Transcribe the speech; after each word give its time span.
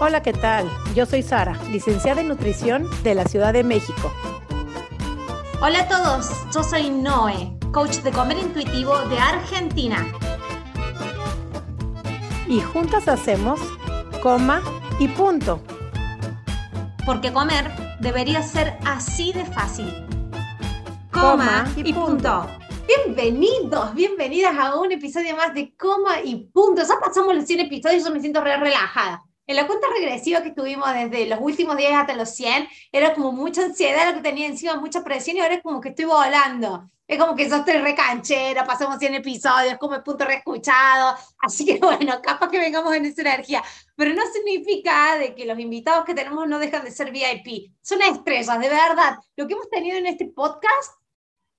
Hola, 0.00 0.22
¿qué 0.22 0.32
tal? 0.32 0.68
Yo 0.96 1.06
soy 1.06 1.22
Sara, 1.22 1.56
licenciada 1.70 2.20
en 2.20 2.26
nutrición 2.26 2.90
de 3.04 3.14
la 3.14 3.24
Ciudad 3.26 3.52
de 3.52 3.62
México. 3.62 4.12
Hola 5.62 5.82
a 5.82 5.88
todos, 5.88 6.30
yo 6.52 6.64
soy 6.64 6.90
Noé, 6.90 7.56
coach 7.72 7.98
de 7.98 8.10
comer 8.10 8.38
intuitivo 8.38 8.98
de 9.08 9.18
Argentina. 9.18 10.04
Y 12.48 12.60
juntas 12.60 13.06
hacemos 13.06 13.60
coma 14.20 14.62
y 14.98 15.06
punto. 15.06 15.62
Porque 17.06 17.32
comer 17.32 17.70
debería 18.00 18.42
ser 18.42 18.76
así 18.84 19.32
de 19.32 19.44
fácil. 19.44 20.06
Coma, 21.12 21.72
y, 21.76 21.92
punto. 21.92 22.48
Bienvenidos, 22.88 23.94
bienvenidas 23.94 24.58
a 24.58 24.74
un 24.74 24.90
episodio 24.90 25.36
más 25.36 25.54
de 25.54 25.72
Coma 25.76 26.20
y 26.22 26.34
Punto. 26.52 26.82
Ya 26.82 26.98
pasamos 27.00 27.32
los 27.32 27.46
100 27.46 27.60
episodios 27.60 28.02
y 28.02 28.04
yo 28.04 28.10
me 28.10 28.20
siento 28.20 28.40
re 28.40 28.56
relajada. 28.56 29.24
En 29.46 29.56
la 29.56 29.66
cuenta 29.66 29.86
regresiva 29.94 30.42
que 30.42 30.52
tuvimos 30.52 30.90
desde 30.94 31.26
los 31.26 31.38
últimos 31.40 31.76
días 31.76 31.92
hasta 31.94 32.14
los 32.16 32.30
100, 32.30 32.66
era 32.90 33.14
como 33.14 33.32
mucha 33.32 33.62
ansiedad 33.62 34.08
lo 34.08 34.14
que 34.14 34.22
tenía 34.22 34.46
encima, 34.46 34.76
mucha 34.76 35.04
presión 35.04 35.36
y 35.36 35.40
ahora 35.40 35.54
es 35.54 35.62
como 35.62 35.80
que 35.80 35.90
estoy 35.90 36.06
volando. 36.06 36.90
Es 37.06 37.18
como 37.18 37.36
que 37.36 37.46
yo 37.46 37.56
estoy 37.56 37.74
recanchera, 37.74 38.64
pasamos 38.64 38.98
100 38.98 39.16
episodios, 39.16 39.76
como 39.78 39.96
el 39.96 40.02
punto 40.02 40.24
reescuchado. 40.24 41.14
Así 41.38 41.66
que 41.66 41.78
bueno, 41.82 42.22
capaz 42.22 42.48
que 42.48 42.58
vengamos 42.58 42.94
en 42.94 43.04
esa 43.04 43.20
energía. 43.20 43.62
Pero 43.94 44.14
no 44.14 44.22
significa 44.32 45.18
de 45.18 45.34
que 45.34 45.44
los 45.44 45.58
invitados 45.58 46.06
que 46.06 46.14
tenemos 46.14 46.48
no 46.48 46.58
dejan 46.58 46.84
de 46.84 46.90
ser 46.90 47.10
VIP. 47.12 47.70
Son 47.82 48.00
estrellas, 48.00 48.58
de 48.58 48.68
verdad. 48.70 49.18
Lo 49.36 49.46
que 49.46 49.52
hemos 49.52 49.68
tenido 49.68 49.98
en 49.98 50.06
este 50.06 50.26
podcast 50.26 50.98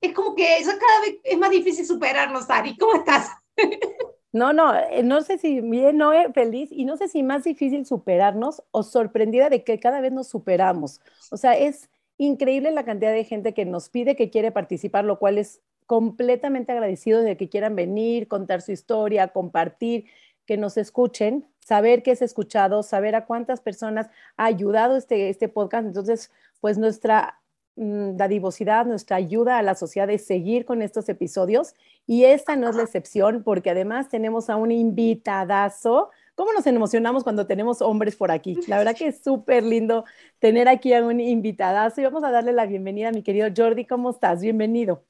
es 0.01 0.13
como 0.13 0.33
que 0.35 0.43
ya 0.63 0.79
cada 0.79 1.01
vez 1.01 1.17
es 1.23 1.37
más 1.37 1.51
difícil 1.51 1.85
superarnos, 1.85 2.49
Ari. 2.49 2.75
¿Cómo 2.77 2.95
estás? 2.95 3.29
No, 4.35 4.51
no, 4.51 4.75
eh, 4.75 5.01
no 5.01 5.21
sé 5.21 5.37
si 5.37 5.61
bien, 5.61 5.95
no, 5.95 6.11
feliz 6.33 6.67
y 6.69 6.83
no 6.83 6.97
sé 6.97 7.07
si 7.07 7.23
más 7.23 7.45
difícil 7.45 7.85
superarnos 7.85 8.61
o 8.71 8.83
sorprendida 8.83 9.49
de 9.49 9.63
que 9.63 9.79
cada 9.79 10.01
vez 10.01 10.11
nos 10.11 10.27
superamos. 10.27 10.99
O 11.31 11.37
sea, 11.37 11.57
es 11.57 11.89
increíble 12.17 12.71
la 12.71 12.83
cantidad 12.83 13.13
de 13.13 13.23
gente 13.23 13.53
que 13.53 13.63
nos 13.63 13.87
pide 13.87 14.17
que 14.17 14.29
quiere 14.29 14.51
participar, 14.51 15.05
lo 15.05 15.19
cual 15.19 15.37
es 15.37 15.61
completamente 15.85 16.73
agradecido 16.73 17.21
de 17.21 17.37
que 17.37 17.47
quieran 17.47 17.77
venir, 17.77 18.27
contar 18.27 18.61
su 18.61 18.73
historia, 18.73 19.29
compartir, 19.29 20.07
que 20.45 20.57
nos 20.57 20.75
escuchen, 20.75 21.47
saber 21.61 22.03
que 22.03 22.11
es 22.11 22.21
escuchado, 22.21 22.83
saber 22.83 23.15
a 23.15 23.25
cuántas 23.25 23.61
personas 23.61 24.09
ha 24.35 24.47
ayudado 24.47 24.97
este, 24.97 25.29
este 25.29 25.47
podcast. 25.47 25.87
Entonces, 25.87 26.29
pues 26.59 26.77
nuestra 26.77 27.39
dadivosidad, 27.75 28.85
nuestra 28.85 29.17
ayuda 29.17 29.57
a 29.57 29.61
la 29.61 29.75
sociedad 29.75 30.07
de 30.07 30.17
seguir 30.17 30.65
con 30.65 30.81
estos 30.81 31.09
episodios. 31.09 31.73
Y 32.07 32.25
esta 32.25 32.55
no 32.55 32.69
es 32.69 32.75
la 32.75 32.83
excepción, 32.83 33.43
porque 33.43 33.69
además 33.69 34.09
tenemos 34.09 34.49
a 34.49 34.55
un 34.55 34.71
invitadazo. 34.71 36.09
¿Cómo 36.35 36.53
nos 36.53 36.65
emocionamos 36.67 37.23
cuando 37.23 37.47
tenemos 37.47 37.81
hombres 37.81 38.15
por 38.15 38.31
aquí? 38.31 38.57
La 38.67 38.77
verdad 38.77 38.95
que 38.95 39.07
es 39.07 39.23
súper 39.23 39.63
lindo 39.63 40.05
tener 40.39 40.67
aquí 40.67 40.93
a 40.93 41.03
un 41.03 41.19
invitadazo. 41.19 42.01
Y 42.01 42.05
vamos 42.05 42.23
a 42.23 42.31
darle 42.31 42.53
la 42.53 42.65
bienvenida 42.65 43.09
a 43.09 43.11
mi 43.11 43.23
querido 43.23 43.49
Jordi. 43.55 43.85
¿Cómo 43.85 44.11
estás? 44.11 44.41
Bienvenido. 44.41 45.03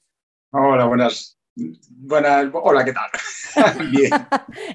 Hola, 0.51 0.85
buenas. 0.85 1.37
Buenas, 1.55 2.47
hola, 2.51 2.83
¿qué 2.83 2.91
tal? 2.91 3.09
Bien. 3.91 4.11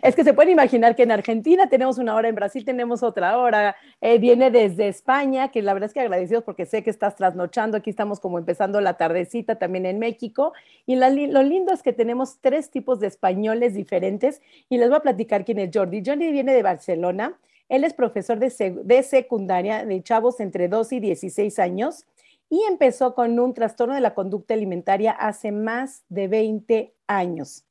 es 0.02 0.16
que 0.16 0.24
se 0.24 0.32
pueden 0.32 0.52
imaginar 0.52 0.96
que 0.96 1.02
en 1.02 1.12
Argentina 1.12 1.68
tenemos 1.68 1.98
una 1.98 2.14
hora, 2.14 2.28
en 2.28 2.34
Brasil 2.34 2.64
tenemos 2.64 3.02
otra 3.02 3.36
hora, 3.36 3.76
eh, 4.00 4.18
viene 4.18 4.50
desde 4.50 4.88
España, 4.88 5.50
que 5.50 5.60
la 5.60 5.74
verdad 5.74 5.88
es 5.88 5.92
que 5.92 6.00
agradecidos 6.00 6.42
porque 6.42 6.64
sé 6.64 6.82
que 6.82 6.88
estás 6.88 7.16
trasnochando, 7.16 7.76
aquí 7.76 7.90
estamos 7.90 8.18
como 8.18 8.38
empezando 8.38 8.80
la 8.80 8.96
tardecita 8.96 9.58
también 9.58 9.84
en 9.84 9.98
México, 9.98 10.54
y 10.86 10.96
lo 10.96 11.42
lindo 11.42 11.74
es 11.74 11.82
que 11.82 11.92
tenemos 11.92 12.38
tres 12.40 12.70
tipos 12.70 12.98
de 12.98 13.08
españoles 13.08 13.74
diferentes, 13.74 14.40
y 14.70 14.78
les 14.78 14.88
voy 14.88 14.96
a 14.96 15.02
platicar 15.02 15.44
quién 15.44 15.58
es 15.58 15.70
Jordi. 15.74 16.02
Jordi 16.04 16.32
viene 16.32 16.54
de 16.54 16.62
Barcelona, 16.62 17.38
él 17.68 17.84
es 17.84 17.92
profesor 17.92 18.38
de, 18.38 18.50
de 18.84 19.02
secundaria 19.02 19.84
de 19.84 20.02
chavos 20.02 20.40
entre 20.40 20.68
12 20.68 20.96
y 20.96 21.00
16 21.00 21.58
años, 21.58 22.06
y 22.50 22.64
empezó 22.64 23.14
con 23.14 23.38
un 23.38 23.54
trastorno 23.54 23.94
de 23.94 24.00
la 24.00 24.12
conducta 24.12 24.54
alimentaria 24.54 25.12
hace 25.12 25.52
más 25.52 26.04
de 26.08 26.26
20 26.26 26.94
años. 27.06 27.64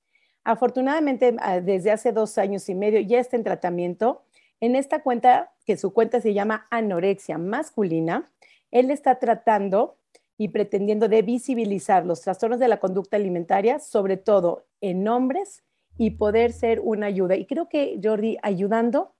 Afortunadamente, 0.45 1.35
ah, 1.39 1.59
desde 1.59 1.91
hace 1.91 2.13
dos 2.13 2.37
años 2.37 2.67
y 2.69 2.75
medio 2.75 3.01
ya 3.01 3.19
está 3.19 3.35
en 3.35 3.43
tratamiento. 3.43 4.23
En 4.61 4.77
esta 4.77 5.03
cuenta, 5.03 5.51
que 5.65 5.77
su 5.77 5.93
cuenta 5.93 6.21
se 6.21 6.33
llama 6.33 6.65
anorexia 6.71 7.37
masculina, 7.37 8.31
él 8.71 8.89
está 8.89 9.19
tratando 9.19 9.97
y 10.37 10.47
pretendiendo 10.47 11.09
de 11.09 11.21
visibilizar 11.21 12.05
los 12.05 12.21
trastornos 12.21 12.59
de 12.59 12.69
la 12.69 12.79
conducta 12.79 13.17
alimentaria, 13.17 13.79
sobre 13.79 14.15
todo 14.15 14.65
en 14.79 15.05
hombres, 15.09 15.63
y 15.97 16.11
poder 16.11 16.53
ser 16.53 16.79
una 16.79 17.07
ayuda. 17.07 17.35
Y 17.35 17.45
creo 17.45 17.67
que, 17.67 17.99
Jordi, 18.01 18.37
ayudando, 18.41 19.13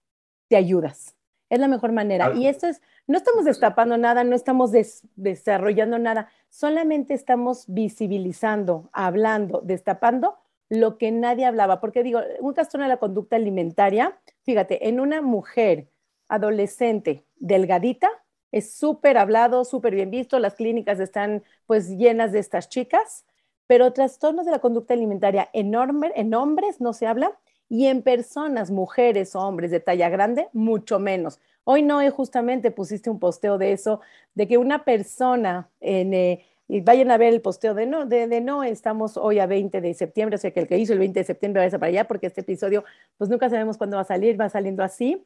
te 0.48 0.56
ayudas. 0.56 1.19
Es 1.50 1.60
la 1.60 1.68
mejor 1.68 1.92
manera. 1.92 2.32
Y 2.36 2.48
esto 2.48 2.68
es, 2.68 2.82
no 3.08 3.18
estamos 3.18 3.46
destapando 3.46 3.98
nada, 3.98 4.24
no 4.24 4.36
estamos 4.36 4.72
desarrollando 5.16 5.98
nada, 5.98 6.30
solamente 6.50 7.14
estamos 7.14 7.66
visibilizando, 7.68 8.90
hablando, 8.94 9.62
destapando 9.64 10.38
lo 10.70 10.98
que 10.98 11.12
nadie 11.12 11.46
hablaba. 11.46 11.80
Porque 11.82 12.04
digo, 12.04 12.22
un 12.40 12.54
trastorno 12.54 12.86
de 12.86 12.90
la 12.90 12.98
conducta 12.98 13.36
alimentaria, 13.36 14.20
fíjate, 14.44 14.88
en 14.88 15.00
una 15.00 15.22
mujer 15.22 15.90
adolescente 16.28 17.26
delgadita, 17.38 18.10
es 18.52 18.74
súper 18.74 19.18
hablado, 19.18 19.66
súper 19.66 19.96
bien 19.96 20.12
visto, 20.12 20.40
las 20.40 20.56
clínicas 20.56 21.00
están 21.00 21.44
pues 21.66 21.90
llenas 21.90 22.32
de 22.32 22.40
estas 22.40 22.70
chicas, 22.70 23.26
pero 23.68 23.94
trastornos 23.94 24.46
de 24.46 24.52
la 24.52 24.60
conducta 24.60 24.94
alimentaria 24.94 25.50
en, 25.54 25.74
en 26.16 26.34
hombres 26.34 26.82
no 26.82 26.94
se 26.94 27.06
habla 27.06 27.38
y 27.70 27.86
en 27.86 28.02
personas, 28.02 28.72
mujeres 28.72 29.36
o 29.36 29.40
hombres 29.40 29.70
de 29.72 29.80
talla 29.80 30.10
grande, 30.10 30.50
mucho 30.54 31.00
menos. 31.00 31.40
Hoy 31.64 31.84
no, 31.84 32.00
justamente 32.12 32.72
pusiste 32.72 33.12
un 33.12 33.20
posteo 33.20 33.60
de 33.60 33.72
eso, 33.72 34.02
de 34.34 34.48
que 34.48 34.58
una 34.58 34.84
persona 34.84 35.70
en... 35.80 36.14
Eh, 36.14 36.46
vayan 36.84 37.10
a 37.10 37.18
ver 37.18 37.34
el 37.34 37.42
posteo 37.42 37.74
de 37.74 37.88
no, 37.88 38.06
de, 38.06 38.42
no, 38.42 38.64
estamos 38.64 39.18
hoy 39.18 39.40
a 39.40 39.48
20 39.48 39.82
de 39.82 39.94
septiembre, 39.96 40.36
o 40.36 40.40
sea 40.40 40.52
que 40.52 40.60
el 40.60 40.68
que 40.68 40.78
hizo 40.78 40.94
el 40.94 41.00
20 41.00 41.20
de 41.20 41.24
septiembre 41.24 41.64
vaya 41.64 41.80
para 41.80 41.90
allá, 41.90 42.08
porque 42.08 42.28
este 42.28 42.42
episodio, 42.42 42.84
pues 43.18 43.30
nunca 43.30 43.50
sabemos 43.50 43.78
cuándo 43.78 43.98
va 43.98 44.02
a 44.02 44.06
salir, 44.06 44.40
va 44.40 44.50
saliendo 44.50 44.84
así, 44.84 45.26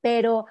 pero 0.00 0.46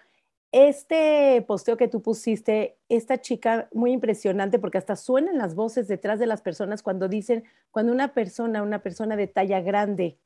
este 0.51 1.41
posteo 1.47 1.77
que 1.77 1.88
tú 1.88 2.01
pusiste, 2.01 2.77
esta 2.89 3.21
chica, 3.21 3.69
muy 3.73 3.94
impresionante, 3.94 4.59
porque 4.59 4.77
hasta 4.77 4.97
suenan 4.97 5.38
las 5.38 5.55
voces 5.55 5.88
detrás 5.88 6.19
de 6.19 6.25
las 6.27 6.41
personas 6.41 6.83
cuando 6.83 7.07
dicen, 7.07 7.45
cuando 7.71 7.94
una 7.94 8.13
persona, 8.13 8.63
una 8.63 8.81
persona 8.83 9.16
de 9.16 9.27
talla 9.27 9.61
grande, 9.61 10.17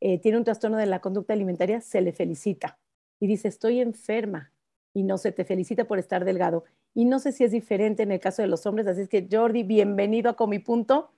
eh, 0.00 0.20
tiene 0.20 0.38
un 0.38 0.44
trastorno 0.44 0.76
de 0.76 0.86
la 0.86 1.00
conducta 1.00 1.32
alimentaria, 1.32 1.80
se 1.80 2.00
le 2.00 2.12
felicita 2.12 2.78
y 3.20 3.26
dice, 3.26 3.48
estoy 3.48 3.80
enferma 3.80 4.52
y 4.94 5.02
no 5.02 5.18
se 5.18 5.32
te 5.32 5.44
felicita 5.44 5.86
por 5.86 5.98
estar 5.98 6.24
delgado. 6.24 6.64
Y 6.94 7.04
no 7.04 7.18
sé 7.18 7.32
si 7.32 7.44
es 7.44 7.52
diferente 7.52 8.02
en 8.02 8.12
el 8.12 8.20
caso 8.20 8.42
de 8.42 8.48
los 8.48 8.66
hombres, 8.66 8.86
así 8.86 9.02
es 9.02 9.08
que 9.08 9.28
Jordi, 9.30 9.62
bienvenido 9.62 10.30
a 10.30 10.36
Comi 10.36 10.58
Punto. 10.58 11.12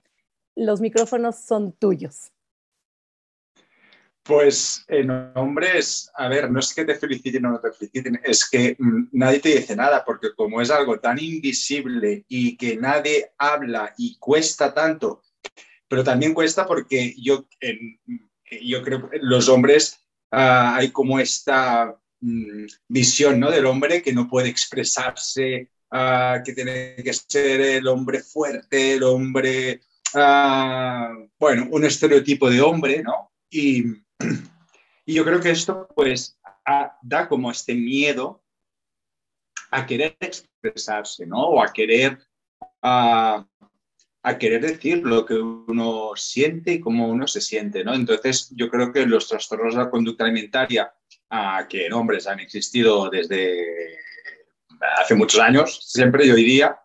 Los 0.55 0.81
micrófonos 0.81 1.37
son 1.37 1.73
tuyos. 1.73 2.31
Pues 4.23 4.85
en 4.87 5.09
hombres, 5.35 6.11
a 6.15 6.27
ver, 6.27 6.51
no 6.51 6.59
es 6.59 6.73
que 6.75 6.85
te 6.85 6.95
feliciten 6.95 7.45
o 7.47 7.51
no 7.51 7.59
te 7.59 7.71
feliciten, 7.71 8.19
es 8.23 8.47
que 8.47 8.75
mm, 8.77 9.07
nadie 9.13 9.39
te 9.39 9.49
dice 9.49 9.75
nada, 9.75 10.03
porque 10.05 10.27
como 10.35 10.61
es 10.61 10.69
algo 10.69 10.99
tan 10.99 11.17
invisible 11.19 12.23
y 12.27 12.55
que 12.55 12.77
nadie 12.77 13.31
habla 13.39 13.95
y 13.97 14.17
cuesta 14.19 14.75
tanto, 14.75 15.23
pero 15.87 16.03
también 16.03 16.35
cuesta 16.35 16.67
porque 16.67 17.15
yo, 17.17 17.47
yo 18.61 18.83
creo 18.83 19.09
que 19.09 19.19
los 19.21 19.49
hombres 19.49 20.01
Ah, 20.31 20.77
hay 20.77 20.91
como 20.91 21.19
esta 21.19 21.93
mm, 22.21 22.65
visión 22.87 23.39
¿no? 23.39 23.51
del 23.51 23.65
hombre 23.65 24.01
que 24.01 24.13
no 24.13 24.29
puede 24.29 24.47
expresarse, 24.47 25.69
ah, 25.91 26.41
que 26.43 26.53
tiene 26.53 26.95
que 27.03 27.13
ser 27.13 27.59
el 27.59 27.87
hombre 27.87 28.23
fuerte, 28.23 28.93
el 28.93 29.03
hombre, 29.03 29.81
ah, 30.15 31.13
bueno, 31.37 31.67
un 31.71 31.83
estereotipo 31.83 32.49
de 32.49 32.61
hombre, 32.61 33.03
¿no? 33.03 33.33
Y, 33.49 33.83
y 35.05 35.13
yo 35.13 35.25
creo 35.25 35.41
que 35.41 35.51
esto 35.51 35.89
pues 35.93 36.37
da 37.01 37.27
como 37.27 37.51
este 37.51 37.75
miedo 37.75 38.41
a 39.69 39.85
querer 39.85 40.15
expresarse, 40.21 41.25
¿no? 41.25 41.39
O 41.39 41.61
a 41.61 41.73
querer 41.73 42.19
querer 44.37 44.61
decir 44.61 44.99
lo 45.03 45.25
que 45.25 45.33
uno 45.33 46.11
siente 46.15 46.73
y 46.73 46.79
cómo 46.79 47.07
uno 47.07 47.27
se 47.27 47.41
siente, 47.41 47.83
¿no? 47.83 47.93
Entonces, 47.93 48.51
yo 48.55 48.69
creo 48.69 48.93
que 48.93 49.05
los 49.05 49.27
trastornos 49.27 49.73
de 49.73 49.81
la 49.81 49.89
conducta 49.89 50.23
alimentaria, 50.23 50.93
que 51.67 51.87
en 51.87 51.93
hombres 51.93 52.27
han 52.27 52.39
existido 52.39 53.09
desde 53.09 53.97
hace 54.99 55.15
muchos 55.15 55.39
años, 55.39 55.79
siempre 55.87 56.27
yo 56.27 56.35
diría, 56.35 56.79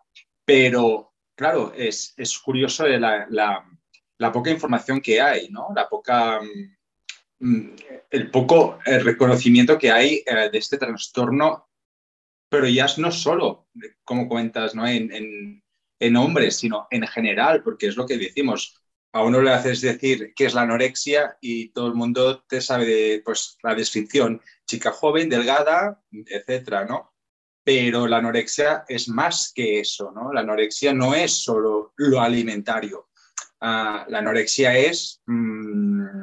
pero 0.45 1.13
claro, 1.35 1.73
es, 1.75 2.13
es 2.17 2.37
curioso 2.39 2.87
la, 2.87 3.27
la, 3.29 4.31
poca 4.31 4.49
información 4.49 4.99
que 4.99 5.21
hay, 5.21 5.49
¿no? 5.49 5.67
La 5.75 5.87
poca, 5.87 6.39
mm, 7.39 7.69
el 8.09 8.31
poco 8.31 8.79
reconocimiento 8.83 9.77
que 9.77 9.91
hay 9.91 10.23
eh, 10.25 10.49
de 10.51 10.57
este 10.57 10.77
trastorno, 10.77 11.69
pero 12.49 12.67
ya 12.67 12.87
no 12.97 13.11
solo, 13.11 13.67
como 14.03 14.27
cuentas, 14.27 14.73
¿no? 14.73 14.87
en 14.87 15.61
hombres, 16.15 16.57
sino 16.57 16.87
en 16.91 17.05
general, 17.07 17.63
porque 17.63 17.87
es 17.87 17.95
lo 17.95 18.05
que 18.05 18.17
decimos. 18.17 18.81
A 19.13 19.23
uno 19.23 19.41
le 19.41 19.51
haces 19.51 19.81
decir 19.81 20.33
qué 20.35 20.45
es 20.45 20.53
la 20.53 20.61
anorexia 20.61 21.37
y 21.41 21.69
todo 21.69 21.87
el 21.87 21.95
mundo 21.95 22.43
te 22.47 22.61
sabe 22.61 23.21
pues, 23.23 23.57
la 23.63 23.73
descripción. 23.73 24.41
chica 24.65 24.91
joven, 24.91 25.29
delgada, 25.29 26.01
etcétera, 26.11 26.85
¿no? 26.85 27.13
Pero 27.63 28.05
la 28.05 28.17
anorexia 28.17 28.83
es 28.87 29.07
más 29.07 29.51
que 29.55 29.79
eso, 29.79 30.11
¿no? 30.11 30.33
La 30.33 30.41
anorexia 30.41 30.93
no 30.93 31.15
es 31.15 31.31
solo 31.31 31.93
lo 31.95 32.19
alimentario. 32.19 33.07
Ah, 33.59 34.05
la 34.09 34.19
anorexia 34.19 34.77
es, 34.77 35.21
mm, 35.25 36.21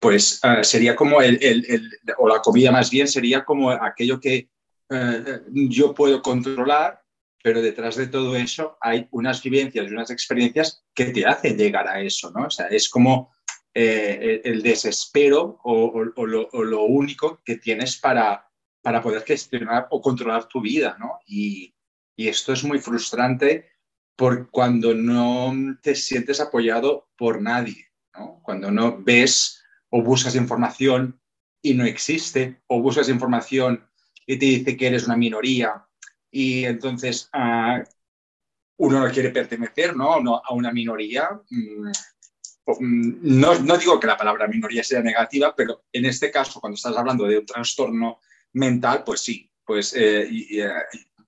pues 0.00 0.40
ah, 0.42 0.64
sería 0.64 0.96
como 0.96 1.20
el, 1.20 1.38
o 2.18 2.28
la 2.28 2.40
comida 2.40 2.72
más 2.72 2.90
bien 2.90 3.06
sería 3.06 3.44
como 3.44 3.70
aquello 3.70 4.18
que 4.20 4.48
eh, 4.90 5.40
yo 5.50 5.94
puedo 5.94 6.22
controlar, 6.22 7.00
pero 7.42 7.62
detrás 7.62 7.96
de 7.96 8.08
todo 8.08 8.36
eso 8.36 8.76
hay 8.80 9.08
unas 9.10 9.42
vivencias 9.42 9.86
y 9.86 9.94
unas 9.94 10.10
experiencias 10.10 10.84
que 10.94 11.06
te 11.06 11.24
hacen 11.26 11.56
llegar 11.56 11.88
a 11.88 12.00
eso, 12.00 12.30
¿no? 12.30 12.46
O 12.46 12.50
sea, 12.50 12.66
es 12.66 12.88
como 12.88 13.30
eh, 13.74 14.40
el 14.44 14.62
desespero 14.62 15.60
o, 15.62 16.02
lo, 16.02 16.82
único 16.82 17.40
que 17.44 17.56
tienes 17.56 17.96
para, 17.96 18.50
para 18.82 19.00
poder 19.00 19.22
gestionar 19.22 19.86
o 19.90 20.00
controlar 20.00 20.48
tu 20.48 20.60
vida, 20.60 20.96
¿no? 20.98 21.20
Y, 21.26 21.74
esto 22.16 22.52
es 22.52 22.64
muy 22.64 22.80
frustrante 22.80 23.68
por 24.16 24.50
cuando 24.50 24.92
no 24.92 25.78
te 25.80 25.94
sientes 25.94 26.40
apoyado 26.40 27.08
por 27.16 27.40
nadie, 27.40 27.92
¿no? 28.12 28.40
Cuando 28.42 28.72
no 28.72 29.00
ves 29.00 29.62
o 29.90 30.02
buscas 30.02 30.34
información 30.34 31.20
y 31.62 31.74
no 31.74 31.84
existe, 31.84 32.60
o 32.66 32.82
buscas 32.82 33.08
información 33.08 33.88
y 34.26 34.36
te 34.36 34.46
dice 34.46 34.76
que 34.76 34.88
eres 34.88 35.06
una 35.06 35.16
minoría 35.16 35.87
y 36.30 36.64
entonces 36.64 37.28
ah, 37.32 37.82
uno 38.78 39.00
no 39.00 39.12
quiere 39.12 39.30
pertenecer 39.30 39.96
¿no? 39.96 40.12
a 40.12 40.54
una 40.54 40.72
minoría. 40.72 41.30
Mm, 41.50 41.88
mm, 42.66 43.40
no, 43.40 43.58
no, 43.58 43.76
digo 43.76 43.98
que 43.98 44.06
la 44.06 44.16
palabra 44.16 44.46
minoría 44.46 44.84
sea 44.84 45.00
negativa, 45.00 45.54
pero 45.54 45.84
en 45.92 46.06
este 46.06 46.30
caso, 46.30 46.60
cuando 46.60 46.76
estás 46.76 46.96
hablando 46.96 47.24
de 47.24 47.38
un 47.38 47.46
trastorno 47.46 48.20
mental, 48.52 49.02
pues 49.04 49.20
sí, 49.20 49.50
pues 49.64 49.94
eh, 49.94 50.28
eh, 50.30 50.70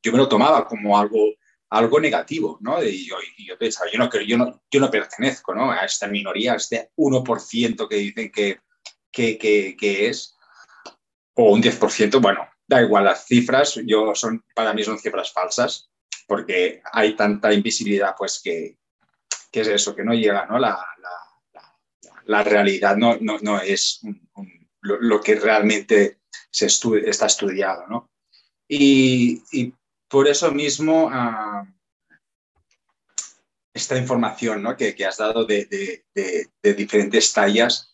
yo 0.03 0.13
me 0.13 0.19
lo 0.19 0.29
tomaba 0.29 0.67
como 0.67 0.99
algo, 0.99 1.35
algo 1.71 2.01
negativo, 2.01 2.59
¿no? 2.61 2.83
Y 2.83 3.07
yo, 3.07 3.17
yo 3.39 3.59
pensaba, 3.59 3.91
yo 3.93 3.99
no, 3.99 4.11
yo, 4.27 4.39
no, 4.39 4.63
yo 4.71 4.81
no 4.81 4.91
pertenezco 4.91 5.55
¿no? 5.55 5.71
a 5.71 5.85
esta 5.85 6.07
minoría, 6.07 6.55
a 6.55 6.57
este 6.57 6.91
1% 6.97 7.89
que 7.89 7.97
dicen 7.97 8.33
que, 8.33 8.61
que, 9.11 9.39
que, 9.39 9.77
que 9.79 10.09
es, 10.09 10.37
o 11.35 11.53
un 11.53 11.63
10%, 11.63 12.21
bueno, 12.21 12.50
da 12.71 12.81
igual 12.81 13.05
las 13.05 13.27
cifras, 13.27 13.81
yo 13.85 14.15
son, 14.15 14.45
para 14.55 14.73
mí 14.73 14.85
son 14.85 14.97
cifras 14.97 15.33
falsas, 15.33 15.91
porque 16.29 16.81
hay 16.93 17.17
tanta 17.17 17.53
invisibilidad, 17.53 18.15
pues 18.17 18.41
que, 18.41 18.77
es 19.51 19.67
eso, 19.67 19.97
que 19.97 20.05
no 20.05 20.15
llega, 20.15 20.47
¿no? 20.47 20.57
La, 20.57 20.79
la, 22.27 22.45
realidad 22.45 22.97
no, 22.97 23.19
no, 23.21 23.61
es 23.61 24.03
lo, 24.83 25.21
que 25.21 25.35
realmente 25.35 26.21
se 26.49 26.67
está 26.67 27.27
estudiado, 27.27 27.89
¿no? 27.89 28.09
Y, 28.69 29.43
por 30.09 30.29
eso 30.29 30.53
mismo 30.53 31.09
ah, 31.13 31.65
esta 33.73 33.97
información 33.97 34.63
¿no? 34.63 34.77
que, 34.77 34.95
has 35.07 35.19
dado 35.19 35.45
de, 35.45 36.05
de 36.15 36.75
diferentes 36.75 37.33
tallas 37.33 37.90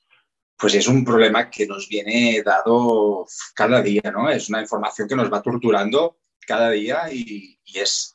pues 0.58 0.75
es 0.75 0.87
un 0.88 1.05
problema 1.05 1.50
que 1.50 1.67
nos 1.67 1.88
viene 1.88 2.43
dado 2.43 3.26
cada 3.55 3.82
día, 3.82 4.11
¿no? 4.12 4.31
Es 4.31 4.49
una 4.49 4.62
información 4.62 5.08
que 5.08 5.17
nos 5.17 5.32
va 5.32 5.43
torturando 5.43 6.19
cada 6.47 6.70
día 6.70 7.12
y, 7.12 7.58
es, 7.75 8.14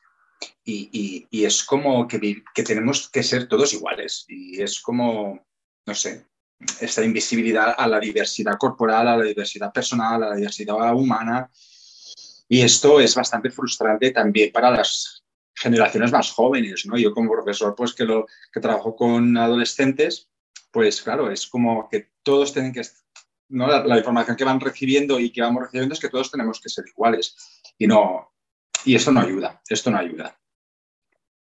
y, 0.64 1.28
es 1.32 1.64
como 1.64 2.08
que, 2.08 2.44
que, 2.54 2.64
tenemos 2.64 3.10
que 3.10 3.22
ser 3.22 3.48
todos 3.48 3.74
iguales. 3.74 4.26
Y 4.28 4.62
es 4.62 4.80
como, 4.80 5.46
no 5.86 5.94
sé, 5.94 6.26
esta 6.80 7.04
invisibilidad 7.04 7.76
a 7.78 7.88
la 7.88 8.00
diversidad 8.00 8.58
corporal, 8.58 9.08
a 9.08 9.18
la 9.18 9.26
diversidad 9.26 9.72
personal, 9.72 10.24
a 10.24 10.30
la 10.30 10.36
diversidad 10.36 10.96
humana. 10.96 11.52
Y 12.48 12.62
esto 12.62 13.00
es 13.00 13.14
bastante 13.16 13.52
frustrante 13.52 14.12
también 14.12 14.52
para 14.52 14.72
las 14.72 15.24
generaciones 15.54 16.12
más 16.12 16.32
jóvenes, 16.32 16.86
¿no? 16.88 16.98
Yo 16.98 17.14
como 17.14 17.32
profesor, 17.32 17.76
pues 17.76 17.94
que, 17.94 18.04
lo, 18.04 18.26
que 18.52 18.60
trabajo 18.60 18.96
con 18.96 19.38
adolescentes, 19.38 20.31
pues 20.72 21.02
claro, 21.02 21.30
es 21.30 21.48
como 21.48 21.88
que 21.90 22.12
todos 22.24 22.54
tienen 22.54 22.72
que, 22.72 22.82
¿no? 23.50 23.68
La, 23.68 23.98
información 23.98 24.38
que 24.38 24.46
van 24.46 24.60
recibiendo 24.60 25.20
y 25.20 25.32
que 25.32 25.42
vamos 25.42 25.64
recibiendo 25.64 25.94
es 25.94 26.00
que 26.00 26.10
todos 26.10 26.32
tenemos 26.32 26.60
que 26.60 26.70
ser 26.70 26.86
iguales 26.88 27.36
y 27.78 27.88
no, 27.88 28.32
y 28.86 28.96
esto 28.96 29.12
no 29.12 29.20
ayuda, 29.20 29.62
esto 29.68 29.92
no 29.92 29.98
ayuda. 29.98 30.38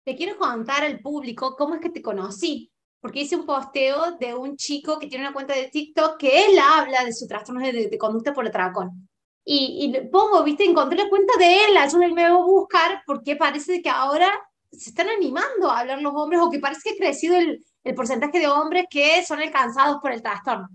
Te 0.05 0.17
quiero 0.17 0.37
contar 0.37 0.85
al 0.85 1.01
público 1.01 1.55
cómo 1.57 1.77
es 1.77 1.81
que 1.81 1.91
te 1.91 2.03
conocí, 2.03 2.73
porque 3.01 3.21
hice 3.21 3.37
un 3.37 3.47
posteo 3.47 4.17
de 4.19 4.35
un 4.35 4.57
chico 4.57 4.99
que 4.99 5.07
tiene 5.07 5.25
una 5.25 5.33
cuenta 5.33 5.55
de 5.55 5.69
TikTok 5.69 6.19
que 6.19 6.47
él 6.47 6.59
habla 6.59 7.05
de 7.05 7.13
su 7.13 7.27
trastorno 7.27 7.61
de, 7.61 7.99
conducta 7.99 8.35
por 8.35 8.47
atracón. 8.47 9.09
Y, 9.45 9.93
y 9.97 10.09
pongo, 10.09 10.43
viste, 10.43 10.65
encontré 10.65 10.99
la 10.99 11.09
cuenta 11.09 11.33
de 11.39 11.65
él, 11.65 11.77
ayúdenme 11.77 12.25
a 12.25 12.35
buscar, 12.35 13.03
porque 13.07 13.37
parece 13.37 13.81
que 13.81 13.89
ahora 13.89 14.31
se 14.71 14.91
están 14.91 15.09
animando 15.09 15.71
a 15.71 15.81
hablar 15.81 16.01
los 16.03 16.13
hombres 16.15 16.41
o 16.43 16.51
que 16.51 16.59
parece 16.59 16.83
que 16.85 16.91
ha 16.91 17.07
crecido 17.07 17.37
el, 17.37 17.65
el 17.85 17.95
porcentaje 17.95 18.39
de 18.39 18.49
hombres 18.49 18.87
que 18.91 19.25
son 19.25 19.41
alcanzados 19.41 19.99
por 20.01 20.13
el 20.13 20.23
trastorno. 20.23 20.69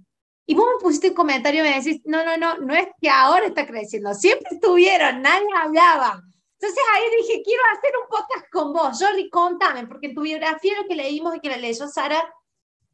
Y 0.48 0.54
vos 0.54 0.66
me 0.76 0.82
pusiste 0.82 1.10
un 1.10 1.16
comentario 1.16 1.66
y 1.66 1.70
me 1.70 1.76
decís, 1.76 2.02
no, 2.06 2.24
no, 2.24 2.38
no, 2.38 2.58
no 2.58 2.74
es 2.74 2.88
que 3.02 3.10
ahora 3.10 3.48
está 3.48 3.66
creciendo, 3.66 4.14
siempre 4.14 4.48
estuvieron, 4.52 5.22
nadie 5.22 5.48
hablaba. 5.56 6.22
Entonces 6.60 6.84
ahí 6.94 7.04
dije, 7.22 7.42
quiero 7.44 7.62
hacer 7.74 7.92
un 8.02 8.10
podcast 8.10 8.52
con 8.52 8.74
vos. 8.74 8.98
Jordi, 9.00 9.30
contame, 9.30 9.88
porque 9.88 10.08
en 10.08 10.16
tu 10.16 10.22
biografía 10.22 10.80
lo 10.82 10.88
que 10.88 10.96
leímos 10.96 11.36
y 11.36 11.40
que 11.40 11.50
la 11.50 11.58
leyó 11.58 11.88
Sara, 11.88 12.24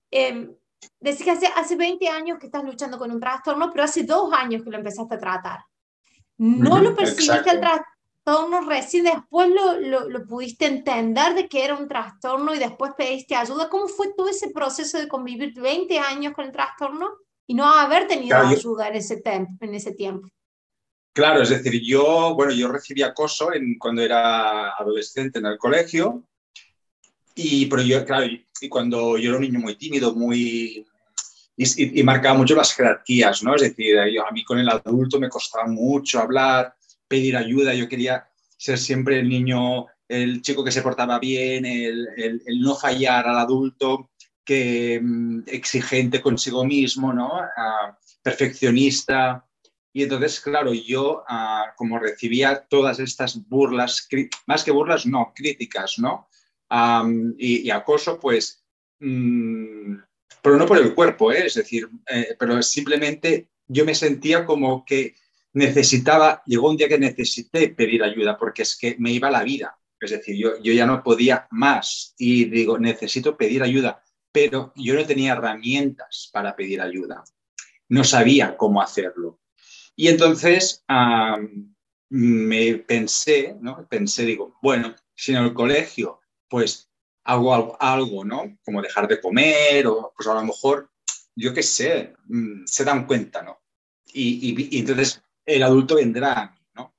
eh, 0.10 0.50
decís 1.00 1.24
que 1.24 1.32
hace, 1.32 1.48
hace 1.48 1.76
20 1.76 2.08
años 2.10 2.40
que 2.40 2.48
estás 2.48 2.64
luchando 2.64 2.98
con 2.98 3.12
un 3.12 3.20
trastorno, 3.20 3.70
pero 3.72 3.84
hace 3.84 4.04
dos 4.04 4.32
años 4.34 4.64
que 4.64 4.72
lo 4.72 4.78
empezaste 4.78 5.16
a 5.16 5.20
tratar. 5.20 5.60
No 6.38 6.80
lo 6.80 6.96
percibiste 6.96 7.52
el 7.52 7.60
trastorno 7.60 7.92
trastorno, 8.24 8.62
recién 8.68 9.06
después 9.06 9.50
lo, 9.50 10.10
lo, 10.10 10.26
pudiste 10.26 10.66
entender 10.66 11.34
de 11.36 11.48
que 11.48 11.64
era 11.64 11.76
un 11.76 11.88
trastorno 11.88 12.54
y 12.54 12.60
después 12.60 12.94
pediste 12.98 13.36
ayuda. 13.36 13.70
¿Cómo 13.70 13.88
fue 13.88 14.14
todo 14.16 14.30
ese 14.30 14.50
proceso 14.52 14.98
de 14.98 15.08
convivir 15.08 15.54
20 15.54 16.00
años 16.00 16.34
con 16.34 16.46
el 16.46 16.52
trastorno 16.52 17.10
y 17.48 17.54
no 17.54 17.72
haber 17.74 18.08
tenido 18.08 18.38
ayuda 18.38 18.88
en 18.90 18.96
ese, 18.96 19.22
en 19.26 19.76
ese 19.76 19.94
tiempo? 19.94 20.28
Claro, 21.14 21.42
es 21.42 21.50
decir, 21.50 21.82
yo, 21.84 22.36
bueno, 22.36 22.54
yo 22.54 22.72
recibí 22.72 23.02
acoso 23.02 23.54
en, 23.54 23.78
cuando 23.78 24.02
era 24.02 24.70
adolescente 24.70 25.40
en 25.40 25.46
el 25.46 25.58
colegio 25.58 26.24
y, 27.36 27.66
pero 27.66 27.82
yo, 27.82 28.06
claro, 28.06 28.26
y 28.26 28.70
cuando 28.70 29.18
yo 29.18 29.30
era 29.30 29.38
un 29.38 29.44
niño 29.44 29.60
muy 29.60 29.76
tímido, 29.76 30.16
muy, 30.16 30.86
y, 31.58 32.00
y, 32.00 32.04
marcaba 32.04 32.38
mucho 32.38 32.56
las 32.56 32.74
jerarquías, 32.74 33.44
¿no? 33.44 33.56
Es 33.56 33.62
decir, 33.62 33.96
yo, 34.14 34.26
a 34.26 34.32
mí 34.32 34.44
con 34.44 34.60
el 34.60 34.70
adulto 34.70 35.20
me 35.20 35.30
costaba 35.30 35.68
mucho 35.68 36.20
hablar, 36.20 36.74
pedir 37.12 37.36
ayuda, 37.36 37.74
yo 37.74 37.90
quería 37.90 38.26
ser 38.58 38.78
siempre 38.78 39.20
el 39.20 39.28
niño, 39.28 39.88
el 40.08 40.42
chico 40.42 40.64
que 40.64 40.72
se 40.72 40.82
portaba 40.82 41.20
bien, 41.20 41.66
el, 41.66 42.08
no 42.62 42.74
fallar 42.74 43.28
al 43.28 43.38
adulto, 43.38 44.12
que 44.46 44.98
mm, 45.04 45.42
exigente 45.48 46.22
consigo 46.22 46.64
mismo, 46.64 47.12
¿no? 47.12 47.32
Ah, 47.36 47.98
perfeccionista. 48.24 49.46
Y 49.94 50.04
entonces, 50.04 50.40
claro, 50.40 50.74
yo 50.74 51.24
ah, 51.28 51.74
como 51.76 52.00
recibía 52.00 52.66
todas 52.70 53.00
estas 53.00 53.46
burlas, 53.50 54.08
más 54.48 54.64
que 54.64 54.72
burlas, 54.72 55.06
no, 55.06 55.34
críticas, 55.36 56.00
¿no? 56.00 56.30
y, 57.38 57.70
acoso, 57.70 58.18
pues, 58.18 58.64
mm, 59.02 59.98
pero 60.42 60.56
no 60.56 60.66
por 60.66 60.78
el 60.78 60.96
cuerpo, 60.96 61.34
¿eh? 61.34 61.48
es 61.48 61.56
decir, 61.56 61.90
eh, 62.08 62.38
pero 62.40 62.64
simplemente 62.64 63.50
yo 63.68 63.84
me 63.84 63.94
sentía 63.94 64.46
como 64.46 64.86
que 64.86 65.16
necesitaba, 65.54 66.44
llegó 66.46 66.70
un 66.70 66.78
día 66.78 66.88
que 66.88 66.98
necesité 66.98 67.70
pedir 67.70 68.04
ayuda 68.04 68.38
porque 68.38 68.62
es 68.64 68.78
que 68.78 68.96
me 69.00 69.12
iba 69.12 69.30
la 69.30 69.44
vida. 69.44 69.78
Es 70.00 70.12
decir, 70.12 70.36
yo, 70.36 70.58
yo 70.62 70.74
ya 70.74 70.86
no 70.86 71.04
podía 71.04 71.48
más 71.52 72.16
y 72.18 72.46
digo, 72.46 72.80
necesito 72.80 73.38
pedir 73.38 73.62
ayuda, 73.62 74.04
pero 74.32 74.74
yo 74.76 74.96
no 74.96 75.06
tenía 75.06 75.34
herramientas 75.34 76.30
para 76.34 76.56
pedir 76.56 76.82
ayuda. 76.82 77.24
No 77.90 78.04
sabía 78.04 78.58
cómo 78.58 78.82
hacerlo. 78.82 79.40
Y 79.96 80.08
entonces 80.08 80.84
me 82.10 82.76
pensé, 82.78 83.56
¿no? 83.62 83.88
Pensé, 83.88 84.26
digo, 84.26 84.58
bueno, 84.62 84.96
si 85.14 85.34
en 85.34 85.44
el 85.44 85.54
colegio, 85.54 86.22
pues 86.48 86.90
hago 87.24 87.54
algo, 87.54 87.78
algo, 87.80 88.26
¿no? 88.26 88.58
Como 88.64 88.82
dejar 88.82 89.08
de 89.08 89.22
comer 89.22 89.86
o 89.86 90.14
pues 90.16 90.28
a 90.28 90.34
lo 90.34 90.44
mejor, 90.44 90.90
yo 91.36 91.54
qué 91.54 91.62
sé, 91.62 92.16
mm, 92.26 92.66
se 92.66 92.84
dan 92.84 93.06
cuenta, 93.06 93.42
¿no? 93.44 93.60
y, 94.14 94.76
y 94.76 94.80
entonces 94.80 95.24
el 95.56 95.64
adulto 95.64 95.96
vendrá 95.96 96.34
a 96.34 96.52
mí, 96.52 96.60
¿no? 96.76 96.96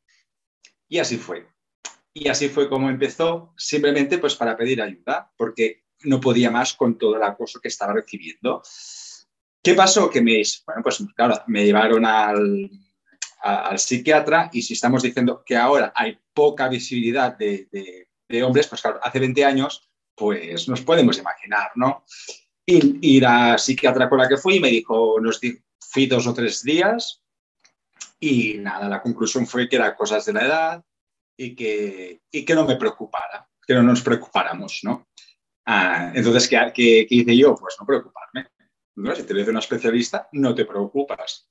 Y 0.89 0.99
así 0.99 1.17
fue. 1.17 1.47
Y 2.15 2.29
así 2.29 2.49
fue 2.49 2.69
como 2.69 2.91
empezó, 2.91 3.55
simplemente 3.57 4.19
pues 4.19 4.35
para 4.35 4.57
pedir 4.57 4.83
ayuda, 4.83 5.33
porque 5.37 5.85
no 6.05 6.21
podía 6.21 6.51
más 6.51 6.75
con 6.75 6.99
todo 6.99 7.17
el 7.17 7.23
acoso 7.23 7.61
que 7.61 7.69
estaba 7.69 7.95
recibiendo. 7.95 8.63
¿Qué 9.63 9.75
pasó? 9.75 10.11
Que 10.11 10.21
me, 10.21 10.43
bueno, 10.67 10.83
pues 10.83 11.03
claro, 11.15 11.43
me 11.47 11.65
llevaron 11.65 12.05
al, 12.05 12.71
al 13.41 13.79
psiquiatra 13.79 14.51
y 14.53 14.63
si 14.63 14.75
estamos 14.75 15.03
diciendo 15.03 15.43
que 15.45 15.57
ahora 15.57 15.93
hay 15.95 16.19
poca 16.35 16.69
visibilidad 16.69 17.37
de, 17.37 17.69
de, 18.29 18.43
hombres, 18.43 18.67
pues 18.67 18.81
claro, 18.81 18.99
hace 19.03 19.19
20 19.19 19.45
años, 19.45 19.91
pues 20.15 20.69
nos 20.69 20.81
podemos 20.81 21.19
imaginar, 21.19 21.71
¿no? 21.75 22.05
Y, 22.65 23.17
y, 23.17 23.21
la 23.21 23.59
psiquiatra 23.59 24.09
con 24.09 24.19
la 24.19 24.29
que 24.29 24.37
fui 24.37 24.59
me 24.59 24.71
dijo, 24.71 25.21
nos 25.21 25.41
fui 25.79 26.07
dos 26.07 26.27
o 26.27 26.33
tres 26.33 26.63
días 26.63 27.22
Y 28.25 28.55
nada, 28.59 28.89
la 28.89 29.03
conclusión 29.03 29.49
fue 29.49 29.69
que 29.69 29.75
eran 29.75 29.97
cosas 29.97 30.25
de 30.25 30.33
la 30.33 30.47
edad 30.47 30.85
y 31.37 31.57
que, 31.57 32.23
y 32.31 32.45
que 32.45 32.55
no 32.55 32.65
me 32.65 32.77
preocupara, 32.77 33.51
que 33.67 33.75
no 33.75 33.83
nos 33.83 34.01
preocupáramos, 34.01 34.79
¿no? 34.85 35.09
Ah, 35.67 36.13
entonces, 36.15 36.49
¿qué, 36.49 36.73
¿qué, 36.73 37.05
hice 37.11 37.37
yo? 37.37 37.57
Pues 37.57 37.75
no 37.81 37.85
preocuparme. 37.85 38.47
¿no? 38.95 39.17
Si 39.17 39.25
te 39.25 39.35
ves 39.35 39.49
un 39.49 39.59
especialista, 39.59 40.29
no 40.31 40.55
te 40.55 40.65
preocupas. 40.65 41.51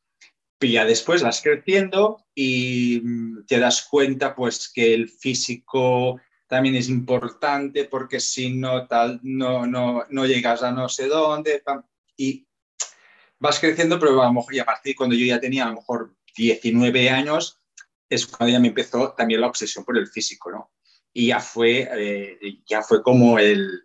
Y 0.61 0.71
ya 0.71 0.85
después 0.85 1.21
vas 1.21 1.41
creciendo 1.41 2.23
y 2.33 3.01
mm, 3.03 3.45
te 3.47 3.59
das 3.59 3.85
cuenta 3.89 4.33
pues 4.33 4.71
que 4.73 4.93
el 4.93 5.09
físico 5.09 6.21
también 6.47 6.75
es 6.75 6.87
importante 6.87 7.83
porque 7.83 8.21
si 8.21 8.53
no, 8.53 8.87
tal, 8.87 9.19
no, 9.23 9.67
no, 9.67 10.05
no 10.09 10.25
llegas 10.25 10.63
a 10.63 10.71
no 10.71 10.87
sé 10.87 11.09
dónde. 11.09 11.63
Y 12.15 12.47
vas 13.39 13.59
creciendo, 13.59 13.99
pero 13.99 14.21
a 14.21 14.27
lo 14.27 14.33
mejor, 14.33 14.53
y 14.53 14.59
a 14.59 14.65
partir 14.65 14.95
cuando 14.95 15.17
yo 15.17 15.25
ya 15.25 15.41
tenía 15.41 15.65
a 15.65 15.69
lo 15.69 15.75
mejor 15.75 16.15
19 16.35 17.09
años, 17.09 17.61
es 18.09 18.27
cuando 18.27 18.51
ya 18.51 18.59
me 18.59 18.69
empezó 18.69 19.13
también 19.13 19.41
la 19.41 19.47
obsesión 19.47 19.85
por 19.85 19.97
el 19.97 20.07
físico, 20.07 20.51
¿no? 20.51 20.71
Y 21.13 21.27
ya 21.27 21.39
fue, 21.39 21.89
eh, 21.91 22.39
ya 22.65 22.81
fue 22.81 23.01
como 23.01 23.39
el, 23.39 23.83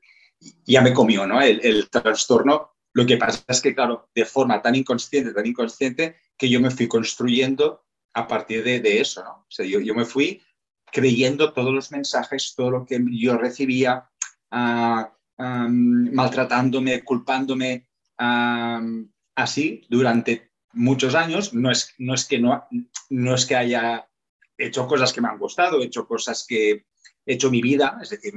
ya 0.65 0.81
me 0.83 0.93
comió, 0.93 1.26
¿no? 1.26 1.41
El, 1.41 1.61
el, 1.65 1.88
trastorno. 1.91 2.73
Lo 2.93 3.07
que 3.07 3.17
pasa 3.17 3.45
es 3.49 3.61
que, 3.61 3.75
claro, 3.75 4.11
de 4.15 4.25
forma 4.25 4.62
tan 4.62 4.75
inconsciente, 4.75 5.33
tan 5.33 5.47
inconsciente, 5.47 6.17
que 6.37 6.49
yo 6.49 6.61
me 6.61 6.71
fui 6.71 6.88
construyendo 6.88 7.85
a 8.15 8.26
partir 8.26 8.65
de, 8.65 9.00
eso, 9.00 9.23
¿no? 9.23 9.31
O 9.31 9.47
sea, 9.50 9.67
yo, 9.67 9.81
yo, 9.81 9.95
me 9.95 10.05
fui 10.05 10.43
creyendo 10.91 11.53
todos 11.53 11.75
los 11.75 11.93
mensajes, 11.93 12.55
todo 12.57 12.71
lo 12.71 12.87
que 12.87 12.99
yo 13.11 13.37
recibía, 13.37 14.09
uh, 14.50 15.05
um, 15.37 16.15
maltratándome, 16.15 17.05
culpándome, 17.05 17.88
um, 18.19 19.07
así 19.35 19.83
durante 19.91 20.46
muchos 20.76 21.14
años. 21.14 21.54
No 21.54 21.71
es, 21.71 21.95
no, 21.99 22.14
es 22.14 22.25
que 22.26 22.38
no, 22.38 22.66
no 23.11 23.35
es 23.35 23.47
que 23.47 23.56
haya 23.56 24.09
hecho 24.56 24.87
cosas 24.87 25.12
que 25.12 25.21
me 25.21 25.28
han 25.28 25.38
gustado, 25.38 25.83
he 25.83 25.87
hecho 25.87 26.06
cosas 26.06 26.45
que 26.47 26.71
he 26.71 27.35
hecho 27.35 27.50
mi 27.50 27.61
vida, 27.61 27.99
es 28.00 28.11
decir, 28.11 28.33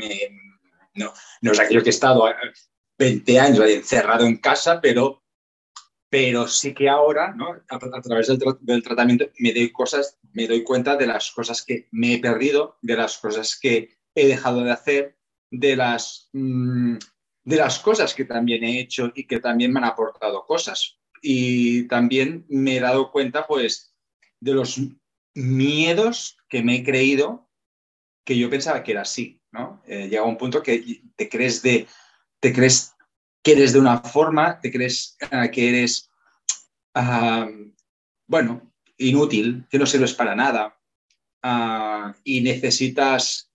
no, 0.96 1.13
no 1.41 1.51
es 1.51 1.60
aquello 1.60 1.84
que 1.84 1.89
he 1.89 1.91
estado 1.91 2.25
20 2.98 3.39
años 3.39 3.65
encerrado 3.65 4.25
en 4.25 4.38
casa, 4.38 4.81
pero, 4.81 5.24
pero 6.10 6.48
sí 6.48 6.74
que 6.74 6.89
ahora, 6.89 7.34
¿no? 7.34 7.55
a, 7.69 8.01
través 8.01 8.27
del, 8.27 8.39
del, 8.60 8.84
tratamiento, 8.84 9.29
me 9.38 9.53
doy, 9.53 9.72
cosas, 9.72 10.17
me 10.34 10.48
doy 10.48 10.63
cuenta 10.63 10.98
de 10.98 11.08
las 11.08 11.31
cosas 11.31 11.63
que 11.63 11.88
me 11.91 12.15
he 12.15 12.19
perdido, 12.19 12.77
de 12.81 12.98
las 12.98 13.17
cosas 13.17 13.58
que 13.58 13.98
he 14.15 14.27
dejado 14.27 14.63
de 14.63 14.72
hacer, 14.72 15.17
de 15.51 15.75
las, 15.75 16.29
mmm, 16.34 16.98
de 17.43 17.55
las 17.55 17.79
cosas 17.79 18.13
que 18.13 18.25
también 18.25 18.63
he 18.63 18.79
hecho 18.79 19.12
y 19.15 19.25
que 19.25 19.39
también 19.39 19.72
me 19.72 19.79
han 19.79 19.86
aportado 19.86 20.46
cosas. 20.46 20.99
Y 21.22 21.88
también 21.88 22.46
me 22.50 22.78
he 22.78 22.80
dado 22.80 23.12
cuenta, 23.12 23.48
pues, 23.48 23.94
de 24.40 24.54
los 24.54 24.80
miedos 25.36 26.38
que 26.50 26.64
me 26.64 26.78
he 26.78 26.84
creído 26.84 27.50
que 28.26 28.38
yo 28.38 28.50
pensaba 28.50 28.84
que 28.84 28.92
era 28.92 29.02
así. 29.02 29.42
Eh, 29.86 30.08
llega 30.08 30.24
un 30.24 30.38
punto 30.38 30.62
que 30.62 31.02
te 31.16 31.28
crees 31.28 31.62
de, 31.62 31.88
te 32.40 32.54
crees 32.54 32.94
que 33.44 33.54
eres 33.54 33.74
de 33.74 33.80
una 33.80 34.00
forma, 34.00 34.60
te 34.60 34.72
crees 34.72 35.18
uh, 35.32 35.50
que 35.52 35.70
eres, 35.70 36.10
uh, 36.96 37.72
bueno, 38.28 38.72
inútil, 38.98 39.66
que 39.70 39.80
no 39.80 39.86
sirves 39.86 40.14
para 40.14 40.36
nada 40.36 40.78
uh, 41.44 42.14
y 42.24 42.42
necesitas 42.42 43.49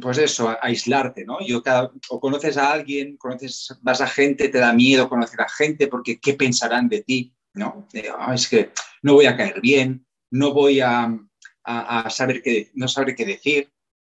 pues 0.00 0.18
eso, 0.18 0.56
aislarte, 0.62 1.24
¿no? 1.24 1.38
Yo 1.44 1.62
o 2.10 2.20
conoces 2.20 2.56
a 2.56 2.72
alguien, 2.72 3.16
conoces, 3.16 3.76
vas 3.82 4.00
a 4.00 4.06
gente, 4.06 4.48
te 4.48 4.58
da 4.58 4.72
miedo 4.72 5.08
conocer 5.08 5.40
a 5.40 5.48
gente 5.48 5.88
porque 5.88 6.20
qué 6.20 6.34
pensarán 6.34 6.88
de 6.88 7.02
ti, 7.02 7.34
¿no? 7.54 7.88
Es 8.32 8.48
que 8.48 8.70
no 9.02 9.14
voy 9.14 9.26
a 9.26 9.36
caer 9.36 9.60
bien, 9.60 10.06
no 10.30 10.52
voy 10.52 10.80
a, 10.80 11.18
a, 11.64 12.10
saber 12.10 12.42
qué, 12.42 12.70
no 12.74 12.86
saber 12.86 13.14
qué 13.14 13.24
decir. 13.24 13.72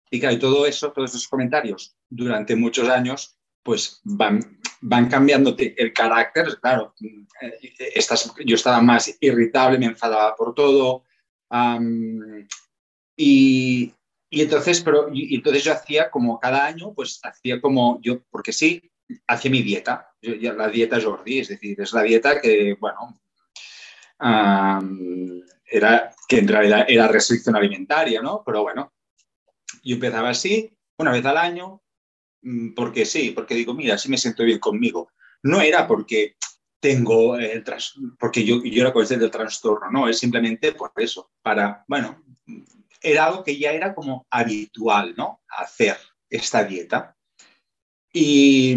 Y 0.09 0.19
claro, 0.21 0.35
y 0.35 0.39
todo 0.39 0.65
eso, 0.65 0.93
todos 0.93 1.11
esos 1.11 1.27
comentarios 1.27 1.97
durante 2.09 2.55
muchos 2.55 2.87
años, 2.87 3.37
pues 3.63 3.99
van, 4.05 4.61
van 4.79 5.09
cambiándote 5.09 5.75
el 5.77 5.91
carácter. 5.91 6.57
Claro, 6.61 6.95
eh, 7.41 7.91
estás, 7.95 8.33
yo 8.45 8.55
estaba 8.55 8.81
más 8.81 9.17
irritable, 9.19 9.77
me 9.77 9.87
enfadaba 9.87 10.33
por 10.35 10.55
todo. 10.55 11.03
Y, 13.17 13.93
y 14.29 14.41
entonces, 14.41 14.81
pero, 14.81 15.09
y, 15.13 15.35
entonces 15.35 15.63
yo 15.63 15.73
hacía 15.73 16.09
como 16.09 16.39
cada 16.39 16.65
año, 16.65 16.93
pues 16.93 17.19
hacía 17.23 17.61
como 17.61 17.99
yo, 18.01 18.23
porque 18.29 18.51
sí, 18.51 18.91
hacía 19.27 19.51
mi 19.51 19.61
dieta, 19.61 20.11
yo, 20.21 20.53
la 20.53 20.67
dieta 20.67 21.01
Jordi, 21.01 21.39
es 21.39 21.47
decir, 21.49 21.79
es 21.79 21.93
la 21.93 22.03
dieta 22.03 22.41
que, 22.41 22.75
bueno, 22.79 23.21
um, 24.19 25.41
era, 25.65 26.13
que 26.27 26.39
en 26.39 26.47
realidad 26.47 26.85
era 26.87 27.07
restricción 27.07 27.55
alimentaria, 27.55 28.21
¿no? 28.21 28.43
Pero 28.45 28.63
bueno, 28.63 28.93
yo 29.83 29.95
empezaba 29.95 30.29
así, 30.29 30.77
una 30.97 31.11
vez 31.11 31.25
al 31.25 31.37
año, 31.37 31.81
mm, 32.41 32.73
porque 32.73 33.05
sí, 33.05 33.31
porque 33.31 33.55
digo, 33.55 33.73
mira, 33.73 33.95
así 33.95 34.09
me 34.09 34.17
siento 34.17 34.43
bien 34.43 34.59
conmigo. 34.59 35.11
No 35.43 35.61
era 35.61 35.87
porque 35.87 36.35
tengo 36.79 37.37
el 37.37 37.63
tras, 37.63 37.93
porque 38.19 38.43
yo, 38.43 38.61
yo 38.63 38.81
era 38.81 38.93
consciente 38.93 39.23
del 39.23 39.31
trastorno, 39.31 39.89
no, 39.89 40.07
es 40.07 40.19
simplemente 40.19 40.73
por 40.73 40.91
eso, 40.97 41.31
para, 41.41 41.85
bueno, 41.87 42.23
era 43.01 43.25
algo 43.25 43.43
que 43.43 43.57
ya 43.57 43.71
era 43.71 43.93
como 43.93 44.25
habitual, 44.29 45.13
¿no? 45.17 45.41
Hacer 45.49 45.97
esta 46.29 46.63
dieta. 46.63 47.15
Y, 48.11 48.75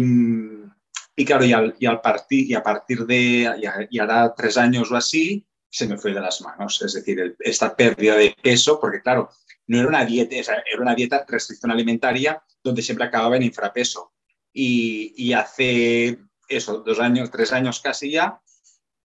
y 1.15 1.25
claro, 1.25 1.45
y, 1.45 1.53
al, 1.53 1.75
y, 1.79 1.85
al 1.85 2.01
partir, 2.01 2.49
y 2.49 2.53
a 2.53 2.63
partir 2.63 3.05
de, 3.05 3.87
y 3.89 3.99
ahora 3.99 4.33
tres 4.35 4.57
años 4.57 4.91
o 4.91 4.95
así, 4.95 5.45
se 5.69 5.87
me 5.87 5.97
fue 5.97 6.13
de 6.13 6.21
las 6.21 6.41
manos. 6.41 6.81
Es 6.81 6.93
decir, 6.93 7.19
el, 7.19 7.35
esta 7.39 7.75
pérdida 7.75 8.15
de 8.15 8.35
peso, 8.41 8.79
porque 8.79 9.01
claro, 9.01 9.29
no 9.67 9.79
era 9.79 9.87
una 9.87 10.05
dieta, 10.05 10.35
era 10.35 10.81
una 10.81 10.95
dieta 10.95 11.25
restricción 11.27 11.71
alimentaria 11.71 12.43
donde 12.63 12.81
siempre 12.81 13.05
acababa 13.05 13.37
en 13.37 13.43
infrapeso. 13.43 14.13
Y, 14.53 15.13
y 15.15 15.33
hace 15.33 16.19
eso, 16.47 16.79
dos 16.79 16.99
años, 16.99 17.31
tres 17.31 17.53
años 17.53 17.79
casi 17.79 18.11
ya, 18.11 18.41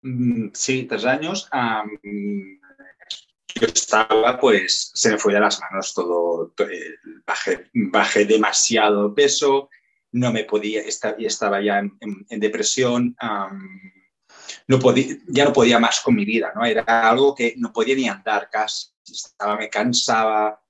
mmm, 0.04 0.50
sí, 0.54 0.84
tres 0.84 1.06
años, 1.06 1.50
um, 1.52 2.60
yo 3.60 3.68
estaba, 3.68 4.40
pues 4.40 4.92
se 4.94 5.12
me 5.12 5.18
fue 5.18 5.34
de 5.34 5.40
las 5.40 5.60
manos 5.60 5.94
todo, 5.94 6.54
eh, 6.60 6.96
bajé, 7.26 7.70
bajé, 7.74 8.26
demasiado 8.26 9.14
peso, 9.14 9.70
no 10.14 10.32
me 10.32 10.44
podía, 10.44 10.82
estaba 10.82 11.62
ya 11.62 11.80
en, 11.80 12.40
depresión, 12.40 13.16
no 14.68 14.80
podía, 14.80 15.18
ya 15.28 15.46
no 15.46 15.54
podía 15.54 15.80
más 15.80 16.02
con 16.02 16.16
mi 16.16 16.26
vida, 16.26 16.52
¿no? 16.56 16.66
Era 16.66 17.10
algo 17.10 17.34
que 17.34 17.56
no 17.58 17.72
podía 17.72 17.96
ni 17.96 18.08
andar 18.08 18.50
casi, 18.52 18.90
estaba, 19.10 19.58
me 19.58 19.70
cansaba, 19.70 20.62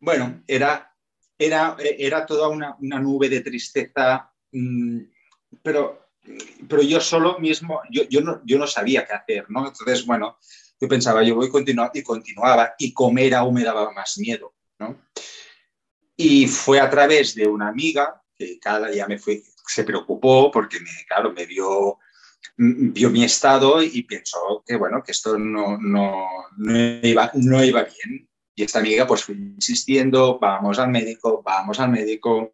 bueno, 0.00 0.42
era, 0.46 0.94
era, 1.38 1.76
era 1.78 2.26
toda 2.26 2.48
una, 2.48 2.76
una 2.80 2.98
nube 2.98 3.28
de 3.28 3.40
tristeza, 3.40 4.32
um, 4.52 5.06
pero, 5.62 6.08
pero 6.68 6.82
yo 6.82 7.00
solo 7.00 7.38
mismo, 7.38 7.82
yo, 7.90 8.02
yo, 8.08 8.20
no, 8.20 8.40
yo 8.44 8.58
no 8.58 8.66
sabía 8.66 9.06
qué 9.06 9.14
hacer, 9.14 9.46
¿no? 9.48 9.66
Entonces, 9.66 10.04
bueno, 10.04 10.38
yo 10.80 10.88
pensaba, 10.88 11.22
yo 11.22 11.34
voy 11.34 11.48
a 11.48 11.50
continuar 11.50 11.90
y 11.94 12.02
continuaba 12.02 12.74
y 12.78 12.92
comer 12.92 13.34
aún 13.34 13.54
me 13.54 13.64
daba 13.64 13.92
más 13.92 14.18
miedo, 14.18 14.54
¿no? 14.78 15.08
Y 16.16 16.46
fue 16.46 16.80
a 16.80 16.88
través 16.90 17.34
de 17.34 17.46
una 17.46 17.68
amiga 17.68 18.22
que 18.36 18.58
cada 18.58 18.88
día 18.88 19.06
me 19.06 19.18
fue, 19.18 19.42
se 19.66 19.84
preocupó 19.84 20.50
porque, 20.50 20.80
me, 20.80 20.90
claro, 21.06 21.32
me 21.32 21.46
vio, 21.46 21.98
vio 22.56 23.10
mi 23.10 23.24
estado 23.24 23.82
y 23.82 24.02
pensó 24.02 24.62
que, 24.66 24.76
bueno, 24.76 25.02
que 25.02 25.12
esto 25.12 25.38
no, 25.38 25.78
no, 25.78 26.26
no, 26.56 26.78
iba, 27.02 27.30
no 27.34 27.64
iba 27.64 27.82
bien. 27.84 28.28
Y 28.54 28.62
esta 28.62 28.78
amiga 28.78 29.06
pues 29.06 29.24
fue 29.24 29.34
insistiendo, 29.34 30.38
vamos 30.38 30.78
al 30.78 30.90
médico, 30.90 31.42
vamos 31.44 31.78
al 31.78 31.90
médico. 31.90 32.52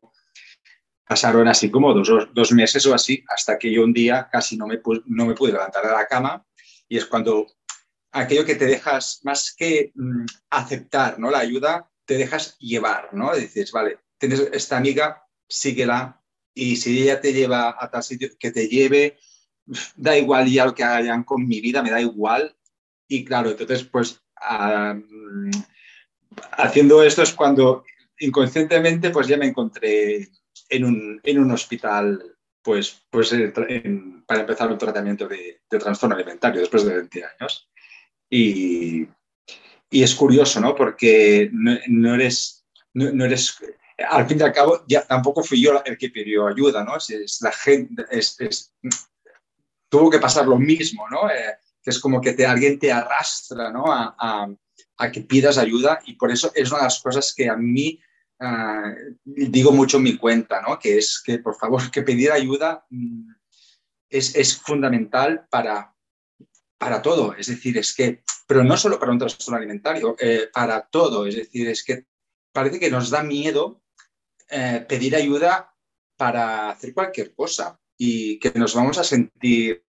Pasaron 1.06 1.46
así 1.46 1.70
como 1.70 1.92
dos, 1.94 2.28
dos 2.32 2.52
meses 2.52 2.84
o 2.86 2.94
así, 2.94 3.24
hasta 3.28 3.58
que 3.58 3.70
yo 3.70 3.84
un 3.84 3.92
día 3.92 4.28
casi 4.30 4.56
no 4.56 4.66
me, 4.66 4.80
no 5.06 5.26
me 5.26 5.34
pude 5.34 5.52
levantar 5.52 5.86
de 5.86 5.92
la 5.92 6.06
cama 6.06 6.44
y 6.88 6.96
es 6.96 7.06
cuando 7.06 7.46
aquello 8.12 8.44
que 8.44 8.54
te 8.54 8.66
dejas, 8.66 9.20
más 9.24 9.54
que 9.56 9.92
mm, 9.94 10.26
aceptar 10.50 11.18
¿no? 11.18 11.30
la 11.30 11.38
ayuda, 11.38 11.90
te 12.04 12.14
dejas 12.14 12.56
llevar, 12.58 13.08
¿no? 13.12 13.34
Dices, 13.34 13.72
vale, 13.72 13.98
tienes 14.18 14.40
esta 14.52 14.76
amiga, 14.76 15.26
síguela, 15.48 16.22
y 16.54 16.76
si 16.76 17.02
ella 17.02 17.20
te 17.20 17.32
lleva 17.32 17.76
a 17.78 17.90
tal 17.90 18.02
sitio, 18.02 18.28
que 18.38 18.50
te 18.50 18.68
lleve, 18.68 19.18
da 19.96 20.16
igual 20.16 20.48
ya 20.48 20.66
lo 20.66 20.74
que 20.74 20.84
hagan 20.84 21.24
con 21.24 21.46
mi 21.46 21.60
vida, 21.60 21.82
me 21.82 21.90
da 21.90 22.00
igual. 22.00 22.54
Y 23.08 23.24
claro, 23.24 23.50
entonces, 23.50 23.84
pues, 23.84 24.20
haciendo 26.52 27.02
esto 27.02 27.22
es 27.22 27.32
cuando 27.32 27.84
inconscientemente, 28.18 29.10
pues 29.10 29.26
ya 29.26 29.36
me 29.36 29.46
encontré 29.46 30.28
en 30.68 30.84
un, 30.84 31.50
hospital, 31.50 32.36
pues, 32.62 33.02
pues 33.10 33.34
para 34.26 34.40
empezar 34.40 34.70
un 34.70 34.78
tratamiento 34.78 35.26
de, 35.26 35.62
de 35.70 35.78
trastorno 35.78 36.14
alimentario 36.14 36.60
después 36.60 36.84
de 36.84 36.94
20 36.94 37.24
años. 37.24 37.71
Y, 38.32 39.06
y 39.90 40.02
es 40.02 40.14
curioso, 40.14 40.60
¿no? 40.60 40.74
Porque 40.74 41.50
no, 41.52 41.76
no 41.88 42.14
eres, 42.14 42.64
no, 42.94 43.12
no, 43.12 43.26
eres, 43.26 43.58
al 44.08 44.26
fin 44.26 44.38
y 44.40 44.42
al 44.42 44.52
cabo, 44.52 44.82
ya 44.88 45.06
tampoco 45.06 45.42
fui 45.42 45.60
yo 45.60 45.82
el 45.84 45.98
que 45.98 46.08
pidió 46.08 46.46
ayuda, 46.46 46.82
¿no? 46.82 46.96
Es, 46.96 47.10
es 47.10 47.42
la 47.42 47.52
gente, 47.52 48.04
es, 48.10 48.40
es, 48.40 48.72
tuvo 49.90 50.08
que 50.08 50.18
pasar 50.18 50.46
lo 50.46 50.58
mismo, 50.58 51.06
¿no? 51.10 51.28
Eh, 51.28 51.58
que 51.82 51.90
es 51.90 51.98
como 51.98 52.20
que 52.20 52.32
te, 52.32 52.46
alguien 52.46 52.78
te 52.78 52.92
arrastra 52.92 53.70
¿no? 53.70 53.84
a, 53.86 54.48
que 55.12 55.20
pidas 55.22 55.58
ayuda 55.58 55.98
y 56.06 56.14
por 56.14 56.30
eso 56.30 56.52
es 56.54 56.70
una 56.70 56.78
de 56.78 56.84
las 56.84 57.00
cosas 57.00 57.34
que 57.34 57.48
a 57.50 57.56
mí 57.56 57.98
ah, 58.38 58.94
digo 59.24 59.72
mucho 59.72 59.96
en 59.96 60.04
mi 60.04 60.16
cuenta, 60.16 60.62
¿no? 60.62 60.78
que 60.78 60.96
es 60.98 61.20
que 61.24 61.38
por 61.38 61.56
favor 61.56 61.90
que 61.90 62.02
pedir 62.02 62.30
ayuda 62.30 62.86
mm, 62.88 63.32
es, 64.08 64.36
es 64.36 64.56
fundamental 64.56 65.44
para, 65.50 65.91
para 66.82 67.00
todo, 67.00 67.32
es 67.38 67.46
decir, 67.46 67.78
es 67.78 67.94
que, 67.94 68.24
pero 68.44 68.64
no 68.64 68.76
solo 68.76 68.98
para 68.98 69.12
un 69.12 69.18
trastorno 69.20 69.56
alimentario, 69.56 70.16
eh, 70.18 70.48
para 70.52 70.80
todo, 70.80 71.26
es 71.26 71.36
decir, 71.36 71.68
es 71.68 71.84
que 71.84 72.06
parece 72.52 72.80
que 72.80 72.90
nos 72.90 73.08
da 73.08 73.22
miedo 73.22 73.84
eh, 74.50 74.84
pedir 74.88 75.14
ayuda 75.14 75.76
para 76.16 76.70
hacer 76.70 76.92
cualquier 76.92 77.36
cosa 77.36 77.78
y 77.96 78.36
que 78.40 78.50
nos 78.56 78.74
vamos 78.74 78.98
a 78.98 79.04
sentir 79.04 79.84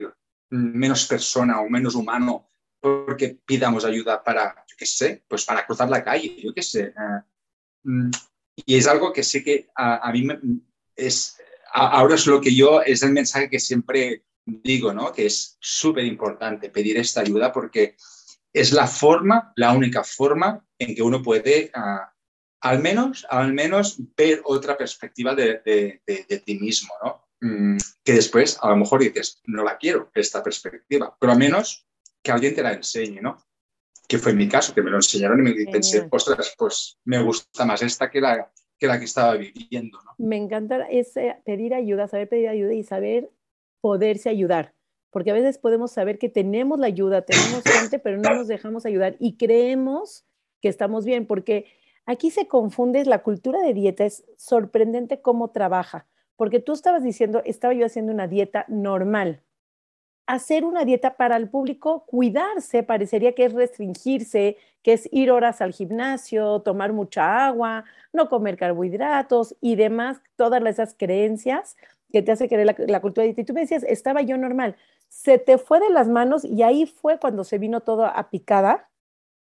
menos 0.51 1.07
persona 1.07 1.61
o 1.61 1.67
menos 1.67 1.95
humano 1.95 2.51
porque 2.79 3.39
pidamos 3.43 3.85
ayuda 3.85 4.23
para, 4.23 4.63
yo 4.67 4.75
qué 4.77 4.85
sé, 4.85 5.23
pues 5.27 5.45
para 5.45 5.65
cruzar 5.65 5.89
la 5.89 6.03
calle, 6.03 6.39
yo 6.43 6.53
qué 6.53 6.61
sé. 6.61 6.93
Eh, 6.95 7.21
mm, 7.85 8.11
y 8.67 8.75
es 8.75 8.85
algo 8.85 9.11
que 9.11 9.23
sé 9.23 9.43
que 9.43 9.67
a, 9.73 10.11
mí 10.11 10.27
es, 10.95 11.41
ahora 11.73 12.13
es 12.13 12.27
lo 12.27 12.39
que 12.39 12.53
yo, 12.53 12.83
es 12.83 13.01
el 13.01 13.13
mensaje 13.13 13.49
que 13.49 13.59
siempre 13.59 14.25
digo, 14.45 14.93
¿no? 14.93 15.11
Que 15.11 15.25
es 15.25 15.57
súper 15.59 16.05
importante 16.05 16.69
pedir 16.69 16.97
esta 16.97 17.21
ayuda 17.21 17.51
porque 17.51 17.95
es 18.51 18.71
la 18.71 18.87
forma, 18.87 19.53
la 19.55 19.73
única 19.73 20.03
forma 20.03 20.65
en 20.77 20.95
que 20.95 21.01
uno 21.01 21.21
puede 21.21 21.71
ah, 21.73 22.13
al 22.63 22.79
menos, 22.79 23.27
al 23.29 23.53
menos 23.53 23.97
ver 24.15 24.41
otra 24.45 24.77
perspectiva 24.77 25.35
de, 25.35 26.01
ti 26.45 26.59
mismo, 26.59 26.93
¿no? 27.03 27.27
Mm, 27.41 27.77
que 28.03 28.13
después 28.13 28.57
a 28.61 28.69
lo 28.69 28.77
mejor 28.77 29.01
dices, 29.01 29.41
no 29.45 29.63
la 29.63 29.77
quiero, 29.77 30.09
esta 30.15 30.41
perspectiva, 30.41 31.15
pero 31.19 31.33
al 31.33 31.39
menos 31.39 31.85
que 32.21 32.31
alguien 32.31 32.55
te 32.55 32.63
la 32.63 32.71
enseñe, 32.71 33.21
¿no? 33.21 33.37
Que 34.07 34.17
fue 34.17 34.33
mi 34.33 34.47
caso, 34.47 34.73
que 34.73 34.81
me 34.81 34.91
lo 34.91 34.97
enseñaron 34.97 35.45
y 35.45 35.53
me 35.53 35.71
pensé, 35.71 36.07
ostras, 36.09 36.55
pues 36.57 36.97
me 37.03 37.21
gusta 37.21 37.65
más 37.65 37.81
esta 37.81 38.09
que 38.09 38.21
la 38.21 38.49
que, 38.77 38.87
la 38.87 38.97
que 38.97 39.05
estaba 39.05 39.35
viviendo, 39.35 40.01
¿no? 40.01 40.15
Me 40.17 40.37
encanta 40.37 40.87
ese 40.89 41.35
pedir 41.45 41.73
ayuda, 41.73 42.07
saber 42.07 42.29
pedir 42.29 42.47
ayuda 42.47 42.73
y 42.73 42.83
saber 42.83 43.29
poderse 43.83 44.29
ayudar 44.29 44.73
porque 45.11 45.29
a 45.29 45.35
veces 45.35 45.59
podemos 45.59 45.91
saber 45.91 46.17
que 46.17 46.27
tenemos 46.27 46.79
la 46.79 46.87
ayuda, 46.87 47.21
tenemos 47.21 47.61
gente, 47.79 47.99
pero 47.99 48.17
no 48.17 48.33
nos 48.33 48.47
dejamos 48.47 48.83
ayudar 48.87 49.15
y 49.19 49.37
creemos 49.37 50.25
que 50.59 50.69
estamos 50.69 51.05
bien, 51.05 51.27
porque 51.27 51.67
Aquí 52.05 52.31
se 52.31 52.47
confunde, 52.47 53.05
la 53.05 53.23
cultura 53.23 53.61
de 53.61 53.73
dieta 53.73 54.03
es 54.03 54.25
sorprendente 54.37 55.21
cómo 55.21 55.51
trabaja, 55.51 56.05
porque 56.35 56.59
tú 56.59 56.73
estabas 56.73 57.01
diciendo, 57.01 57.41
estaba 57.45 57.73
yo 57.73 57.85
haciendo 57.85 58.11
una 58.11 58.27
dieta 58.27 58.65
normal. 58.67 59.41
Hacer 60.25 60.65
una 60.65 60.83
dieta 60.83 61.15
para 61.15 61.37
el 61.37 61.49
público, 61.49 62.05
cuidarse, 62.05 62.83
parecería 62.83 63.35
que 63.35 63.45
es 63.45 63.53
restringirse, 63.53 64.57
que 64.81 64.93
es 64.93 65.07
ir 65.13 65.31
horas 65.31 65.61
al 65.61 65.73
gimnasio, 65.73 66.61
tomar 66.61 66.91
mucha 66.91 67.45
agua, 67.45 67.85
no 68.11 68.27
comer 68.29 68.57
carbohidratos 68.57 69.55
y 69.61 69.75
demás, 69.75 70.21
todas 70.35 70.63
esas 70.65 70.95
creencias 70.95 71.77
que 72.13 72.21
te 72.21 72.31
hace 72.31 72.47
querer 72.47 72.67
la, 72.67 72.75
la 72.77 73.01
cultura 73.01 73.23
de 73.23 73.29
dieta. 73.29 73.41
Y 73.41 73.45
tú 73.45 73.53
me 73.53 73.61
decías, 73.61 73.83
estaba 73.83 74.21
yo 74.21 74.37
normal. 74.37 74.77
Se 75.09 75.37
te 75.37 75.57
fue 75.57 75.81
de 75.81 75.89
las 75.89 76.07
manos 76.07 76.45
y 76.45 76.63
ahí 76.63 76.85
fue 76.85 77.19
cuando 77.19 77.43
se 77.43 77.57
vino 77.57 77.81
todo 77.81 78.05
a 78.05 78.29
picada 78.29 78.87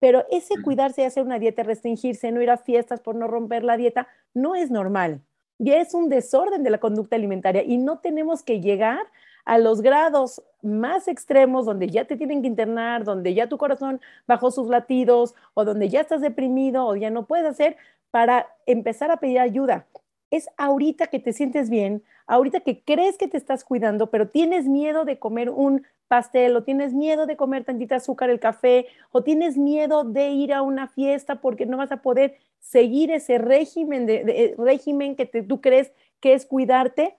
pero 0.01 0.25
ese 0.31 0.55
cuidarse 0.63 1.03
y 1.03 1.05
hacer 1.05 1.25
una 1.25 1.39
dieta, 1.39 1.63
restringirse, 1.63 2.31
no 2.31 2.43
ir 2.43 2.51
a 2.51 2.57
fiestas 2.57 3.01
por 3.01 3.15
no 3.15 3.27
romper 3.27 3.65
la 3.65 3.77
dieta, 3.77 4.09
no 4.35 4.55
es 4.55 4.71
normal. 4.71 5.23
Y 5.59 5.73
es 5.73 5.93
un 5.93 6.09
desorden 6.09 6.63
de 6.63 6.71
la 6.71 6.79
conducta 6.79 7.17
alimentaria 7.17 7.65
y 7.65 7.79
no 7.79 7.99
tenemos 7.99 8.43
que 8.43 8.61
llegar 8.61 9.01
a 9.45 9.59
los 9.59 9.81
grados 9.81 10.43
más 10.63 11.09
extremos 11.09 11.67
donde 11.67 11.89
ya 11.89 12.05
te 12.05 12.17
tienen 12.17 12.43
que 12.43 12.49
internar, 12.49 13.05
donde 13.05 13.35
ya 13.35 13.49
tu 13.49 13.59
corazón 13.59 14.01
bajó 14.27 14.51
sus 14.51 14.69
latidos 14.69 15.35
o 15.55 15.65
donde 15.65 15.89
ya 15.89 16.03
estás 16.03 16.21
deprimido 16.21 16.87
o 16.87 16.95
ya 16.95 17.11
no 17.11 17.27
puedes 17.27 17.47
hacer 17.47 17.77
para 18.11 18.47
empezar 18.67 19.11
a 19.11 19.17
pedir 19.17 19.41
ayuda. 19.41 19.87
Es 20.31 20.49
ahorita 20.59 21.09
que 21.09 21.19
te 21.19 21.33
sientes 21.33 21.71
bien, 21.71 22.05
ahorita 22.29 22.61
que 22.61 22.83
crees 22.83 23.19
que 23.19 23.27
te 23.27 23.37
estás 23.37 23.65
cuidando, 23.65 24.11
pero 24.11 24.29
tienes 24.29 24.67
miedo 24.67 25.05
de 25.05 25.19
comer 25.19 25.51
un 25.51 25.85
pastel 26.07 26.57
o 26.57 26.63
tienes 26.63 26.95
miedo 26.95 27.27
de 27.27 27.37
comer 27.37 27.65
tantita 27.65 27.97
azúcar 27.97 28.31
el 28.31 28.39
café 28.41 28.87
o 29.11 29.23
tienes 29.23 29.57
miedo 29.57 30.05
de 30.05 30.31
ir 30.31 30.53
a 30.53 30.63
una 30.63 30.89
fiesta 30.89 31.41
porque 31.41 31.67
no 31.67 31.77
vas 31.77 31.93
a 31.93 32.03
poder 32.03 32.37
seguir 32.61 33.11
ese 33.11 33.39
régimen, 33.39 34.07
de, 34.07 34.17
eh, 34.27 34.55
régimen 34.57 35.17
que 35.17 35.27
tú 35.27 35.61
crees 35.61 35.93
que 36.21 36.35
es 36.35 36.47
cuidarte, 36.47 37.17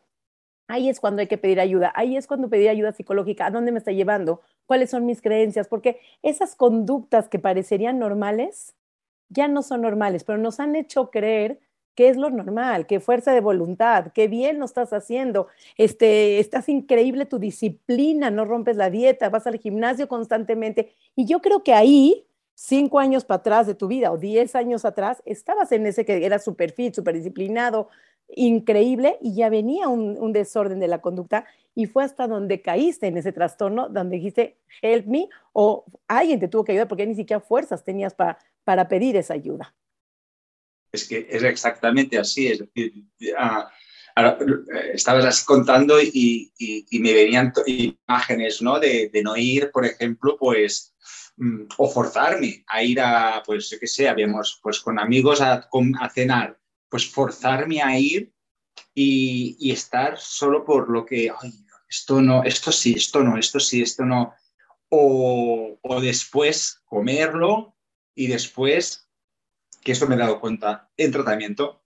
ahí 0.68 0.90
es 0.90 1.00
cuando 1.00 1.22
hay 1.22 1.28
que 1.28 1.38
pedir 1.38 1.60
ayuda, 1.60 1.92
ahí 1.96 2.16
es 2.16 2.28
cuando 2.28 2.50
pedir 2.50 2.70
ayuda 2.70 2.92
psicológica, 2.92 3.48
¿a 3.48 3.52
dónde 3.52 3.72
me 3.72 3.80
está 3.80 3.92
llevando? 3.92 4.42
¿Cuáles 4.66 4.92
son 4.92 5.06
mis 5.06 5.22
creencias? 5.22 5.68
Porque 5.68 6.00
esas 6.22 6.56
conductas 6.56 7.28
que 7.28 7.40
parecerían 7.40 8.00
normales 8.00 8.76
ya 9.30 9.48
no 9.48 9.64
son 9.64 9.82
normales, 9.82 10.24
pero 10.24 10.38
nos 10.38 10.60
han 10.60 10.76
hecho 10.76 11.10
creer 11.10 11.60
qué 12.00 12.08
es 12.08 12.16
lo 12.16 12.30
normal, 12.30 12.88
qué 12.88 13.02
fuerza 13.02 13.34
de 13.34 13.42
voluntad, 13.42 14.14
qué 14.14 14.30
bien 14.30 14.58
lo 14.58 14.64
estás 14.64 14.94
haciendo, 14.94 15.48
este, 15.76 16.40
estás 16.40 16.70
increíble 16.70 17.26
tu 17.26 17.40
disciplina, 17.40 18.32
no 18.32 18.46
rompes 18.46 18.78
la 18.78 18.90
dieta, 18.90 19.28
vas 19.28 19.46
al 19.48 19.60
gimnasio 19.60 20.08
constantemente. 20.08 20.94
Y 21.18 21.26
yo 21.26 21.42
creo 21.42 21.62
que 21.62 21.74
ahí, 21.74 22.26
cinco 22.56 23.00
años 23.00 23.26
para 23.26 23.40
atrás 23.40 23.68
de 23.68 23.76
tu 23.76 23.90
vida 23.90 24.14
o 24.14 24.18
diez 24.18 24.56
años 24.56 24.86
atrás, 24.86 25.22
estabas 25.26 25.74
en 25.74 25.88
ese 25.88 26.06
que 26.06 26.26
era 26.26 26.40
súper 26.40 26.72
fit, 26.72 26.96
súper 26.96 27.16
disciplinado, 27.16 27.90
increíble, 28.34 29.18
y 29.20 29.36
ya 29.36 29.50
venía 29.50 29.90
un, 29.90 30.18
un 30.22 30.32
desorden 30.32 30.80
de 30.80 30.88
la 30.88 31.02
conducta 31.02 31.44
y 31.76 31.86
fue 31.86 32.06
hasta 32.06 32.28
donde 32.28 32.62
caíste 32.62 33.08
en 33.08 33.18
ese 33.18 33.34
trastorno, 33.34 33.90
donde 33.90 34.16
dijiste, 34.16 34.58
help 34.82 35.06
me, 35.06 35.28
o 35.52 35.84
alguien 36.08 36.40
te 36.40 36.48
tuvo 36.48 36.64
que 36.64 36.72
ayudar 36.72 36.88
porque 36.88 37.06
ni 37.06 37.16
siquiera 37.16 37.42
fuerzas 37.42 37.84
tenías 37.84 38.14
para, 38.14 38.38
para 38.64 38.88
pedir 38.88 39.18
esa 39.18 39.34
ayuda. 39.34 39.76
Es 40.92 41.08
que 41.08 41.28
es 41.30 41.44
exactamente 41.44 42.18
así. 42.18 42.48
Es 42.48 42.60
decir, 42.60 42.94
estabas 44.94 45.26
así 45.26 45.46
contando 45.46 46.02
y, 46.02 46.52
me 46.92 47.14
venían 47.14 47.54
imágenes 47.66 48.62
¿no? 48.62 48.80
De, 48.80 49.12
no 49.24 49.36
ir, 49.38 49.72
por 49.72 49.86
ejemplo, 49.86 50.38
pues 50.38 50.94
mm, 51.38 51.64
o 51.78 51.90
forzarme 51.90 52.64
a 52.68 52.84
ir 52.84 53.00
a, 53.02 53.42
pues, 53.46 53.70
yo 53.70 53.80
qué 53.80 53.88
sé, 53.88 54.10
habíamos 54.10 54.60
pues 54.62 54.80
con 54.80 55.00
amigos 55.00 55.42
a, 55.42 55.70
cenar, 56.14 56.60
pues 56.90 57.10
forzarme 57.10 57.82
a 57.82 57.98
ir 57.98 58.34
y, 58.94 59.72
estar 59.72 60.18
solo 60.18 60.66
por 60.66 60.90
lo 60.90 61.06
que, 61.06 61.32
esto 61.90 62.22
no, 62.22 62.44
esto 62.44 62.72
sí, 62.72 62.94
esto 62.98 63.24
no, 63.24 63.38
esto 63.38 63.60
sí, 63.60 63.82
esto 63.82 64.06
no. 64.06 64.34
O 64.90 66.02
después 66.02 66.82
comerlo 66.86 67.76
y 68.16 68.28
después 68.28 69.09
que 69.82 69.92
esto 69.92 70.08
me 70.08 70.16
he 70.16 70.18
dado 70.18 70.40
cuenta 70.40 70.90
en 70.98 71.12
tratamiento, 71.12 71.84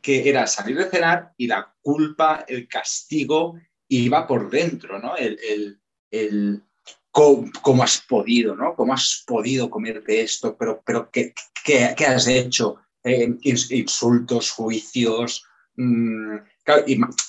que 0.00 0.28
era 0.28 0.46
salir 0.46 0.76
de 0.78 0.90
cenar 0.90 1.32
y 1.36 1.46
la 1.46 1.74
culpa, 1.82 2.44
el 2.48 2.68
castigo 2.68 3.58
iba 3.88 4.26
por 4.26 4.50
dentro, 4.50 4.98
¿no? 4.98 5.16
El, 5.16 5.78
el, 6.10 6.62
cómo, 7.10 7.82
has 7.82 8.00
podido, 8.00 8.56
¿no? 8.56 8.74
¿Cómo 8.74 8.94
has 8.94 9.24
podido 9.26 9.70
comerte 9.70 10.20
esto? 10.20 10.56
Pero, 10.56 10.82
pero 10.84 11.10
¿qué, 11.10 11.34
qué, 11.64 12.06
has 12.06 12.26
hecho? 12.26 12.76
Eh, 13.02 13.36
insultos, 13.42 14.50
juicios. 14.50 15.44
Mm, 15.76 16.36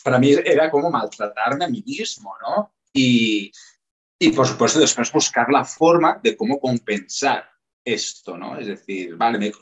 para 0.03 0.19
mí 0.19 0.31
era 0.31 0.71
como 0.71 0.89
maltratarme 0.89 1.65
a 1.65 1.69
mí 1.69 1.83
mismo, 1.85 2.33
¿no? 2.41 2.73
Y, 2.93 3.51
y 4.17 4.29
por 4.31 4.47
supuesto 4.47 4.79
después 4.79 5.11
buscar 5.11 5.51
la 5.51 5.65
forma 5.65 6.19
de 6.23 6.37
cómo 6.37 6.59
compensar 6.59 7.54
esto, 7.85 8.37
¿no? 8.37 8.57
Es 8.57 8.67
decir, 8.67 9.15
vale, 9.15 9.53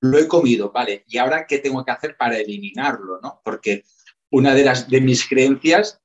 lo 0.00 0.18
he 0.18 0.28
comido, 0.28 0.70
vale, 0.70 1.04
¿y 1.06 1.18
ahora 1.18 1.46
qué 1.46 1.58
tengo 1.58 1.84
que 1.84 1.92
hacer 1.92 2.16
para 2.16 2.36
eliminarlo, 2.36 3.20
¿no? 3.22 3.40
Porque 3.44 3.84
una 4.30 4.54
de, 4.54 4.64
las, 4.64 4.88
de 4.90 5.00
mis 5.00 5.26
creencias 5.26 6.00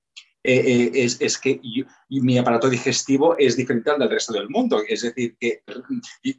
eh, 0.46 0.92
eh, 0.94 1.16
es, 1.20 1.38
que 1.38 1.62
mi 2.10 2.38
aparato 2.38 2.70
digestivo 2.70 3.38
es 3.38 3.56
diferente 3.56 3.92
al 3.92 4.00
del 4.00 4.10
resto 4.10 4.34
del 4.34 4.50
mundo. 4.50 4.82
Es 4.88 5.02
decir, 5.04 5.38
que 5.40 5.64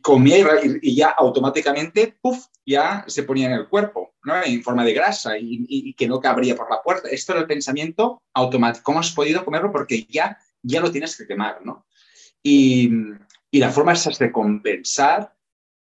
comía 0.03 0.39
y, 0.83 0.95
ya 0.95 1.09
automáticamente, 1.11 2.15
puff, 2.21 2.47
ya 2.67 3.05
se 3.07 3.23
ponía 3.23 3.47
en 3.47 3.55
el 3.55 3.69
cuerpo, 3.69 4.15
¿no? 4.25 4.43
En 4.43 4.63
forma 4.63 4.85
de 4.85 4.93
grasa 4.93 5.39
y, 5.39 5.65
y, 5.69 5.95
que 5.95 6.07
no 6.07 6.21
cabría 6.21 6.55
por 6.55 6.71
la 6.71 6.83
puerta. 6.83 7.09
Esto 7.09 7.33
era 7.33 7.41
el 7.43 7.47
pensamiento 7.47 8.23
automático. 8.35 8.85
¿Cómo 8.85 9.01
has 9.01 9.13
podido 9.13 9.45
comerlo? 9.45 9.73
Porque 9.73 10.05
ya, 10.05 10.39
ya 10.63 10.81
lo 10.81 10.93
tienes 10.93 11.17
que 11.17 11.27
quemar, 11.27 11.65
¿no? 11.65 11.87
Y, 12.43 12.91
y 13.55 13.61
la 13.61 13.71
forma 13.71 13.93
es 13.93 14.19
de 14.19 14.33
compensar, 14.33 15.33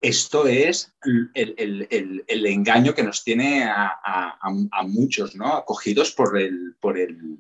esto 0.01 0.47
es 0.47 0.97
el, 1.35 2.25
engaño 2.27 2.95
que 2.95 3.03
nos 3.03 3.23
tiene 3.23 3.65
a, 3.65 4.41
muchos, 4.87 5.37
¿no? 5.37 5.59
Acogidos 5.59 6.13
por 6.13 6.39
el, 6.39 6.77
por 6.81 6.97
el, 6.97 7.37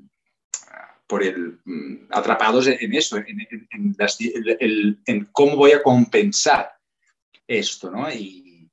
por 1.06 1.22
el 1.22 1.58
mm, 1.64 2.08
atrapados 2.10 2.66
en 2.66 2.92
eso, 2.92 3.16
en, 3.16 5.24
cómo 5.32 5.56
voy 5.56 5.72
a 5.72 5.82
compensar 5.82 6.70
esto, 7.46 7.90
¿no? 7.90 8.12
Y, 8.12 8.70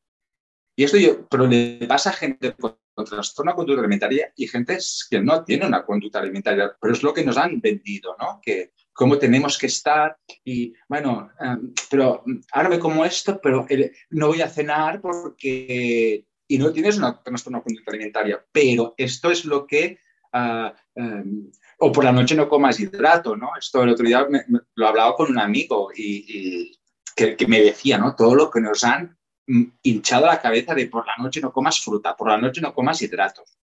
esto 0.75 0.97
yo, 0.97 1.25
pero 1.29 1.47
le 1.47 1.88
pasa 1.88 2.10
a 2.10 2.13
gente 2.13 2.55
con 2.55 2.77
trastorno 3.05 3.55
conducta 3.55 3.79
alimentaria 3.79 4.33
y 4.36 4.49
gente 4.49 4.79
que 5.10 5.21
no 5.21 5.45
tiene 5.45 5.65
una 5.65 5.86
conducta 5.86 6.19
alimentaria, 6.19 6.75
pero 6.81 6.93
es 6.93 7.01
lo 7.03 7.13
que 7.13 7.23
nos 7.23 7.38
han 7.38 7.62
vendido, 7.62 8.17
¿no? 8.19 8.41
Que 8.43 8.73
cómo 8.97 9.19
tenemos 9.19 9.60
que 9.60 9.67
estar 9.67 10.17
y 10.43 10.73
bueno, 10.89 11.29
em, 11.39 11.71
pero 11.88 12.23
ahora 12.51 12.69
me 12.69 12.79
como 12.79 13.05
esto, 13.05 13.39
pero 13.39 13.67
no 14.10 14.27
voy 14.27 14.41
a 14.41 14.49
cenar 14.49 14.99
porque 14.99 16.25
y 16.47 16.57
no 16.57 16.71
tienes 16.71 16.97
una 16.97 17.21
trastorno 17.21 17.62
conducta 17.62 17.91
alimentaria, 17.91 18.43
pero 18.51 18.95
esto 18.97 19.29
es 19.29 19.45
lo 19.45 19.67
que 19.67 19.99
ah, 20.33 20.73
em, 20.95 21.51
o 21.77 21.91
por 21.91 22.03
la 22.05 22.12
noche 22.12 22.33
no 22.36 22.49
comas 22.49 22.79
hidrato, 22.79 23.36
¿no? 23.38 23.49
Esto 23.60 23.83
el 23.83 23.89
otro 23.89 24.07
día 24.07 24.25
me, 24.27 24.43
lo 24.73 24.88
hablaba 24.88 25.15
con 25.15 25.29
un 25.29 25.38
amigo 25.38 25.89
y, 25.95 26.75
que, 27.15 27.36
que, 27.36 27.45
me 27.47 27.62
decía, 27.62 27.99
¿no? 27.99 28.15
Todo 28.15 28.33
lo 28.33 28.49
que 28.49 28.62
nos 28.62 28.83
han 28.83 29.15
mm, 29.45 29.63
hinchado 29.83 30.25
la 30.25 30.41
cabeza 30.41 30.73
de 30.73 30.88
por 30.88 31.05
la 31.05 31.13
noche 31.19 31.39
no 31.39 31.53
comas 31.53 31.79
fruta, 31.79 32.15
por 32.17 32.29
la 32.29 32.39
noche 32.39 32.62
no 32.62 32.73
comas 32.73 32.99
hidratos. 33.03 33.57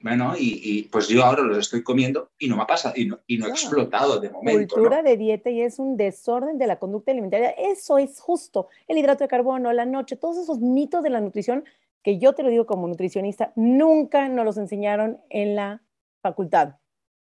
Bueno, 0.00 0.34
y, 0.38 0.82
pues 0.84 1.08
yo 1.08 1.24
ahora 1.24 1.42
los 1.42 1.58
estoy 1.58 1.82
comiendo 1.82 2.30
y 2.38 2.48
no 2.48 2.56
me 2.56 2.62
ha 2.62 2.66
pasado, 2.66 2.94
y 2.96 3.06
no, 3.06 3.18
y 3.26 3.38
no 3.38 3.46
he 3.46 3.50
explotado 3.50 4.20
de 4.20 4.30
momento. 4.30 4.74
Cultura 4.74 5.02
de 5.02 5.16
dieta 5.16 5.50
y 5.50 5.62
es 5.62 5.78
un 5.78 5.96
desorden 5.96 6.58
de 6.58 6.66
la 6.66 6.78
conducta 6.78 7.12
alimentaria. 7.12 7.50
Eso 7.50 7.98
es 7.98 8.20
justo. 8.20 8.68
El 8.88 8.98
hidrato 8.98 9.24
de 9.24 9.28
carbono, 9.28 9.72
la 9.72 9.86
noche, 9.86 10.16
todos 10.16 10.36
esos 10.36 10.60
mitos 10.60 11.02
de 11.02 11.10
la 11.10 11.20
nutrición 11.20 11.64
que 12.02 12.18
yo 12.18 12.34
te 12.34 12.42
lo 12.42 12.50
digo 12.50 12.66
como 12.66 12.86
nutricionista, 12.86 13.52
nunca 13.56 14.28
nos 14.28 14.44
los 14.44 14.58
enseñaron 14.58 15.18
en 15.28 15.56
la 15.56 15.82
facultad. 16.22 16.76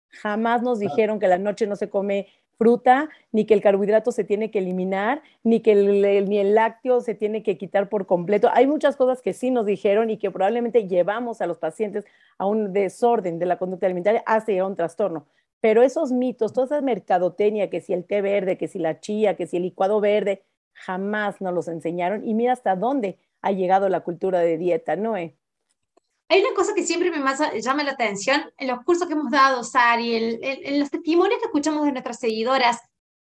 Jamás 0.08 0.62
nos 0.62 0.78
dijeron 0.78 1.18
que 1.18 1.28
la 1.28 1.38
noche 1.38 1.66
no 1.66 1.76
se 1.76 1.88
come 1.88 2.28
fruta, 2.56 3.08
ni 3.32 3.44
que 3.44 3.54
el 3.54 3.60
carbohidrato 3.60 4.12
se 4.12 4.24
tiene 4.24 4.50
que 4.50 4.60
eliminar, 4.60 5.22
ni 5.42 5.60
que 5.60 5.72
el, 5.72 6.28
ni 6.28 6.38
el 6.38 6.54
lácteo 6.54 7.00
se 7.00 7.14
tiene 7.14 7.42
que 7.42 7.58
quitar 7.58 7.88
por 7.88 8.06
completo. 8.06 8.48
Hay 8.52 8.66
muchas 8.66 8.96
cosas 8.96 9.22
que 9.22 9.32
sí 9.32 9.50
nos 9.50 9.66
dijeron 9.66 10.10
y 10.10 10.18
que 10.18 10.30
probablemente 10.30 10.86
llevamos 10.86 11.40
a 11.40 11.46
los 11.46 11.58
pacientes 11.58 12.04
a 12.38 12.46
un 12.46 12.72
desorden 12.72 13.38
de 13.38 13.46
la 13.46 13.58
conducta 13.58 13.86
alimentaria 13.86 14.22
hasta 14.26 14.52
un 14.64 14.76
trastorno. 14.76 15.26
Pero 15.60 15.82
esos 15.82 16.12
mitos, 16.12 16.52
toda 16.52 16.66
esa 16.66 16.80
mercadotecnia, 16.82 17.70
que 17.70 17.80
si 17.80 17.92
el 17.94 18.04
té 18.04 18.20
verde, 18.20 18.58
que 18.58 18.68
si 18.68 18.78
la 18.78 19.00
chía, 19.00 19.34
que 19.34 19.46
si 19.46 19.56
el 19.56 19.62
licuado 19.62 20.00
verde, 20.00 20.42
jamás 20.74 21.40
nos 21.40 21.54
los 21.54 21.68
enseñaron. 21.68 22.26
Y 22.28 22.34
mira 22.34 22.52
hasta 22.52 22.76
dónde 22.76 23.18
ha 23.40 23.52
llegado 23.52 23.88
la 23.88 24.00
cultura 24.00 24.40
de 24.40 24.58
dieta, 24.58 24.96
¿no? 24.96 25.14
Hay 26.28 26.40
una 26.40 26.54
cosa 26.54 26.74
que 26.74 26.84
siempre 26.84 27.10
me 27.10 27.18
más 27.18 27.40
llama 27.62 27.84
la 27.84 27.92
atención 27.92 28.52
en 28.56 28.68
los 28.68 28.82
cursos 28.84 29.06
que 29.06 29.12
hemos 29.12 29.30
dado, 29.30 29.62
Sari, 29.62 30.38
en, 30.42 30.80
los 30.80 30.90
testimonios 30.90 31.38
que 31.38 31.46
escuchamos 31.46 31.84
de 31.84 31.92
nuestras 31.92 32.18
seguidoras. 32.18 32.80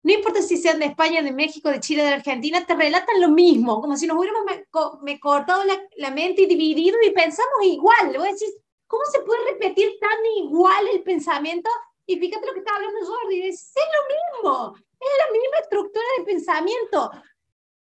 No 0.01 0.13
importa 0.13 0.41
si 0.41 0.57
sean 0.57 0.79
de 0.79 0.85
España, 0.85 1.21
de 1.21 1.31
México, 1.31 1.69
de 1.69 1.81
Chile, 1.81 2.03
de 2.03 2.13
Argentina, 2.13 2.65
te 2.65 2.73
relatan 2.73 3.21
lo 3.21 3.29
mismo, 3.29 3.81
como 3.81 3.97
si 3.97 4.07
nos 4.07 4.17
hubiéramos 4.17 4.43
me, 5.01 5.19
cortado 5.19 5.63
la, 5.97 6.11
mente 6.11 6.43
y 6.43 6.45
dividido 6.47 6.97
y 7.05 7.11
pensamos 7.11 7.63
igual. 7.63 8.15
Vos 8.17 8.23
decís, 8.23 8.55
¿cómo 8.87 9.03
se 9.11 9.19
puede 9.19 9.51
repetir 9.51 9.91
tan 9.99 10.25
igual 10.37 10.87
el 10.93 11.03
pensamiento? 11.03 11.69
Y 12.05 12.17
fíjate 12.17 12.47
lo 12.47 12.53
que 12.53 12.59
está 12.59 12.75
hablando 12.75 13.05
Jordi, 13.05 13.41
es 13.41 13.73
lo 13.75 14.49
mismo, 14.49 14.75
es 14.77 15.09
la 15.25 15.31
misma 15.31 15.57
estructura 15.61 16.05
de 16.17 16.23
pensamiento. 16.23 17.11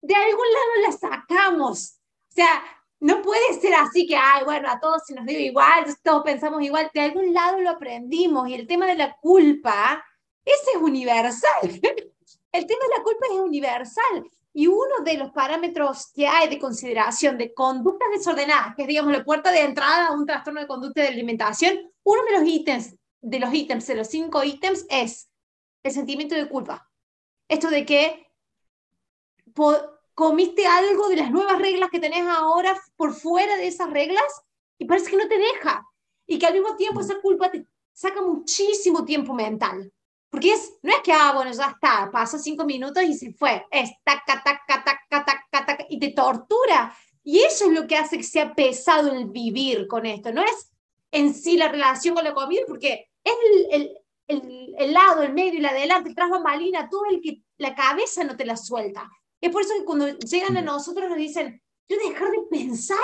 De 0.01 0.15
algún 0.15 0.47
lado 0.53 0.89
la 0.89 0.93
sacamos. 0.93 2.01
O 2.29 2.33
sea, 2.33 2.63
no 3.07 3.23
puede 3.23 3.61
ser 3.61 3.73
así 3.75 4.05
que, 4.05 4.17
ay, 4.17 4.43
bueno, 4.45 4.69
a 4.69 4.81
todos 4.81 5.03
se 5.07 5.15
nos 5.15 5.25
dio 5.27 5.39
igual, 5.39 5.85
todos 6.03 6.25
pensamos 6.25 6.61
igual, 6.63 6.91
de 6.93 7.03
algún 7.03 7.33
lado 7.33 7.61
lo 7.61 7.71
aprendimos 7.71 8.49
y 8.49 8.55
el 8.55 8.67
tema 8.67 8.87
de 8.87 8.97
la 8.97 9.17
culpa, 9.21 10.05
ese 10.45 10.73
es 10.75 10.83
universal. 10.83 11.61
el 11.63 12.67
tema 12.67 12.85
de 12.85 12.97
la 12.97 13.05
culpa 13.05 13.27
es 13.31 13.39
universal 13.39 14.29
y 14.53 14.67
uno 14.67 15.05
de 15.05 15.19
los 15.19 15.31
parámetros 15.31 16.11
que 16.13 16.27
hay 16.27 16.49
de 16.49 16.59
consideración 16.59 17.39
de 17.39 17.55
conductas 17.55 18.09
desordenadas, 18.11 18.75
que 18.75 18.83
es, 18.83 18.89
digamos, 18.89 19.13
la 19.13 19.25
puerta 19.25 19.53
de 19.53 19.61
entrada 19.61 20.09
a 20.09 20.13
un 20.13 20.27
trastorno 20.27 20.61
de 20.61 20.67
conducta 20.67 21.03
de 21.03 21.09
alimentación, 21.09 21.79
uno 22.03 22.23
de 22.25 22.39
los 22.41 22.49
ítems, 22.49 22.97
de 23.21 23.39
los 23.39 23.55
ítems, 23.55 23.87
de 23.87 23.95
los 23.95 24.09
cinco 24.09 24.43
ítems, 24.43 24.85
es 24.89 25.31
el 25.85 25.93
sentimiento 25.93 26.35
de 26.35 26.49
culpa. 26.49 26.91
Esto 27.49 27.71
de 27.71 27.87
que 27.87 28.27
comiste 30.17 30.67
algo 30.67 31.11
de 31.11 31.17
las 31.17 31.31
nuevas 31.31 31.59
reglas 31.59 31.91
que 31.91 32.01
tenés 32.01 32.27
ahora 32.27 32.75
por 32.97 33.13
fuera 33.13 33.55
de 33.57 33.67
esas 33.67 33.91
reglas 33.91 34.25
y 34.79 34.87
parece 34.87 35.11
que 35.11 35.17
no 35.19 35.29
te 35.29 35.37
deja. 35.37 35.87
Y 36.27 36.39
que 36.39 36.47
al 36.47 36.55
mismo 36.55 36.75
tiempo 36.75 37.01
esa 37.01 37.21
culpa 37.21 37.51
te 37.51 37.67
saca 37.93 38.23
muchísimo 38.23 39.05
tiempo 39.05 39.35
mental. 39.35 39.93
Porque 40.31 40.55
es, 40.55 40.73
no 40.83 40.91
es 40.91 41.01
que, 41.03 41.13
ah, 41.13 41.33
bueno, 41.35 41.53
ya 41.53 41.67
está, 41.67 42.11
pasó 42.11 42.39
cinco 42.39 42.65
minutos 42.65 43.03
y 43.03 43.13
se 43.13 43.35
fue. 43.35 43.67
Es 43.71 43.91
taca, 44.03 44.43
taca, 44.43 44.83
taca, 44.83 45.07
taca, 45.11 45.67
taca, 45.67 45.87
y 45.91 46.01
te 46.01 46.09
tortura. 46.13 46.97
Y 47.23 47.41
eso 47.41 47.67
es 47.67 47.73
lo 47.73 47.87
que 47.87 47.97
hace 47.97 48.17
que 48.17 48.25
sea 48.25 48.55
pesado 48.55 49.13
el 49.13 49.27
vivir 49.27 49.87
con 49.87 50.07
esto. 50.07 50.33
No 50.33 50.43
es 50.43 50.73
en 51.11 51.35
sí 51.35 51.59
la 51.59 51.69
relación 51.69 52.15
con 52.15 52.25
la 52.25 52.33
comida, 52.33 52.63
porque 52.67 53.11
es 53.23 53.35
el, 53.45 53.83
el, 53.83 53.99
el, 54.29 54.75
el 54.79 54.93
lado, 54.95 55.23
el 55.23 55.35
medio 55.35 55.61
la 55.61 55.69
adelante, 55.69 56.09
el 56.09 56.15
tras 56.15 56.31
bambalina, 56.31 56.89
todo 56.89 57.05
el 57.05 57.21
que 57.21 57.43
la 57.59 57.75
cabeza 57.75 58.25
no 58.25 58.35
te 58.35 58.47
la 58.47 58.57
suelta. 58.57 59.11
Es 59.41 59.51
por 59.51 59.63
eso 59.63 59.75
que 59.79 59.85
cuando 59.85 60.09
llegan 60.19 60.57
a 60.57 60.63
nosotros 60.63 61.09
nos 61.09 61.19
dicen, 61.19 61.63
yo 61.89 61.97
dejar 62.09 62.31
de 62.31 62.43
pensar. 62.51 62.99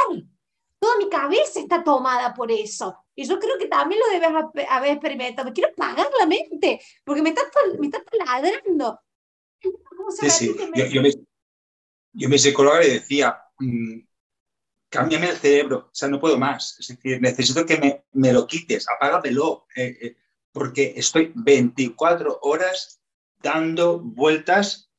Toda 0.78 0.96
mi 0.98 1.08
cabeza 1.08 1.60
está 1.60 1.84
tomada 1.84 2.34
por 2.34 2.50
eso. 2.50 2.96
Y 3.14 3.24
yo 3.24 3.38
creo 3.38 3.56
que 3.56 3.66
también 3.66 4.00
lo 4.00 4.08
debes 4.08 4.66
haber 4.68 4.92
experimentado. 4.92 5.52
Quiero 5.52 5.72
pagar 5.76 6.08
la 6.18 6.26
mente, 6.26 6.80
porque 7.04 7.22
me 7.22 7.28
está, 7.28 7.42
me 7.78 7.86
está 7.86 8.02
taladrando. 8.02 9.00
Sí, 10.18 10.30
sí. 10.30 10.56
Yo, 10.74 10.86
yo, 10.86 11.02
mi, 11.02 11.12
yo, 12.12 12.28
mi, 12.28 12.38
psicóloga 12.38 12.80
le 12.80 12.94
decía, 12.94 13.38
mmm, 13.60 14.00
cámbiame 14.88 15.30
el 15.30 15.36
cerebro, 15.36 15.88
o 15.92 15.94
sea, 15.94 16.08
no 16.08 16.20
puedo 16.20 16.36
más. 16.36 16.78
Es 16.80 16.88
decir, 16.88 17.20
necesito 17.20 17.64
que 17.64 17.78
me, 17.78 18.04
me 18.12 18.32
lo 18.32 18.46
quites, 18.46 18.88
apágamelo, 18.88 19.66
eh, 19.76 19.96
eh, 20.00 20.16
porque 20.50 20.94
estoy 20.96 21.32
24 21.34 22.40
horas 22.42 23.00
dando 23.40 24.00
vueltas 24.00 24.91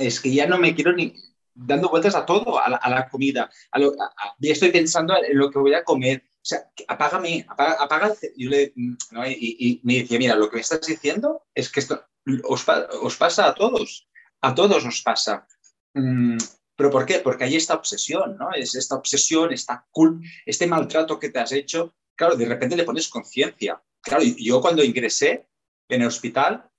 es 0.00 0.20
que 0.20 0.32
ya 0.32 0.46
no 0.46 0.58
me 0.58 0.74
quiero 0.74 0.92
ni 0.92 1.14
dando 1.54 1.88
vueltas 1.88 2.14
a 2.14 2.24
todo, 2.24 2.58
a 2.58 2.68
la, 2.68 3.08
comida. 3.08 3.50
A 3.70 3.78
lo, 3.78 3.94
ya 4.38 4.52
estoy 4.52 4.70
pensando 4.70 5.14
en 5.16 5.36
lo 5.36 5.50
que 5.50 5.58
voy 5.58 5.74
a 5.74 5.84
comer. 5.84 6.24
O 6.36 6.44
sea, 6.44 6.70
apágame, 6.88 7.44
apaga, 7.48 7.74
apaga 7.74 8.14
yo 8.36 8.48
le, 8.48 8.72
¿no? 9.10 9.28
y, 9.28 9.80
me 9.84 9.98
decía, 9.98 10.18
mira, 10.18 10.34
lo 10.36 10.48
que 10.48 10.56
me 10.56 10.62
estás 10.62 10.86
diciendo 10.86 11.44
es 11.54 11.70
que 11.70 11.80
esto 11.80 12.02
os, 12.44 12.66
os 13.02 13.16
pasa 13.16 13.48
a 13.48 13.54
todos, 13.54 14.08
a 14.40 14.54
todos 14.54 14.84
os 14.84 15.02
pasa. 15.02 15.46
Mm, 15.94 16.38
¿Pero 16.76 16.90
por 16.90 17.04
qué? 17.04 17.18
Porque 17.18 17.44
hay 17.44 17.56
esta 17.56 17.74
obsesión, 17.74 18.38
¿no? 18.38 18.52
Es 18.54 18.74
esta 18.74 18.94
obsesión, 18.94 19.52
esta 19.52 19.86
este 20.46 20.66
maltrato 20.66 21.18
que 21.18 21.28
te 21.28 21.40
has 21.40 21.52
hecho. 21.52 21.94
Claro, 22.16 22.36
de 22.36 22.46
repente 22.46 22.76
le 22.76 22.84
pones 22.84 23.08
conciencia. 23.08 23.82
Claro, 24.00 24.22
yo 24.24 24.62
cuando 24.62 24.82
ingresé 24.82 25.46
en 25.88 26.00
el 26.00 26.08
hospital, 26.08 26.70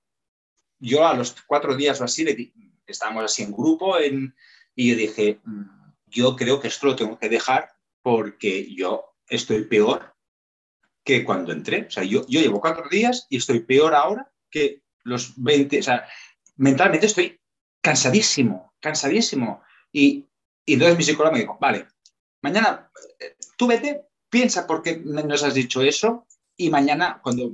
yo 0.80 1.06
a 1.06 1.14
los 1.14 1.36
cuatro 1.46 1.76
días 1.76 2.00
o 2.00 2.04
así 2.04 2.24
le, 2.24 2.52
estábamos 2.92 3.24
así 3.24 3.42
en 3.42 3.52
grupo 3.52 3.96
y 4.74 4.90
yo 4.90 4.96
dije, 4.96 5.40
mm, 5.44 5.92
yo 6.06 6.36
creo 6.36 6.60
que 6.60 6.68
esto 6.68 6.86
lo 6.86 6.96
tengo 6.96 7.18
que 7.18 7.28
dejar 7.28 7.70
porque 8.02 8.72
yo 8.74 9.04
estoy 9.28 9.64
peor 9.64 10.14
que 11.04 11.24
cuando 11.24 11.52
entré. 11.52 11.86
O 11.86 11.90
sea, 11.90 12.04
yo, 12.04 12.24
yo 12.28 12.40
llevo 12.40 12.60
cuatro 12.60 12.88
días 12.88 13.26
y 13.28 13.38
estoy 13.38 13.60
peor 13.60 13.94
ahora 13.94 14.30
que 14.50 14.82
los 15.04 15.32
20. 15.42 15.78
O 15.78 15.82
sea, 15.82 16.06
mentalmente 16.56 17.06
estoy 17.06 17.40
cansadísimo, 17.80 18.74
cansadísimo. 18.80 19.62
Y, 19.92 20.28
y 20.64 20.74
entonces 20.74 20.96
mi 20.96 21.04
psicólogo 21.04 21.34
me 21.34 21.40
dijo, 21.40 21.58
vale, 21.60 21.86
mañana 22.42 22.90
eh, 23.18 23.36
tú 23.56 23.66
vete, 23.66 24.06
piensa 24.30 24.66
por 24.66 24.82
qué 24.82 24.98
nos 24.98 25.42
has 25.42 25.54
dicho 25.54 25.82
eso 25.82 26.26
y 26.56 26.70
mañana 26.70 27.20
cuando... 27.22 27.52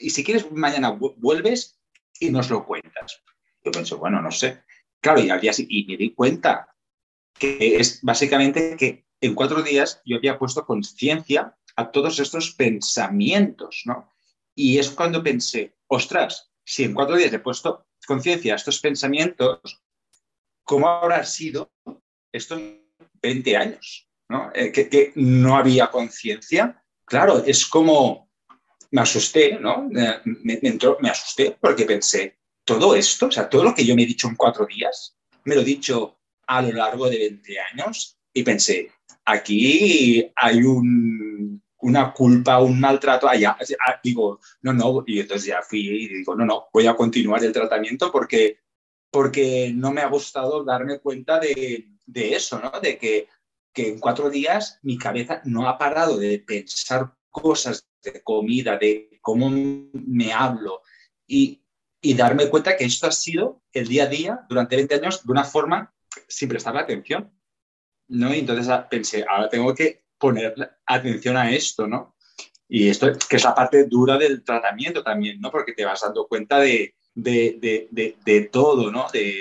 Y 0.00 0.10
si 0.10 0.24
quieres, 0.24 0.50
mañana 0.50 0.90
vuelves 0.90 1.78
y 2.18 2.30
nos 2.30 2.50
lo 2.50 2.66
cuentas. 2.66 3.22
Yo 3.64 3.72
pienso, 3.72 3.98
bueno, 3.98 4.20
no 4.20 4.30
sé. 4.30 4.62
Claro, 5.00 5.20
y, 5.20 5.30
al 5.30 5.40
día, 5.40 5.52
y 5.56 5.86
me 5.86 5.96
di 5.96 6.14
cuenta 6.14 6.76
que 7.38 7.76
es 7.76 8.00
básicamente 8.02 8.76
que 8.76 9.06
en 9.20 9.34
cuatro 9.34 9.62
días 9.62 10.00
yo 10.04 10.16
había 10.16 10.38
puesto 10.38 10.64
conciencia 10.66 11.56
a 11.76 11.90
todos 11.90 12.18
estos 12.20 12.52
pensamientos, 12.52 13.82
¿no? 13.86 14.12
Y 14.54 14.78
es 14.78 14.90
cuando 14.90 15.22
pensé, 15.22 15.74
ostras, 15.88 16.52
si 16.64 16.84
en 16.84 16.94
cuatro 16.94 17.16
días 17.16 17.32
he 17.32 17.38
puesto 17.40 17.86
conciencia 18.06 18.52
a 18.52 18.56
estos 18.56 18.78
pensamientos, 18.80 19.82
¿cómo 20.62 20.88
habrá 20.88 21.24
sido 21.24 21.72
estos 22.32 22.60
20 23.22 23.56
años? 23.56 24.08
¿no? 24.28 24.50
Eh, 24.54 24.72
que, 24.72 25.12
no 25.16 25.56
había 25.56 25.90
conciencia. 25.90 26.82
Claro, 27.04 27.42
es 27.44 27.66
como 27.66 28.30
me 28.90 29.00
asusté, 29.00 29.58
¿no? 29.58 29.88
Eh, 29.94 30.20
me, 30.24 30.58
entró, 30.62 30.98
me 31.00 31.10
asusté 31.10 31.56
porque 31.60 31.84
pensé, 31.84 32.38
todo 32.64 32.94
esto, 32.94 33.26
o 33.26 33.30
sea, 33.30 33.48
todo 33.48 33.64
lo 33.64 33.74
que 33.74 33.84
yo 33.84 33.94
me 33.94 34.02
he 34.02 34.06
dicho 34.06 34.28
en 34.28 34.36
cuatro 34.36 34.66
días, 34.66 35.16
me 35.44 35.54
lo 35.54 35.60
he 35.60 35.64
dicho 35.64 36.18
a 36.46 36.62
lo 36.62 36.72
largo 36.72 37.08
de 37.08 37.18
20 37.18 37.58
años 37.60 38.18
y 38.32 38.42
pensé, 38.42 38.90
aquí 39.24 40.30
hay 40.36 40.62
un, 40.62 41.62
una 41.78 42.12
culpa, 42.12 42.60
un 42.60 42.80
maltrato 42.80 43.28
allá. 43.28 43.56
Ah, 43.86 44.00
digo, 44.02 44.40
no, 44.62 44.72
no, 44.72 45.04
y 45.06 45.20
entonces 45.20 45.48
ya 45.48 45.62
fui 45.62 45.80
y 45.80 46.08
digo, 46.08 46.34
no, 46.34 46.44
no, 46.44 46.66
voy 46.72 46.86
a 46.86 46.96
continuar 46.96 47.44
el 47.44 47.52
tratamiento 47.52 48.10
porque, 48.10 48.58
porque 49.10 49.72
no 49.74 49.92
me 49.92 50.00
ha 50.00 50.08
gustado 50.08 50.64
darme 50.64 50.98
cuenta 50.98 51.38
de, 51.38 51.88
de 52.06 52.34
eso, 52.34 52.60
¿no? 52.60 52.80
De 52.80 52.98
que, 52.98 53.28
que 53.72 53.88
en 53.88 54.00
cuatro 54.00 54.30
días 54.30 54.78
mi 54.82 54.98
cabeza 54.98 55.42
no 55.44 55.68
ha 55.68 55.78
parado 55.78 56.16
de 56.16 56.38
pensar 56.38 57.14
cosas 57.30 57.86
de 58.02 58.22
comida, 58.22 58.78
de 58.78 59.18
cómo 59.20 59.50
me 59.50 60.32
hablo, 60.32 60.82
y, 61.26 61.63
y 62.04 62.12
darme 62.12 62.50
cuenta 62.50 62.76
que 62.76 62.84
esto 62.84 63.06
ha 63.06 63.12
sido 63.12 63.62
el 63.72 63.88
día 63.88 64.04
a 64.04 64.08
día 64.08 64.40
durante 64.46 64.76
20 64.76 64.94
años 64.96 65.24
de 65.24 65.32
una 65.32 65.42
forma 65.42 65.90
sin 66.28 66.50
prestarle 66.50 66.80
atención. 66.80 67.32
¿no? 68.08 68.34
Y 68.34 68.40
entonces 68.40 68.68
ah, 68.68 68.86
pensé, 68.86 69.24
ahora 69.26 69.48
tengo 69.48 69.74
que 69.74 70.04
poner 70.18 70.54
atención 70.84 71.38
a 71.38 71.50
esto, 71.50 71.86
¿no? 71.86 72.14
Y 72.68 72.88
esto 72.88 73.10
que 73.26 73.36
es 73.36 73.44
la 73.44 73.54
parte 73.54 73.84
dura 73.84 74.18
del 74.18 74.44
tratamiento 74.44 75.02
también, 75.02 75.40
¿no? 75.40 75.50
Porque 75.50 75.72
te 75.72 75.86
vas 75.86 76.02
dando 76.02 76.26
cuenta 76.26 76.58
de, 76.60 76.94
de, 77.14 77.88
de, 77.90 78.16
de 78.22 78.40
todo, 78.42 78.92
¿no? 78.92 79.06
De, 79.10 79.34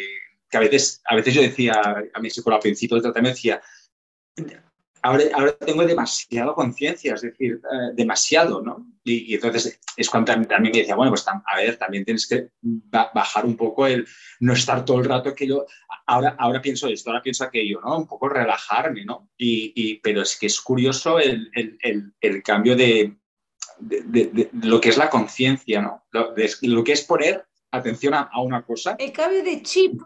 que 0.50 0.58
a 0.58 0.62
veces, 0.62 1.02
a 1.06 1.16
veces 1.16 1.34
yo 1.34 1.42
decía 1.42 1.74
a 2.14 2.20
mi 2.22 2.30
psicólogo 2.30 2.58
al 2.58 2.62
principio 2.62 2.96
del 2.96 3.04
tratamiento, 3.04 3.36
decía, 3.36 3.62
ahora, 5.04 5.26
ahora 5.34 5.58
tengo 5.58 5.86
demasiado 5.86 6.56
conciencia, 6.56 7.14
es 7.14 7.22
decir, 7.22 7.62
eh, 7.72 7.92
demasiado, 7.94 8.62
¿no? 8.62 8.88
Y, 9.04 9.36
entonces 9.36 9.80
es 9.98 10.10
cuando 10.10 10.32
también, 10.48 10.72
me 10.72 10.80
decía, 10.80 10.96
bueno, 10.96 11.12
pues 11.12 11.26
a 11.28 11.56
ver, 11.58 11.78
también 11.78 12.06
tienes 12.06 12.26
que 12.26 12.50
bajar 12.62 13.46
un 13.46 13.58
poco 13.58 13.86
el 13.86 14.08
no 14.40 14.54
estar 14.54 14.86
todo 14.86 15.00
el 15.00 15.06
rato 15.06 15.36
que 15.36 15.46
yo, 15.46 15.66
ahora, 16.08 16.36
ahora 16.40 16.62
pienso 16.62 16.88
esto, 16.88 17.10
ahora 17.10 17.22
pienso 17.22 17.44
aquello, 17.44 17.82
¿no? 17.82 17.98
Un 17.98 18.08
poco 18.08 18.30
relajarme, 18.30 19.04
¿no? 19.04 19.30
Y, 19.38 20.00
pero 20.00 20.22
es 20.22 20.38
que 20.38 20.48
es 20.48 20.60
curioso 20.62 21.20
el, 21.20 21.52
el, 21.54 22.14
el, 22.22 22.42
cambio 22.42 22.76
de, 22.76 23.18
de, 23.80 24.50
lo 24.62 24.80
que 24.80 24.90
es 24.90 24.98
la 24.98 25.10
conciencia, 25.10 25.82
¿no? 25.82 26.06
Lo, 26.12 26.34
lo, 26.62 26.84
que 26.84 26.94
es 26.94 27.04
poner 27.04 27.46
atención 27.72 28.14
a, 28.14 28.30
a, 28.32 28.42
una 28.42 28.64
cosa. 28.66 28.96
El 28.98 29.12
cambio 29.12 29.44
de 29.44 29.62
chip. 29.62 30.02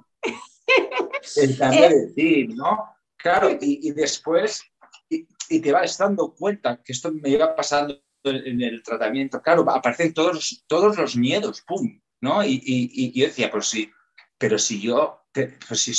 El 1.36 1.56
cambio 1.56 1.82
de 1.90 2.14
chip, 2.16 2.50
¿no? 2.56 2.98
Claro, 3.16 3.52
y, 3.52 3.88
y 3.88 3.92
después 3.92 4.64
y 5.50 5.60
te 5.60 5.72
vas 5.72 5.98
dando 5.98 6.34
cuenta 6.34 6.82
que 6.84 6.94
esto 6.94 7.12
me 7.12 7.30
iba 7.30 7.56
pasando 7.56 8.02
en 8.24 8.62
el 8.62 8.84
tratamiento. 8.84 9.42
Claro, 9.42 9.70
aparecen 9.70 10.14
todos, 10.14 10.64
todos 10.68 10.98
los 10.98 11.16
miedos, 11.16 11.62
¡pum! 11.62 12.02
¿no? 12.22 12.44
Y, 12.44 12.62
y, 12.64 13.20
yo 13.20 13.28
decía, 13.28 13.52
pues 13.52 13.68
sí, 13.68 13.92
pero 14.38 14.58
si 14.58 14.82
yo 14.82 15.24
pues 15.68 15.82
si 15.82 15.94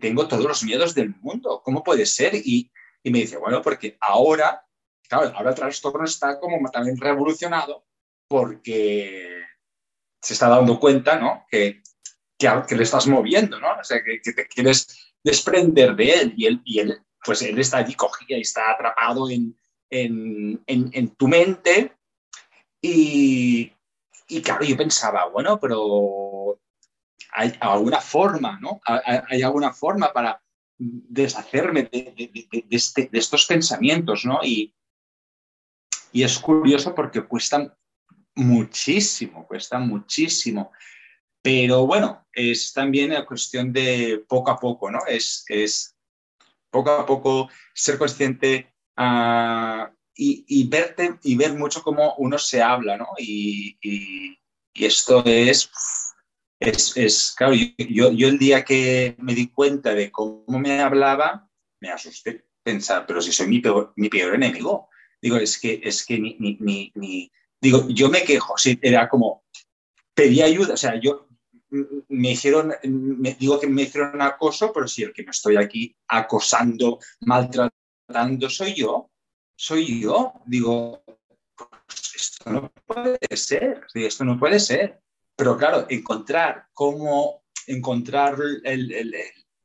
tengo 0.00 0.26
todos 0.26 0.44
los 0.44 0.64
miedos 0.64 0.94
del 0.94 1.14
mundo, 1.20 1.62
¿cómo 1.64 1.82
puede 1.82 2.06
ser? 2.06 2.34
Y, 2.34 2.72
y, 3.02 3.10
me 3.10 3.20
dice, 3.20 3.36
bueno, 3.36 3.62
porque 3.62 3.96
ahora, 4.00 4.66
claro, 5.08 5.32
ahora 5.36 5.50
el 5.50 5.56
trastorno 5.56 6.04
está 6.04 6.40
como 6.40 6.68
también 6.70 6.96
revolucionado 6.96 7.86
porque 8.28 9.44
se 10.20 10.32
está 10.34 10.48
dando 10.48 10.78
cuenta, 10.78 11.18
¿no? 11.18 11.46
Que, 11.50 11.82
que, 12.38 12.76
le 12.76 12.82
estás 12.82 13.06
moviendo, 13.06 13.60
¿no? 13.60 13.68
O 13.78 13.84
sea, 13.84 14.02
que, 14.02 14.20
que, 14.20 14.32
te 14.32 14.46
quieres 14.46 15.14
desprender 15.22 15.94
de 15.94 16.10
él 16.10 16.34
y 16.36 16.46
él, 16.46 16.62
y 16.64 16.78
él 16.80 17.02
pues 17.24 17.42
él 17.42 17.58
está 17.58 17.78
allí 17.78 17.94
cogido 17.94 18.38
y 18.38 18.42
está 18.42 18.70
atrapado 18.70 19.28
en, 19.30 19.56
tu 21.16 21.28
mente. 21.28 21.96
Y, 22.80 23.72
claro, 24.42 24.64
yo 24.64 24.76
pensaba, 24.76 25.26
bueno, 25.26 25.58
pero 25.60 26.58
hay 27.32 27.52
alguna 27.60 28.00
forma, 28.00 28.58
¿no? 28.60 28.80
Hay, 28.84 29.42
alguna 29.42 29.72
forma 29.72 30.12
para 30.12 30.42
deshacerme 30.78 31.84
de, 31.84 32.30
este, 32.70 33.10
estos 33.12 33.46
pensamientos, 33.46 34.24
¿no? 34.24 34.40
Y, 34.42 34.74
y 36.12 36.22
es 36.22 36.38
curioso 36.38 36.94
porque 36.94 37.22
cuestan 37.22 37.72
muchísimo, 38.34 39.46
cuesta 39.46 39.78
muchísimo. 39.78 40.72
Pero 41.42 41.86
bueno, 41.86 42.26
es 42.32 42.72
también 42.72 43.12
la 43.12 43.24
cuestión 43.26 43.72
de 43.72 44.24
poco 44.28 44.50
a 44.50 44.58
poco, 44.58 44.90
¿no? 44.90 45.00
Es, 45.06 45.44
es 45.48 45.96
poco 46.70 46.90
a 46.90 47.06
poco 47.06 47.48
ser 47.74 47.98
consciente 47.98 48.72
uh, 48.96 49.86
y, 50.14 50.68
verte 50.68 51.18
y 51.22 51.36
ver 51.36 51.54
mucho 51.54 51.82
cómo 51.82 52.14
uno 52.18 52.38
se 52.38 52.62
habla, 52.62 52.96
¿no? 52.96 53.08
Y, 53.18 53.78
esto 54.74 55.22
es, 55.26 55.70
es, 56.60 56.96
es 56.96 57.34
claro, 57.36 57.54
yo, 57.54 58.10
yo, 58.12 58.28
el 58.28 58.38
día 58.38 58.64
que 58.64 59.16
me 59.18 59.34
di 59.34 59.48
cuenta 59.48 59.94
de 59.94 60.10
cómo 60.10 60.58
me 60.58 60.80
hablaba, 60.80 61.50
me 61.80 61.90
asusté 61.90 62.46
pensar, 62.62 63.04
pero 63.06 63.20
si 63.20 63.32
soy 63.32 63.48
mi 63.48 63.60
peor, 63.60 63.92
mi 63.96 64.08
peor 64.08 64.34
enemigo. 64.34 64.88
Digo, 65.20 65.36
es 65.36 65.58
que, 65.58 65.80
es 65.82 66.04
que 66.04 66.18
ni, 66.18 66.36
ni, 66.38 67.32
digo, 67.60 67.86
yo 67.88 68.08
me 68.08 68.22
quejo, 68.22 68.56
sí, 68.56 68.78
era 68.80 69.08
como, 69.08 69.44
pedí 70.14 70.40
ayuda, 70.40 70.74
o 70.74 70.76
sea, 70.76 70.98
yo, 70.98 71.28
me 71.70 72.30
hicieron, 72.32 72.74
me, 72.84 73.34
digo 73.34 73.58
que 73.60 73.66
me 73.66 73.82
hicieron 73.82 74.20
acoso, 74.22 74.72
pero 74.72 74.88
si 74.88 75.02
el 75.02 75.12
que 75.12 75.22
me 75.22 75.30
estoy 75.30 75.56
aquí 75.56 75.94
acosando, 76.08 76.98
maltratando 77.20 78.50
soy 78.50 78.74
yo, 78.74 79.10
soy 79.56 80.00
yo. 80.00 80.32
Digo, 80.46 81.02
pues 81.56 82.14
esto 82.16 82.50
no 82.50 82.72
puede 82.86 83.18
ser, 83.36 83.86
esto 83.94 84.24
no 84.24 84.38
puede 84.38 84.58
ser. 84.58 85.00
Pero 85.36 85.56
claro, 85.56 85.86
encontrar 85.88 86.66
cómo 86.72 87.44
encontrar 87.66 88.36
el, 88.64 89.14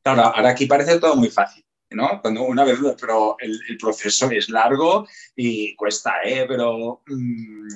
claro, 0.01 0.23
ahora 0.23 0.49
aquí 0.49 0.65
parece 0.65 0.99
todo 0.99 1.15
muy 1.15 1.29
fácil. 1.29 1.65
¿no? 1.91 2.21
Cuando 2.21 2.43
una 2.43 2.63
vez, 2.65 2.77
pero 2.99 3.37
el, 3.39 3.57
el 3.69 3.77
proceso 3.77 4.29
es 4.29 4.49
largo 4.49 5.07
y 5.35 5.75
cuesta, 5.75 6.15
¿eh? 6.25 6.45
Pero 6.47 7.03
mm, 7.07 7.67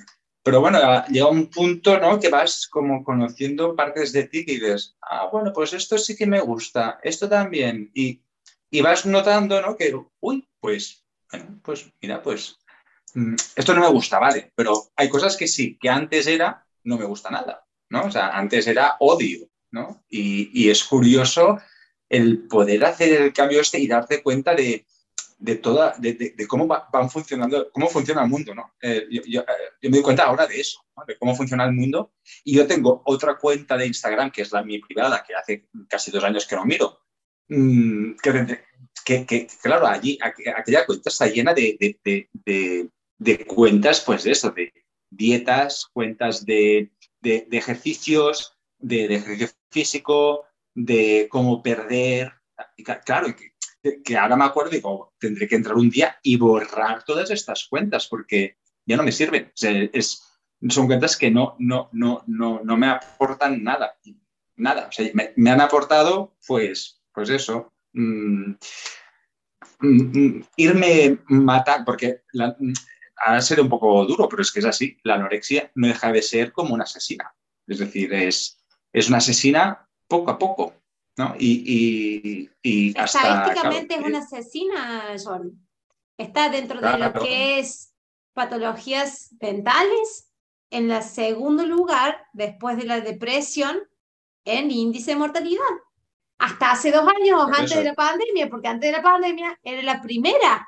pero 0.43 0.62
bueno, 0.62 0.80
llega 1.08 1.28
un 1.28 1.47
punto, 1.49 1.99
¿no? 1.99 2.19
Que 2.19 2.30
vas 2.30 2.67
como 2.67 3.04
conociendo 3.04 3.75
partes 3.75 4.13
de 4.13 4.23
ti 4.23 4.39
y 4.47 4.60
dices, 4.60 4.95
ah, 5.02 5.28
bueno, 5.32 5.52
pues 5.54 5.73
esto 5.73 5.97
sí 5.97 6.15
que 6.15 6.25
me 6.25 6.39
gusta, 6.39 6.99
esto 7.04 7.28
también. 7.28 7.91
Y, 7.93 8.21
y 8.69 8.82
vas 8.82 9.06
notando, 9.06 9.62
¿no? 9.62 9.75
Que, 9.75 9.93
uy, 10.19 10.47
pues, 10.60 11.04
bueno, 11.32 11.60
pues 11.63 11.91
mira, 12.02 12.21
pues 12.21 12.58
mm, 13.13 13.36
esto 13.56 13.73
no 13.73 13.82
me 13.82 13.89
gusta, 13.89 14.19
vale, 14.19 14.52
pero 14.56 14.91
hay 14.95 15.10
cosas 15.10 15.36
que 15.36 15.47
sí, 15.47 15.78
que 15.78 15.89
antes 15.89 16.25
era, 16.28 16.65
no 16.84 16.97
me 16.97 17.06
gusta 17.06 17.30
nada, 17.30 17.65
¿no? 17.89 18.06
O 18.06 18.12
sea, 18.12 18.30
antes 18.30 18.65
era 18.67 18.95
odio, 18.99 19.49
¿no? 19.71 20.04
Y, 20.10 20.49
y 20.54 20.69
es 20.69 20.84
curioso 20.84 21.60
el 22.08 22.47
poder 22.47 22.86
hacer 22.86 23.21
el 23.21 23.34
cambio 23.34 23.62
este 23.62 23.80
y 23.80 23.88
darte 23.88 24.23
cuenta 24.23 24.56
de, 24.56 24.86
de, 25.39 25.56
toda, 25.56 25.95
de, 25.97 26.36
cómo 26.47 26.67
van 26.67 27.10
funcionando, 27.10 27.71
cómo 27.71 27.88
funciona 27.88 28.23
el 28.23 28.30
mundo, 28.30 28.54
¿no? 28.54 28.73
Eh, 28.82 29.08
eh, 29.10 29.21
yo, 29.25 29.43
me 29.82 29.89
doy 29.89 30.02
cuenta 30.02 30.25
ahora 30.25 30.45
de 30.45 30.60
eso, 30.60 30.82
de 31.08 31.17
cómo 31.17 31.34
funciona 31.34 31.63
el 31.63 31.71
mundo. 31.71 32.13
Y 32.43 32.56
yo 32.56 32.67
tengo 32.67 33.02
otra 33.06 33.38
cuenta 33.38 33.78
de 33.78 33.88
Instagram, 33.88 34.32
que 34.32 34.41
es 34.41 34.52
la 34.52 34.63
mi 34.63 34.80
privada, 34.80 35.23
que 35.25 35.34
hace 35.34 35.69
casi 35.88 36.12
dos 36.12 36.23
años 36.25 36.45
que 36.45 36.58
no 36.58 36.65
miro, 36.65 36.99
mm, 37.47 38.15
que, 38.21 39.25
que, 39.25 39.47
claro, 39.62 39.88
allí, 39.88 40.19
aquella 40.21 40.86
cuenta 40.86 41.10
está 41.10 41.28
llena 41.28 41.54
de, 41.54 41.97
de, 42.04 43.45
cuentas, 43.45 44.02
pues 44.02 44.23
de 44.25 44.32
eso, 44.32 44.52
de 44.52 44.73
dietas, 45.10 45.88
cuentas 45.93 46.45
de, 46.45 46.91
ejercicios, 47.23 48.58
de, 48.78 49.06
ejercicio 49.06 49.56
físico, 49.71 50.45
de 50.75 51.28
cómo 51.32 51.63
perder. 51.63 52.34
Claro, 53.06 53.34
que 53.82 54.18
ahora 54.18 54.36
me 54.36 54.46
acuerdo 54.46 54.72
y 54.72 54.76
digo, 54.76 55.13
tendré 55.20 55.48
que 55.48 55.56
entrar 55.56 55.76
un 55.76 55.89
día 55.89 56.18
y 56.22 56.38
borrar 56.38 57.04
todas 57.04 57.32
estas 57.32 57.68
cuentas 57.70 58.08
porque 58.08 58.58
ya 58.86 58.98
no 58.98 59.04
me 59.04 59.12
sirven. 59.12 59.52
son 59.56 60.88
cuentas 60.88 61.15
que 61.15 61.32
no, 61.32 61.56
no, 61.60 61.89
no, 61.94 62.24
no, 62.28 62.62
no 62.63 62.78
me 62.78 62.88
aportan 62.88 63.63
nada. 63.63 63.98
Nada. 64.56 64.88
O 64.88 64.92
sea, 64.92 65.10
me, 65.13 65.52
han 65.52 65.62
aportado, 65.62 66.36
pues, 66.46 67.02
pues 67.13 67.30
eso. 67.30 67.74
Mm, 67.94 68.54
mm, 69.80 70.20
mm, 70.20 70.44
irme 70.58 71.20
matar, 71.28 71.86
porque 71.86 72.24
la, 72.34 72.56
a 73.18 73.42
ser 73.42 73.62
un 73.62 73.70
poco 73.70 74.06
duro, 74.06 74.28
pero 74.28 74.42
es 74.42 74.52
que 74.52 74.60
es 74.60 74.65
así. 74.65 74.98
La 75.04 75.15
anorexia 75.15 75.72
no 75.76 75.88
deja 75.88 76.12
de 76.12 76.22
ser 76.22 76.52
como 76.52 76.74
una 76.74 76.84
asesina. 76.84 77.34
Es 77.68 77.80
decir, 77.80 78.13
es, 78.13 78.58
es 78.92 79.08
una 79.08 79.18
asesina 79.18 79.88
poco 80.08 80.32
a 80.32 80.38
poco. 80.38 80.79
¿No? 81.17 81.36
Y, 81.38 82.50
y, 82.62 82.89
Estadísticamente 82.98 83.95
es 83.95 84.02
una 84.02 84.19
asesina, 84.19 85.15
Jordi. 85.24 85.52
Está 86.17 86.50
dentro 86.50 86.80
de 86.82 86.98
lo 86.98 87.13
que 87.13 87.60
es 87.60 87.93
patologías 88.34 89.36
mentales, 89.41 90.32
en 90.69 90.91
el 90.91 91.02
segundo 91.04 91.65
lugar, 91.65 92.28
después 92.34 92.78
de 92.78 92.86
la 92.86 93.02
depresión, 93.02 93.80
en 94.45 94.72
índice 94.72 95.12
de 95.12 95.17
mortalidad. 95.17 95.63
Hasta 96.38 96.72
hace 96.72 96.91
dos 96.91 97.06
años, 97.08 97.41
antes 97.54 97.76
de 97.76 97.84
la 97.84 97.95
pandemia, 97.95 98.50
porque 98.50 98.67
antes 98.67 98.89
de 98.89 98.98
la 98.98 99.04
pandemia 99.04 99.60
era 99.63 99.82
la 99.82 100.02
primera. 100.02 100.67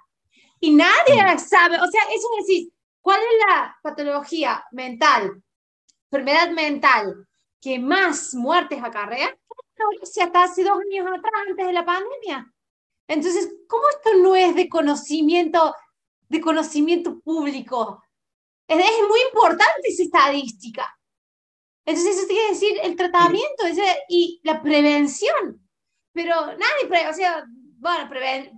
Y 0.60 0.72
nadie 0.74 1.24
mm. 1.24 1.40
sabe, 1.40 1.78
o 1.78 1.88
sea, 1.88 2.02
eso 2.14 2.28
es 2.40 2.48
decir, 2.48 2.74
¿cuál 3.02 3.20
es 3.20 3.46
la 3.48 3.78
patología 3.82 4.64
mental, 4.72 5.42
enfermedad 6.12 6.52
mental 6.52 7.28
que 7.60 7.80
más 7.80 8.34
muertes 8.34 8.84
acarrea? 8.84 9.36
Si 10.04 10.22
hasta 10.22 10.44
hace 10.44 10.64
dos 10.64 10.80
años 10.80 11.08
atrás, 11.08 11.34
antes 11.48 11.66
de 11.66 11.74
la 11.74 11.86
pandemia. 11.86 12.54
Entonces, 13.08 13.54
¿cómo 13.68 13.84
esto 13.90 14.18
no 14.18 14.36
es 14.36 14.56
de 14.56 14.70
conocimiento, 14.70 15.76
de 16.30 16.42
conocimiento 16.42 17.20
público? 17.20 18.04
Es, 18.68 18.78
es 18.78 19.08
muy 19.08 19.20
importante 19.30 19.88
esa 19.88 20.04
estadística. 20.04 20.88
Entonces, 21.86 22.18
eso 22.18 22.28
quiere 22.28 22.50
decir 22.50 22.78
el 22.84 22.96
tratamiento 22.96 23.64
y 24.08 24.40
la 24.44 24.62
prevención. 24.62 25.62
Pero 26.14 26.36
nadie, 26.46 27.10
o 27.10 27.14
sea, 27.14 27.46
bueno, 27.80 28.10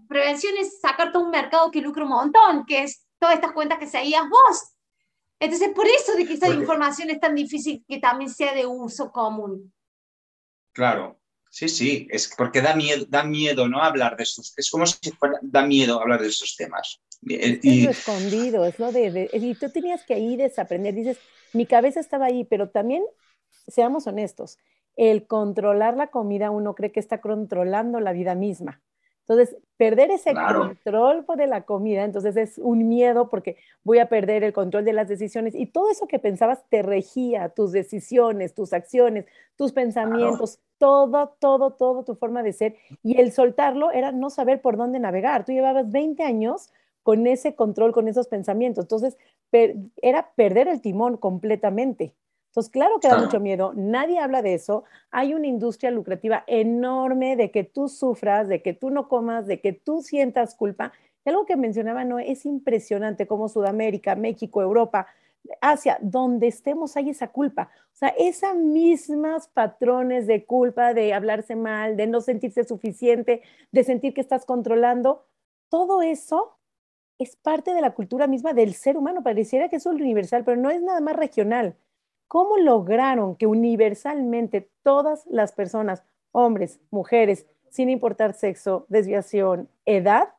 prevención 0.08 0.54
es 0.58 0.80
sacarte 0.80 1.18
un 1.18 1.30
mercado 1.30 1.72
que 1.72 1.82
lucra 1.82 2.04
un 2.04 2.10
montón, 2.10 2.66
que 2.66 2.84
es 2.84 3.08
todas 3.20 3.36
estas 3.36 3.54
cuentas 3.54 3.80
que 3.80 3.88
seguías 3.88 4.24
vos. 4.30 4.74
Entonces, 5.40 5.70
por 5.70 5.88
eso 5.88 6.14
de 6.14 6.26
que 6.26 6.34
esa 6.34 6.50
información 6.50 7.10
es 7.10 7.20
tan 7.20 7.36
difícil 7.36 7.84
que 7.88 8.00
también 8.00 8.30
sea 8.30 8.54
de 8.54 8.66
uso 8.66 9.12
común. 9.12 9.74
Claro, 10.74 11.20
sí, 11.50 11.70
sí, 11.70 12.08
es 12.10 12.34
porque 12.36 12.62
da 12.62 12.76
miedo, 12.76 13.06
da 13.08 13.24
miedo 13.24 13.68
no 13.68 13.82
hablar 13.82 14.18
de 14.18 14.24
esos, 14.24 14.54
es 14.58 14.70
como 14.70 14.86
si 14.86 15.12
fuera, 15.12 15.40
da 15.42 15.66
miedo 15.66 16.02
hablar 16.02 16.22
de 16.22 16.28
esos 16.28 16.56
temas. 16.58 17.00
Es, 17.26 17.84
lo 17.84 17.92
escondido, 17.92 18.66
es 18.66 18.80
lo 18.80 18.92
de, 18.92 19.30
y 19.32 19.56
tú 19.56 19.70
tenías 19.70 20.04
que 20.04 20.16
ahí 20.16 20.36
desaprender, 20.36 20.94
dices, 20.94 21.18
mi 21.54 21.66
cabeza 21.66 22.00
estaba 22.00 22.26
ahí, 22.26 22.44
pero 22.44 22.70
también, 22.70 23.04
seamos 23.68 24.08
honestos, 24.08 24.58
el 24.96 25.26
controlar 25.26 25.96
la 25.96 26.08
comida 26.08 26.52
uno 26.52 26.76
cree 26.76 26.92
que 26.92 27.00
está 27.00 27.22
controlando 27.22 28.00
la 28.00 28.12
vida 28.12 28.36
misma. 28.36 28.82
Entonces, 29.28 29.56
perder 29.78 30.12
ese 30.12 30.34
control 30.34 31.26
de 31.38 31.48
la 31.48 31.62
comida, 31.62 32.04
entonces 32.04 32.36
es 32.36 32.58
un 32.58 32.90
miedo 32.90 33.30
porque 33.30 33.56
voy 33.84 34.00
a 34.00 34.10
perder 34.10 34.44
el 34.44 34.52
control 34.52 34.84
de 34.84 34.92
las 34.92 35.08
decisiones 35.08 35.56
y 35.56 35.66
todo 35.66 35.90
eso 35.90 36.08
que 36.08 36.20
pensabas 36.20 36.64
te 36.70 36.82
regía, 36.82 37.50
tus 37.50 37.72
decisiones, 37.72 38.54
tus 38.54 38.74
acciones, 38.74 39.26
tus 39.56 39.72
pensamientos, 39.72 40.60
todo, 40.78 41.36
todo, 41.40 41.72
todo 41.72 42.04
tu 42.04 42.16
forma 42.16 42.44
de 42.44 42.52
ser. 42.52 42.76
Y 43.02 43.20
el 43.22 43.32
soltarlo 43.32 43.92
era 43.92 44.12
no 44.12 44.30
saber 44.30 44.62
por 44.62 44.76
dónde 44.76 45.00
navegar. 45.00 45.46
Tú 45.46 45.54
llevabas 45.54 45.90
20 45.90 46.22
años 46.24 46.70
con 47.02 47.26
ese 47.26 47.56
control, 47.56 47.94
con 47.94 48.10
esos 48.10 48.28
pensamientos. 48.28 48.84
Entonces, 48.84 49.18
era 50.02 50.32
perder 50.36 50.68
el 50.68 50.82
timón 50.82 51.16
completamente. 51.18 52.14
Entonces, 52.54 52.72
claro 52.72 53.00
que 53.00 53.08
da 53.08 53.18
mucho 53.18 53.40
miedo, 53.40 53.74
nadie 53.76 54.20
habla 54.20 54.44
de 54.44 54.54
eso. 54.54 54.84
Hay 55.10 55.34
una 55.34 55.48
industria 55.48 55.90
lucrativa 55.90 56.44
enorme 56.46 57.36
de 57.36 57.50
que 57.50 57.64
tú 57.64 57.90
sufras, 57.90 58.48
de 58.48 58.62
que 58.62 58.74
tú 58.74 58.92
no 58.92 59.10
comas, 59.10 59.48
de 59.48 59.60
que 59.60 59.74
tú 59.74 60.04
sientas 60.04 60.54
culpa. 60.54 60.94
Y 61.26 61.32
algo 61.32 61.48
que 61.48 61.56
mencionaba 61.56 62.06
no 62.06 62.20
es 62.20 62.46
impresionante 62.46 63.26
como 63.26 63.50
Sudamérica, 63.50 64.14
México, 64.14 64.62
Europa, 64.62 65.08
Asia, 65.62 65.98
donde 66.00 66.46
estemos 66.46 66.96
hay 66.96 67.10
esa 67.10 67.30
culpa. 67.30 67.72
O 67.92 67.96
sea, 67.96 68.10
esas 68.10 68.56
mismas 68.56 69.48
patrones 69.48 70.28
de 70.28 70.46
culpa, 70.46 70.94
de 70.94 71.12
hablarse 71.12 71.56
mal, 71.56 71.98
de 71.98 72.06
no 72.06 72.22
sentirse 72.22 72.66
suficiente, 72.66 73.42
de 73.72 73.84
sentir 73.84 74.14
que 74.14 74.22
estás 74.22 74.46
controlando, 74.46 75.26
todo 75.70 76.04
eso 76.04 76.60
es 77.18 77.36
parte 77.36 77.74
de 77.74 77.82
la 77.82 77.96
cultura 77.96 78.28
misma 78.28 78.54
del 78.54 78.76
ser 78.76 78.96
humano. 78.96 79.24
Pareciera 79.24 79.70
que 79.70 79.78
es 79.78 79.88
universal, 79.88 80.44
pero 80.44 80.62
no 80.62 80.70
es 80.70 80.84
nada 80.84 81.02
más 81.02 81.16
regional. 81.16 81.76
¿Cómo 82.34 82.58
lograron 82.58 83.36
que 83.36 83.46
universalmente 83.46 84.68
todas 84.82 85.24
las 85.28 85.52
personas, 85.52 86.02
hombres, 86.32 86.80
mujeres, 86.90 87.46
sin 87.70 87.92
importar 87.92 88.34
sexo, 88.34 88.88
desviación, 88.90 89.70
edad, 89.86 90.30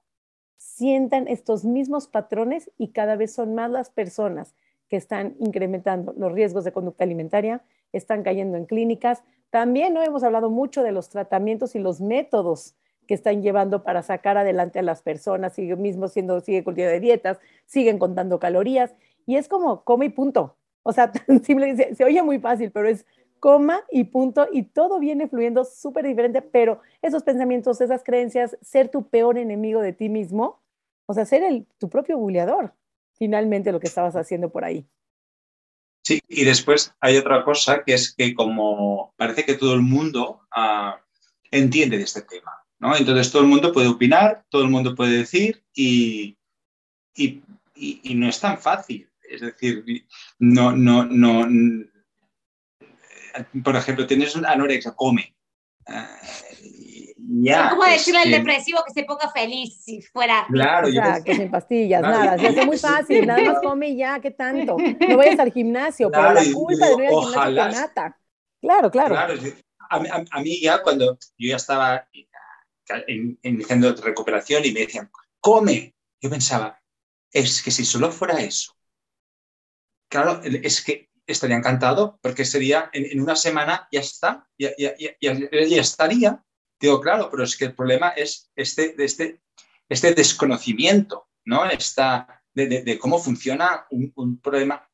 sientan 0.57 1.29
estos 1.29 1.65
mismos 1.65 2.09
patrones 2.09 2.69
y 2.79 2.89
cada 2.89 3.15
vez 3.15 3.33
son 3.33 3.55
más 3.55 3.71
las 3.71 3.91
personas 3.91 4.57
que 4.89 4.97
están 4.97 5.37
incrementando 5.39 6.13
los 6.17 6.33
riesgos 6.33 6.65
de 6.65 6.73
conducta 6.73 7.05
alimentaria, 7.05 7.63
están 7.93 8.25
cayendo 8.25 8.57
en 8.57 8.67
clínicas. 8.67 9.23
También 9.51 9.95
no 9.95 10.03
hemos 10.03 10.25
hablado 10.25 10.51
mucho 10.51 10.83
de 10.83 10.91
los 10.91 11.11
tratamientos 11.11 11.77
y 11.77 11.79
los 11.79 12.01
métodos 12.01 12.75
que 13.07 13.15
están 13.15 13.41
llevando 13.41 13.85
para 13.85 14.03
sacar 14.03 14.37
adelante 14.37 14.81
a 14.81 14.83
las 14.83 15.03
personas, 15.03 15.53
sigue 15.53 15.77
mismo 15.77 16.09
siendo, 16.09 16.41
sigue 16.41 16.65
cultivo 16.65 16.89
de 16.89 16.99
dietas, 16.99 17.39
siguen 17.67 18.01
contando 18.01 18.41
calorías, 18.41 18.97
y 19.27 19.37
es 19.37 19.47
como 19.47 19.85
come 19.85 20.07
y 20.07 20.09
punto. 20.09 20.57
O 20.85 20.93
sea, 20.93 21.11
tan 21.13 21.43
simple, 21.43 21.75
se, 21.77 21.97
se 21.97 22.05
oye 22.05 22.23
muy 22.23 22.39
fácil, 22.39 22.71
pero 22.71 22.89
es 22.89 23.05
coma 23.45 23.83
y 23.91 24.05
punto, 24.05 24.49
y 24.51 24.63
todo 24.63 24.99
viene 24.99 25.29
fluyendo 25.29 25.65
súper 25.65 26.07
diferente, 26.07 26.41
pero 26.41 26.81
esos 27.03 27.23
pensamientos, 27.25 27.79
esas 27.83 28.03
creencias, 28.03 28.57
ser 28.63 28.89
tu 28.89 29.09
peor 29.11 29.37
enemigo 29.37 29.83
de 29.83 29.93
ti 29.93 30.09
mismo, 30.09 30.63
o 31.05 31.13
sea, 31.13 31.27
ser 31.27 31.43
el, 31.43 31.67
tu 31.79 31.91
propio 31.91 32.17
buleador, 32.17 32.73
finalmente 33.19 33.71
lo 33.71 33.81
que 33.81 33.87
estabas 33.87 34.17
haciendo 34.17 34.51
por 34.51 34.65
ahí. 34.65 34.87
Sí, 36.03 36.21
y 36.27 36.45
después 36.45 36.95
hay 37.01 37.19
otra 37.19 37.45
cosa 37.45 37.83
que 37.85 37.93
es 37.93 38.15
que 38.15 38.35
como 38.35 39.13
parece 39.19 39.45
que 39.45 39.55
todo 39.55 39.75
el 39.75 39.83
mundo 39.83 40.41
ah, 40.51 40.99
entiende 41.51 41.99
de 41.99 42.05
este 42.05 42.23
tema, 42.23 42.53
¿no? 42.79 42.97
Entonces 42.97 43.31
todo 43.31 43.43
el 43.43 43.49
mundo 43.49 43.73
puede 43.73 43.89
opinar, 43.89 44.47
todo 44.49 44.63
el 44.63 44.71
mundo 44.71 44.95
puede 44.95 45.19
decir 45.19 45.63
y, 45.75 46.39
y, 47.15 47.43
y 47.75 48.15
no 48.15 48.27
es 48.27 48.41
tan 48.41 48.57
fácil. 48.57 49.11
Es 49.35 49.41
decir, 49.41 49.85
no, 50.39 50.73
no, 50.73 51.05
no. 51.05 51.49
Por 53.65 53.77
ejemplo, 53.77 54.07
tienes 54.07 54.37
una 54.37 54.51
anorexia, 54.53 54.93
come. 54.95 55.35
ya, 57.17 57.71
¿Cómo 57.71 57.85
decirle 57.85 58.21
al 58.21 58.31
depresivo 58.31 58.81
que 58.87 58.93
se 58.93 59.05
ponga 59.05 59.31
feliz 59.31 59.83
si 59.83 60.01
fuera? 60.03 60.47
Claro, 60.49 60.89
que 61.25 61.35
sin 61.35 61.51
pastillas, 61.51 62.03
nada. 62.03 62.39
Se 62.39 62.49
hace 62.49 62.65
muy 62.65 62.79
fácil, 62.79 63.27
nada 63.27 63.43
más 63.43 63.59
come 63.63 63.89
y 63.89 63.97
ya, 63.97 64.21
¿qué 64.21 64.31
tanto? 64.31 64.77
No 65.09 65.17
vayas 65.17 65.39
al 65.39 65.53
gimnasio, 65.53 66.11
pero 66.11 66.33
la 66.33 66.43
culpa 66.53 66.87
de 66.87 66.97
no 66.97 67.03
ir 67.03 67.09
al 67.09 67.47
gimnasio 67.47 67.55
te 67.55 67.81
mata. 67.81 68.19
Claro, 68.61 68.91
claro. 68.91 69.15
claro 69.15 69.35
a, 69.91 70.41
mí 70.41 70.61
ya 70.61 70.83
cuando 70.83 71.19
yo 71.39 71.49
ya 71.49 71.57
estaba 71.57 72.09
iniciando 73.43 73.95
recuperación 73.95 74.65
y 74.65 74.73
me 74.73 74.81
decían, 74.81 75.11
come, 75.41 75.95
yo 76.21 76.31
pensaba, 76.31 76.81
es 77.33 77.63
que 77.63 77.71
si 77.71 77.85
solo 77.85 78.11
fuera 78.11 78.41
eso, 78.41 78.77
claro, 80.09 80.41
es 80.43 80.83
que 80.83 81.11
estaría 81.27 81.57
encantado 81.57 82.19
porque 82.23 82.45
sería 82.45 82.91
en, 82.93 83.21
una 83.21 83.37
semana 83.37 83.89
ya 83.91 84.01
está, 84.01 84.49
ya, 84.59 84.71
ya, 84.79 84.95
ya, 84.99 85.81
estaría. 85.81 86.43
Digo, 86.81 87.01
claro, 87.01 87.29
pero 87.31 87.45
es 87.45 87.57
que 87.57 87.67
el 87.67 87.75
problema 87.75 88.11
es 88.11 88.51
este, 88.57 88.95
este, 89.03 89.41
este 89.89 90.15
desconocimiento, 90.15 91.29
¿no? 91.45 91.65
Esta, 91.67 92.43
de, 92.53 92.99
cómo 93.01 93.19
funciona 93.19 93.87
un, 93.91 94.41
problema, 94.41 94.89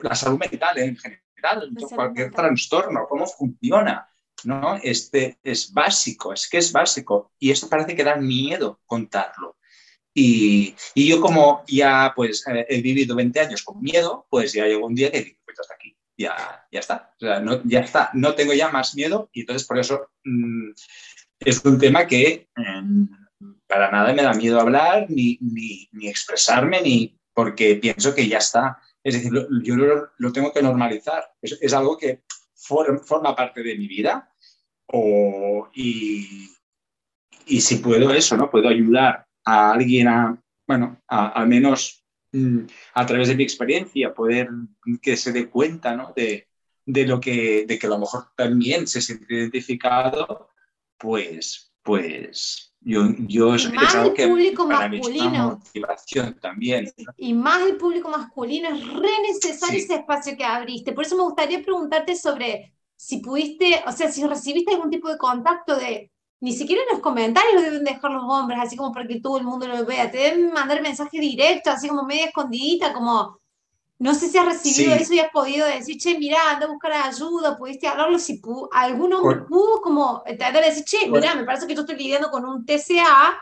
la 0.00 0.14
salud 0.14 0.38
mental 0.38 0.78
en 0.78 0.96
general, 0.96 1.70
cualquier 1.94 2.30
trastorno, 2.32 3.06
cómo 3.08 3.26
funciona. 3.26 4.08
¿no? 4.44 4.76
Este 4.82 5.38
es 5.42 5.72
básico, 5.72 6.32
es 6.32 6.48
que 6.48 6.58
es 6.58 6.72
básico. 6.72 7.32
Y 7.38 7.50
esto 7.50 7.68
parece 7.68 7.96
que 7.96 8.04
da 8.04 8.16
miedo 8.16 8.80
contarlo. 8.84 9.56
Y, 10.16 10.76
yo 10.94 11.20
como 11.20 11.64
ya 11.66 12.12
pues 12.14 12.46
eh, 12.46 12.64
he 12.68 12.80
vivido 12.80 13.16
20 13.16 13.40
años 13.40 13.62
con 13.64 13.82
miedo, 13.82 14.26
pues 14.30 14.52
ya 14.52 14.64
llegó 14.64 14.86
un 14.86 14.94
día 14.94 15.10
que 15.10 15.18
dije, 15.18 15.40
pues 15.44 15.58
hasta 15.58 15.74
aquí, 15.74 15.96
ya, 16.16 16.66
ya 16.70 16.78
está, 16.78 17.12
o 17.20 17.24
sea, 17.24 17.40
no, 17.40 17.60
ya 17.64 17.80
está, 17.80 18.10
no 18.14 18.34
tengo 18.34 18.52
ya 18.52 18.70
más 18.70 18.94
miedo 18.94 19.28
y 19.32 19.40
entonces 19.40 19.66
por 19.66 19.78
eso 19.78 20.10
mm, 20.22 20.70
es 21.40 21.64
un 21.64 21.78
tema 21.78 22.06
que 22.06 22.48
mm, 22.54 23.04
para 23.66 23.90
nada 23.90 24.12
me 24.12 24.22
da 24.22 24.34
miedo 24.34 24.60
hablar, 24.60 25.06
ni, 25.08 25.36
ni, 25.40 25.88
ni, 25.90 26.08
expresarme, 26.08 26.80
ni 26.80 27.18
porque 27.32 27.74
pienso 27.76 28.14
que 28.14 28.28
ya 28.28 28.38
está. 28.38 28.78
Es 29.02 29.14
decir, 29.14 29.32
yo 29.64 29.76
lo, 29.76 30.10
lo, 30.16 30.32
tengo 30.32 30.52
que 30.52 30.62
normalizar, 30.62 31.24
es, 31.42 31.74
algo 31.74 31.98
que 31.98 32.22
forma 32.54 33.34
parte 33.34 33.62
de 33.62 33.76
mi 33.76 33.88
vida 33.88 34.32
o, 34.86 35.68
y, 35.74 36.48
y 37.46 37.60
si 37.60 37.76
puedo 37.76 38.12
eso, 38.12 38.36
¿no? 38.36 38.50
Puedo 38.50 38.68
ayudar 38.68 39.23
a 39.44 39.72
alguien 39.72 40.08
a, 40.08 40.42
bueno, 40.66 41.00
al 41.06 41.46
menos 41.46 42.04
mm, 42.32 42.60
a 42.94 43.06
través 43.06 43.28
de 43.28 43.36
mi 43.36 43.42
experiencia, 43.42 44.14
poder 44.14 44.48
que 45.02 45.16
se 45.16 45.32
dé 45.32 45.48
cuenta 45.48 45.96
¿no? 45.96 46.12
de, 46.14 46.48
de, 46.86 47.06
lo 47.06 47.20
que, 47.20 47.64
de 47.66 47.78
que 47.78 47.86
a 47.86 47.90
lo 47.90 47.98
mejor 47.98 48.28
también 48.36 48.86
se 48.86 49.00
siente 49.00 49.34
identificado, 49.34 50.50
pues, 50.98 51.72
pues 51.82 52.74
yo, 52.80 53.02
yo 53.18 53.54
es, 53.54 53.72
más 53.72 53.94
el 53.94 54.12
público 54.28 54.66
masculino. 54.66 55.58
motivación 55.64 56.38
también. 56.40 56.92
Y 57.16 57.32
más 57.32 57.62
el 57.62 57.76
público 57.76 58.10
masculino 58.10 58.68
es 58.68 58.86
re 58.86 59.22
necesario 59.26 59.78
ese 59.78 59.94
espacio 59.94 60.36
que 60.36 60.44
abriste. 60.44 60.92
Por 60.92 61.04
eso 61.04 61.16
me 61.16 61.22
gustaría 61.22 61.62
preguntarte 61.62 62.14
sobre 62.14 62.74
si 62.94 63.18
pudiste, 63.18 63.82
o 63.86 63.92
sea, 63.92 64.10
si 64.10 64.24
recibiste 64.24 64.74
algún 64.74 64.90
tipo 64.90 65.08
de 65.08 65.16
contacto 65.16 65.76
de 65.76 66.10
ni 66.44 66.52
siquiera 66.52 66.82
en 66.82 66.88
los 66.90 67.00
comentarios 67.00 67.62
deben 67.62 67.84
dejar 67.84 68.10
los 68.10 68.24
hombres, 68.24 68.58
así 68.60 68.76
como 68.76 68.92
para 68.92 69.08
que 69.08 69.18
todo 69.18 69.38
el 69.38 69.44
mundo 69.44 69.66
lo 69.66 69.86
vea. 69.86 70.10
Te 70.10 70.18
deben 70.18 70.52
mandar 70.52 70.82
mensaje 70.82 71.18
directo, 71.18 71.70
así 71.70 71.88
como 71.88 72.02
media 72.02 72.26
escondidita, 72.26 72.92
como 72.92 73.40
no 73.98 74.14
sé 74.14 74.28
si 74.28 74.36
has 74.36 74.44
recibido 74.44 74.92
eso 74.94 75.14
y 75.14 75.20
has 75.20 75.30
podido 75.30 75.66
decir, 75.66 75.96
che, 75.96 76.18
mira, 76.18 76.36
anda 76.50 76.66
a 76.66 76.68
buscar 76.68 76.92
ayuda, 76.92 77.56
pudiste 77.56 77.86
hablarlo, 77.86 78.18
si 78.18 78.40
pudo, 78.40 78.68
algún 78.74 79.14
hombre 79.14 79.40
pudo 79.48 79.80
como 79.80 80.22
tratar 80.22 80.62
de 80.62 80.68
decir, 80.68 80.84
che, 80.84 81.08
mira, 81.08 81.34
me 81.34 81.44
parece 81.44 81.66
que 81.66 81.74
yo 81.74 81.80
estoy 81.80 81.96
lidiando 81.96 82.30
con 82.30 82.44
un 82.44 82.66
TCA. 82.66 83.40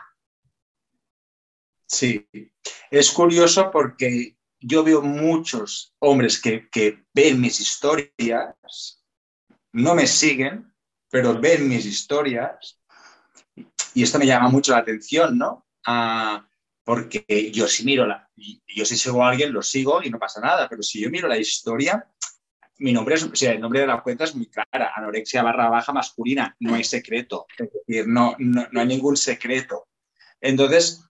Sí, 1.85 2.25
es 2.89 3.11
curioso 3.11 3.69
porque 3.69 4.37
yo 4.61 4.81
veo 4.81 5.01
muchos 5.01 5.93
hombres 5.99 6.41
que, 6.41 6.69
que 6.69 7.03
ven 7.13 7.41
mis 7.41 7.59
historias, 7.59 9.03
no 9.73 9.93
me 9.93 10.07
siguen, 10.07 10.73
pero 11.09 11.37
ven 11.37 11.67
mis 11.67 11.85
historias 11.85 12.79
y 13.93 14.03
esto 14.03 14.19
me 14.19 14.25
llama 14.25 14.49
mucho 14.49 14.71
la 14.71 14.79
atención, 14.79 15.37
¿no? 15.37 15.65
Ah, 15.85 16.47
porque 16.83 17.51
yo 17.53 17.67
si 17.67 17.85
miro, 17.85 18.05
la, 18.05 18.29
yo 18.35 18.85
si 18.85 18.97
sigo 18.97 19.23
a 19.23 19.29
alguien, 19.29 19.53
lo 19.53 19.61
sigo 19.61 20.01
y 20.03 20.09
no 20.09 20.19
pasa 20.19 20.41
nada, 20.41 20.67
pero 20.67 20.83
si 20.83 21.01
yo 21.01 21.09
miro 21.09 21.27
la 21.27 21.37
historia, 21.37 22.07
mi 22.79 22.91
nombre 22.91 23.15
es, 23.15 23.23
o 23.23 23.35
sea, 23.35 23.53
el 23.53 23.61
nombre 23.61 23.81
de 23.81 23.87
la 23.87 24.01
cuenta 24.01 24.25
es 24.25 24.35
muy 24.35 24.47
clara, 24.47 24.91
anorexia 24.95 25.43
barra 25.43 25.69
baja 25.69 25.93
masculina, 25.93 26.55
no 26.59 26.75
hay 26.75 26.83
secreto, 26.83 27.45
es 27.57 27.69
decir, 27.71 28.07
no, 28.07 28.35
no, 28.39 28.67
hay 28.73 28.87
ningún 28.87 29.15
secreto. 29.15 29.87
Entonces, 30.41 31.05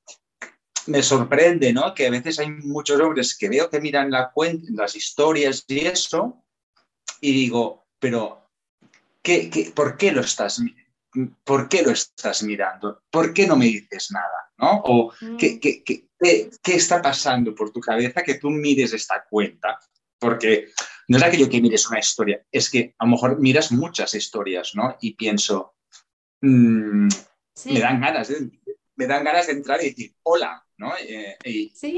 me 0.86 1.02
sorprende, 1.02 1.74
¿no? 1.74 1.94
Que 1.94 2.08
a 2.08 2.12
veces 2.12 2.40
hay 2.40 2.52
muchos 2.52 3.00
hombres 3.00 3.36
que 3.36 3.50
veo 3.50 3.70
que 3.70 3.80
miran 3.80 4.12
la 4.12 4.32
cuenta, 4.32 4.68
las 4.74 4.96
historias 4.96 5.64
y 5.68 5.80
eso, 5.80 6.44
y 7.22 7.32
digo, 7.32 7.86
pero 7.98 8.50
¿qué, 9.22 9.72
por 9.74 9.98
qué 9.98 10.12
lo 10.12 10.22
estás 10.22 10.62
¿Por 11.44 11.70
qué 11.70 11.84
lo 11.84 11.92
estás 11.92 12.44
mirando? 12.44 13.04
¿Por 13.10 13.34
qué 13.34 13.48
no 13.48 13.56
me 13.56 13.66
dices 13.66 14.12
nada? 14.12 14.52
¿no? 14.58 14.82
O 14.86 15.14
mm. 15.20 15.38
¿qué, 15.38 15.60
qué, 15.60 15.84
qué, 15.84 16.08
qué, 16.20 16.76
está 16.76 17.02
pasando 17.02 17.54
por 17.54 17.72
tu 17.72 17.80
cabeza 17.80 18.24
que 18.24 18.36
tú 18.36 18.50
mires 18.50 18.94
esta 18.94 19.26
cuenta? 19.30 19.80
Porque 20.20 20.70
no 21.08 21.18
es 21.18 21.24
aquello 21.24 21.50
que 21.50 21.62
mires 21.62 21.88
una 21.90 22.00
historia, 22.00 22.46
es 22.52 22.70
que 22.70 22.96
a 22.98 23.06
lo 23.06 23.12
mejor 23.12 23.40
miras 23.40 23.72
muchas 23.72 24.14
historias, 24.16 24.72
¿no? 24.74 24.98
Y 25.02 25.16
pienso, 25.16 25.76
mm, 26.42 27.08
me 27.66 27.80
dan 27.80 28.00
ganas 28.00 28.30
de, 28.30 28.50
me 28.96 29.08
dan 29.08 29.24
ganas 29.24 29.48
de 29.48 29.54
entrar 29.54 29.82
y 29.84 29.90
decir 29.90 30.16
hola, 30.24 30.66
¿no? 30.78 30.94
Eh, 30.98 31.38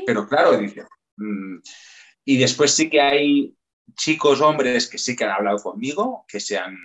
pero 0.05 0.27
claro, 0.27 0.57
dice, 0.57 0.85
mm, 1.17 1.57
y 2.25 2.37
después 2.37 2.71
sí 2.71 2.89
que 2.89 3.01
hay 3.01 3.55
chicos, 3.95 4.41
hombres 4.41 4.87
que 4.87 4.97
sí 4.97 5.15
que 5.15 5.23
han 5.23 5.31
hablado 5.31 5.59
conmigo, 5.59 6.25
que 6.27 6.39
se 6.39 6.57
han, 6.57 6.75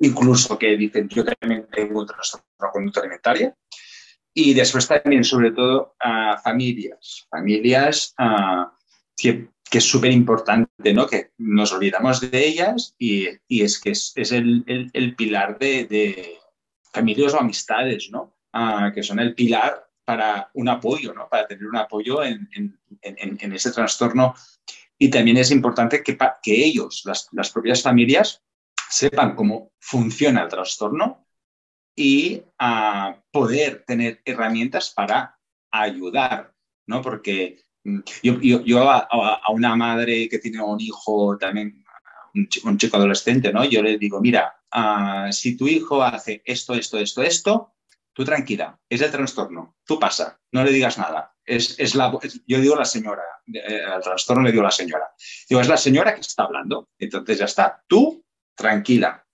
incluso 0.00 0.58
que 0.58 0.76
dicen, 0.76 1.08
yo 1.08 1.24
también 1.24 1.66
tengo 1.70 2.00
una 2.00 2.70
conducta 2.72 3.00
alimentaria. 3.00 3.54
Y 4.32 4.54
después 4.54 4.86
también, 4.86 5.24
sobre 5.24 5.50
todo, 5.52 5.94
a 5.98 6.38
familias, 6.38 7.26
familias 7.28 8.14
que, 9.16 9.48
que, 9.68 9.78
es 9.78 9.84
súper 9.84 10.12
importante, 10.12 10.94
¿no? 10.94 11.06
Que 11.06 11.32
nos 11.38 11.72
olvidamos 11.72 12.20
de 12.20 12.46
ellas 12.46 12.94
y, 12.98 13.26
y 13.48 13.62
es 13.62 13.80
que 13.80 13.90
es, 13.90 14.12
es 14.14 14.32
el, 14.32 14.62
el, 14.66 14.90
el, 14.92 15.16
pilar 15.16 15.58
de, 15.58 15.84
de, 15.86 16.38
familias 16.92 17.34
o 17.34 17.40
amistades, 17.40 18.10
¿no? 18.10 18.36
que 18.94 19.02
son 19.02 19.20
el 19.20 19.34
pilar 19.34 19.88
para 20.04 20.50
un 20.54 20.68
apoyo, 20.68 21.12
¿no? 21.14 21.28
Para 21.28 21.46
tener 21.46 21.66
un 21.66 21.76
apoyo 21.76 22.22
en, 22.24 22.48
en, 22.52 22.78
en, 23.02 23.38
en 23.40 23.52
ese 23.52 23.70
trastorno. 23.70 24.34
Y 24.98 25.08
también 25.08 25.36
es 25.36 25.50
importante 25.50 26.02
que, 26.02 26.18
que 26.42 26.64
ellos, 26.64 27.02
las, 27.04 27.28
las 27.32 27.50
propias 27.50 27.82
familias, 27.82 28.42
sepan 28.90 29.36
cómo 29.36 29.72
funciona 29.78 30.42
el 30.42 30.48
trastorno 30.48 31.26
y 31.96 32.42
a 32.58 33.16
poder 33.30 33.84
tener 33.86 34.20
herramientas 34.24 34.90
para 34.90 35.38
ayudar, 35.70 36.52
¿no? 36.86 37.00
Porque 37.00 37.62
mm, 37.84 38.00
yo, 38.22 38.90
a, 38.90 39.40
una 39.52 39.76
madre 39.76 40.28
que 40.28 40.38
tiene 40.38 40.60
un 40.62 40.80
hijo 40.80 41.38
también, 41.38 41.84
un 42.64 42.78
chico, 42.78 42.96
adolescente, 42.96 43.52
¿no? 43.52 43.64
Yo 43.64 43.82
le 43.82 43.96
digo, 43.96 44.20
mira, 44.20 44.56
uh, 44.74 45.32
si 45.32 45.56
tu 45.56 45.68
hijo 45.68 46.02
hace 46.02 46.42
esto, 46.44 46.74
esto, 46.74 46.98
esto, 46.98 47.22
esto, 47.22 47.74
tú 48.12 48.24
tranquila, 48.24 48.78
es 48.88 49.00
el 49.00 49.10
trastorno, 49.10 49.76
tú 49.84 49.98
pasa, 49.98 50.40
no 50.52 50.64
le 50.64 50.72
digas 50.72 50.98
nada. 50.98 51.34
Es, 51.44 51.78
es 51.78 51.94
la, 51.94 52.16
yo 52.46 52.60
digo 52.60 52.76
la 52.76 52.84
señora, 52.84 53.22
eh, 53.52 53.82
al 53.82 54.02
trastorno 54.02 54.42
le 54.42 54.52
digo 54.52 54.62
la 54.62 54.70
señora. 54.70 55.12
Digo, 55.48 55.60
es 55.60 55.68
la 55.68 55.76
señora 55.76 56.14
que 56.14 56.20
está 56.20 56.44
hablando, 56.44 56.88
entonces 56.98 57.38
ya 57.38 57.46
está, 57.46 57.82
tú 57.86 58.24
tranquila. 58.60 59.26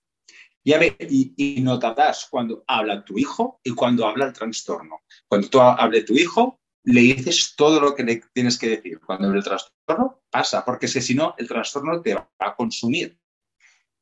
Y, 0.64 0.72
a 0.72 0.78
ver, 0.78 0.96
y, 1.00 1.34
y, 1.36 1.60
notarás 1.60 2.26
cuando 2.30 2.64
habla 2.66 3.04
tu 3.04 3.18
hijo 3.18 3.60
y 3.62 3.70
cuando 3.72 4.06
habla 4.06 4.26
el 4.26 4.32
trastorno. 4.32 5.02
Cuando 5.28 5.48
tú 5.48 5.60
hable 5.60 6.02
tu 6.02 6.14
hijo, 6.14 6.60
le 6.84 7.00
dices 7.00 7.54
todo 7.56 7.80
lo 7.80 7.94
que 7.94 8.04
le 8.04 8.22
tienes 8.32 8.58
que 8.58 8.68
decir. 8.68 9.00
Cuando 9.00 9.28
habla 9.28 9.38
el 9.38 9.44
trastorno, 9.44 10.22
pasa, 10.30 10.64
porque 10.64 10.88
si 10.88 11.14
no, 11.14 11.34
el 11.38 11.46
trastorno 11.46 12.00
te 12.00 12.14
va 12.14 12.28
a 12.38 12.56
consumir. 12.56 13.18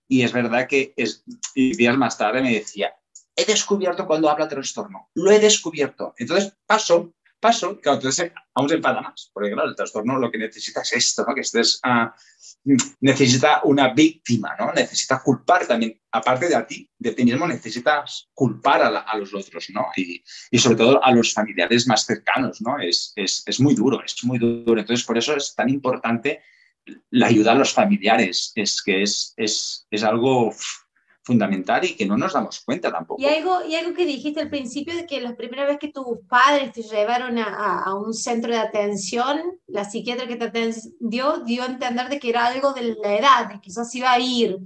Y 0.08 0.22
es 0.22 0.32
verdad 0.32 0.68
que 0.68 0.94
es, 0.96 1.24
y 1.54 1.76
días 1.76 1.96
más 1.96 2.16
tarde 2.16 2.42
me 2.42 2.54
decía, 2.54 2.94
he 3.36 3.44
descubierto 3.44 4.06
cuando 4.06 4.30
habla 4.30 4.48
trastorno, 4.48 5.10
lo 5.14 5.30
he 5.30 5.38
descubierto. 5.38 6.14
Entonces 6.18 6.56
paso 6.66 7.14
paso, 7.44 7.78
claro, 7.78 7.98
entonces 7.98 8.32
aún 8.54 8.70
se 8.70 8.76
enfada 8.76 9.02
más, 9.02 9.30
porque 9.30 9.50
claro, 9.52 9.68
el 9.68 9.76
trastorno 9.76 10.18
lo 10.18 10.30
que 10.30 10.38
necesita 10.38 10.80
es 10.80 10.94
esto, 10.94 11.26
¿no? 11.28 11.34
que 11.34 11.42
estés, 11.42 11.78
uh, 11.84 12.08
necesita 13.00 13.60
una 13.64 13.92
víctima, 13.92 14.56
¿no? 14.58 14.72
necesita 14.72 15.20
culpar 15.22 15.66
también, 15.66 16.00
aparte 16.10 16.48
de 16.48 16.54
a 16.56 16.66
ti, 16.66 16.90
de 16.98 17.12
ti 17.12 17.22
mismo, 17.22 17.46
necesitas 17.46 18.30
culpar 18.32 18.80
a, 18.80 19.00
a 19.00 19.18
los 19.18 19.34
otros, 19.34 19.68
¿no? 19.74 19.88
Y, 19.94 20.24
y, 20.50 20.58
sobre 20.58 20.76
todo 20.76 21.04
a 21.04 21.12
los 21.12 21.34
familiares 21.34 21.86
más 21.86 22.06
cercanos, 22.06 22.62
¿no? 22.62 22.78
Es, 22.80 23.12
es, 23.14 23.42
es, 23.44 23.60
muy 23.60 23.74
duro, 23.74 24.02
es 24.02 24.24
muy 24.24 24.38
duro. 24.38 24.80
Entonces, 24.80 25.04
por 25.04 25.18
eso 25.18 25.36
es 25.36 25.54
tan 25.54 25.68
importante 25.68 26.42
la 27.10 27.26
ayuda 27.26 27.52
a 27.52 27.56
los 27.56 27.74
familiares, 27.74 28.52
es 28.54 28.82
que 28.82 29.02
es, 29.02 29.34
es, 29.36 29.86
es 29.90 30.02
algo 30.02 30.54
fundamental 31.24 31.84
y 31.84 31.96
que 31.96 32.06
no 32.06 32.16
nos 32.16 32.34
damos 32.34 32.60
cuenta 32.60 32.92
tampoco. 32.92 33.20
Y 33.20 33.26
algo, 33.26 33.64
y 33.66 33.74
algo 33.74 33.94
que 33.94 34.04
dijiste 34.04 34.40
al 34.40 34.50
principio 34.50 34.94
de 34.94 35.06
que 35.06 35.20
la 35.20 35.34
primera 35.34 35.64
vez 35.64 35.78
que 35.78 35.88
tus 35.88 36.18
padres 36.28 36.72
te 36.72 36.82
llevaron 36.82 37.38
a, 37.38 37.82
a 37.82 37.94
un 37.94 38.12
centro 38.12 38.52
de 38.52 38.58
atención, 38.58 39.40
la 39.66 39.84
psiquiatra 39.84 40.26
que 40.26 40.36
te 40.36 40.44
atendió 40.44 41.38
dio 41.38 41.62
a 41.62 41.66
entender 41.66 42.08
de 42.08 42.18
que 42.18 42.28
era 42.28 42.46
algo 42.46 42.74
de 42.74 42.94
la 43.02 43.16
edad, 43.16 43.48
de 43.48 43.54
que 43.54 43.60
quizás 43.62 43.94
iba 43.94 44.12
a 44.12 44.18
ir. 44.18 44.58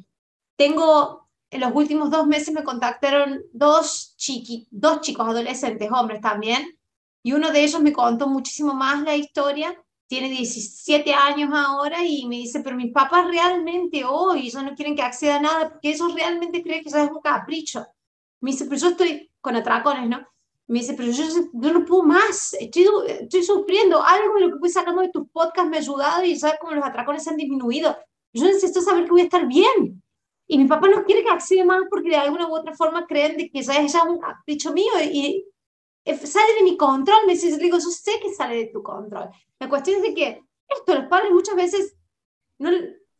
Tengo, 0.57 1.29
en 1.51 1.61
los 1.61 1.71
últimos 1.75 2.11
dos 2.11 2.27
meses 2.27 2.53
me 2.53 2.65
contactaron 2.65 3.41
dos, 3.53 4.15
chiqui, 4.17 4.67
dos 4.71 5.01
chicos 5.01 5.29
adolescentes, 5.29 5.89
hombres 5.93 6.21
también, 6.21 6.77
y 7.23 7.33
uno 7.33 7.53
de 7.53 7.63
ellos 7.63 7.81
me 7.81 7.93
contó 7.93 8.27
muchísimo 8.27 8.75
más 8.75 9.03
la 9.05 9.15
historia 9.15 9.81
tiene 10.09 10.31
17 10.31 11.13
años 11.13 11.51
ahora 11.55 12.03
y 12.03 12.27
me 12.27 12.37
dice, 12.37 12.61
pero 12.61 12.77
mis 12.77 12.93
papás 12.93 13.27
realmente 13.29 14.05
hoy 14.05 14.51
ya 14.51 14.63
no 14.63 14.75
quieren 14.75 14.97
que 14.97 15.03
acceda 15.03 15.37
a 15.37 15.43
nada 15.43 15.71
porque 15.71 15.91
ellos 15.91 16.15
realmente 16.15 16.63
creen 16.63 16.83
que 16.83 16.89
eso 16.89 16.99
es 16.99 17.11
un 17.11 17.21
capricho. 17.21 17.87
Me 18.41 18.53
dice, 18.53 18.65
pero 18.65 18.77
yo 18.77 18.89
estoy 18.89 19.31
con 19.41 19.55
atracones, 19.55 20.09
¿no? 20.09 20.27
Me 20.67 20.81
dice, 20.81 20.95
pero 20.95 21.13
yo, 21.13 21.25
yo 21.53 21.73
no 21.73 21.85
puedo 21.85 22.03
más, 22.03 22.55
estoy, 22.59 22.87
estoy 23.07 23.43
sufriendo. 23.43 24.03
Algo 24.03 24.35
de 24.35 24.41
lo 24.41 24.53
que 24.53 24.59
fui 24.59 24.71
sacando 24.71 25.03
de 25.03 25.11
tus 25.11 25.29
podcasts 25.31 25.71
me 25.71 25.77
ha 25.77 25.81
ayudado 25.81 26.25
y 26.25 26.37
sabes 26.37 26.59
cómo 26.61 26.75
los 26.75 26.85
atracones 26.85 27.29
han 27.29 27.37
disminuido. 27.37 27.97
Yo 28.33 28.45
necesito 28.45 28.81
saber 28.81 29.05
que 29.05 29.11
voy 29.11 29.21
a 29.21 29.25
estar 29.25 29.47
bien. 29.47 30.03
Y 30.47 30.57
mi 30.57 30.65
papá 30.65 30.89
no 30.89 31.05
quiere 31.05 31.23
que 31.23 31.31
acceda 31.31 31.65
más 31.65 31.83
porque 31.91 32.09
de 32.09 32.17
alguna 32.17 32.49
u 32.49 32.55
otra 32.55 32.75
forma 32.75 33.07
creen 33.07 33.37
de 33.37 33.51
que 33.51 33.63
ya 33.63 33.75
es 33.75 33.93
ya 33.93 34.05
un 34.05 34.19
capricho 34.19 34.73
mío 34.73 34.93
y 35.03 35.45
sale 36.05 36.55
de 36.59 36.65
mi 36.65 36.77
control. 36.77 37.27
Me 37.27 37.35
dice, 37.35 37.57
digo, 37.59 37.79
yo 37.79 37.91
sé 37.91 38.13
que 38.23 38.35
sale 38.35 38.57
de 38.57 38.67
tu 38.67 38.83
control. 38.83 39.31
La 39.59 39.69
cuestión 39.69 39.97
es 39.97 40.03
de 40.03 40.15
que 40.15 40.43
esto 40.69 40.95
los 40.95 41.07
padres 41.07 41.31
muchas 41.33 41.57
veces 41.57 41.95
no, 42.59 42.71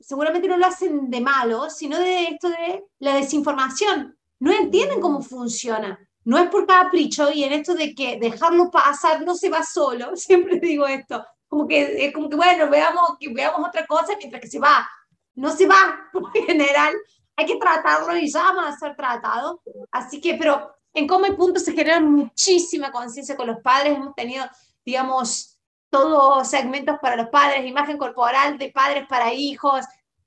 seguramente 0.01 0.49
no 0.49 0.57
lo 0.57 0.67
hacen 0.67 1.11
de 1.11 1.21
malo, 1.21 1.71
sino 1.71 1.99
de 1.99 2.25
esto 2.25 2.49
de 2.49 2.85
la 2.99 3.15
desinformación. 3.15 4.17
No 4.41 4.53
entienden 4.53 5.01
cómo 5.01 5.23
funciona. 5.23 5.99
No 6.25 6.39
es 6.39 6.49
por 6.51 6.67
capricho 6.67 7.31
y 7.33 7.45
en 7.45 7.53
esto 7.53 7.75
de 7.75 7.95
que 7.95 8.19
dejarlo 8.21 8.71
pasar 8.71 9.23
no 9.23 9.35
se 9.35 9.49
va 9.49 9.63
solo. 9.63 10.15
Siempre 10.17 10.61
digo 10.61 10.87
esto. 10.87 11.25
Como 11.49 11.67
que, 11.67 12.07
es 12.07 12.13
como 12.13 12.29
que 12.29 12.37
bueno, 12.37 12.69
veamos, 12.69 13.17
que 13.19 13.33
veamos 13.33 13.67
otra 13.67 13.87
cosa 13.87 14.15
mientras 14.19 14.43
que 14.43 14.49
se 14.49 14.59
va. 14.59 14.89
No 15.35 15.51
se 15.51 15.67
va, 15.67 16.09
por 16.13 16.31
general. 16.33 16.95
Hay 17.37 17.47
que 17.47 17.57
tratarlo 17.57 18.17
y 18.17 18.31
ya 18.31 18.53
va 18.53 18.69
a 18.69 18.77
ser 18.77 18.97
tratado. 18.97 19.63
Así 19.91 20.21
que, 20.21 20.35
pero 20.35 20.75
en 20.95 21.07
Coma 21.07 21.29
y 21.29 21.33
Punto 21.33 21.61
se 21.61 21.73
genera 21.73 22.01
muchísima 22.01 22.91
conciencia 22.91 23.37
con 23.37 23.47
los 23.47 23.61
padres. 23.61 23.97
Hemos 23.97 24.15
tenido, 24.15 24.45
digamos, 24.85 25.59
todos 25.91 26.49
segmentos 26.49 26.97
para 27.01 27.17
los 27.17 27.29
padres, 27.29 27.67
imagen 27.67 27.99
corporal 27.99 28.59
de 28.59 28.71
padres 28.71 29.07
para 29.09 29.33
hijos 29.33 29.85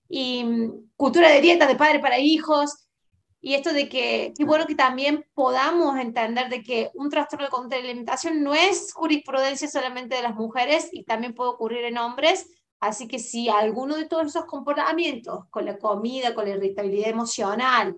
y 0.10 0.44
mm, 0.44 0.92
cultura 0.96 1.30
de 1.30 1.42
dieta 1.42 1.68
de 1.68 1.76
padres 1.76 2.02
para 2.02 2.20
hijos. 2.20 2.88
Y 3.44 3.56
esto 3.56 3.74
de 3.74 3.90
que, 3.90 4.34
qué 4.38 4.46
bueno 4.46 4.68
que 4.68 4.76
también 4.76 5.26
podamos 5.34 5.98
entender 5.98 6.48
de 6.50 6.62
que 6.62 6.92
un 6.94 7.10
trastorno 7.10 7.48
de 7.68 7.76
alimentación 7.76 8.44
no 8.44 8.54
es 8.54 8.94
jurisprudencia 8.94 9.68
solamente 9.68 10.16
de 10.16 10.22
las 10.22 10.36
mujeres 10.36 10.90
y 10.92 11.04
también 11.06 11.34
puede 11.34 11.50
ocurrir 11.50 11.86
en 11.86 11.98
hombres. 11.98 12.48
Así 12.80 13.08
que 13.08 13.18
si 13.18 13.50
alguno 13.50 13.96
de 13.96 14.06
todos 14.06 14.28
esos 14.28 14.46
comportamientos, 14.46 15.46
con 15.50 15.66
la 15.66 15.80
comida, 15.80 16.36
con 16.36 16.46
la 16.46 16.56
irritabilidad 16.56 17.10
emocional, 17.10 17.96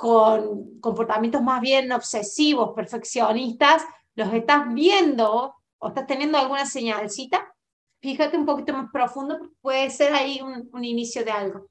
con 0.00 0.80
comportamientos 0.80 1.42
más 1.42 1.60
bien 1.60 1.92
obsesivos, 1.92 2.72
perfeccionistas, 2.74 3.82
los 4.14 4.32
estás 4.32 4.72
viendo 4.72 5.54
o 5.76 5.88
estás 5.88 6.06
teniendo 6.06 6.38
alguna 6.38 6.64
señalcita, 6.64 7.54
fíjate 8.00 8.38
un 8.38 8.46
poquito 8.46 8.72
más 8.72 8.90
profundo, 8.90 9.38
puede 9.60 9.90
ser 9.90 10.14
ahí 10.14 10.40
un, 10.40 10.70
un 10.72 10.84
inicio 10.86 11.22
de 11.22 11.32
algo. 11.32 11.66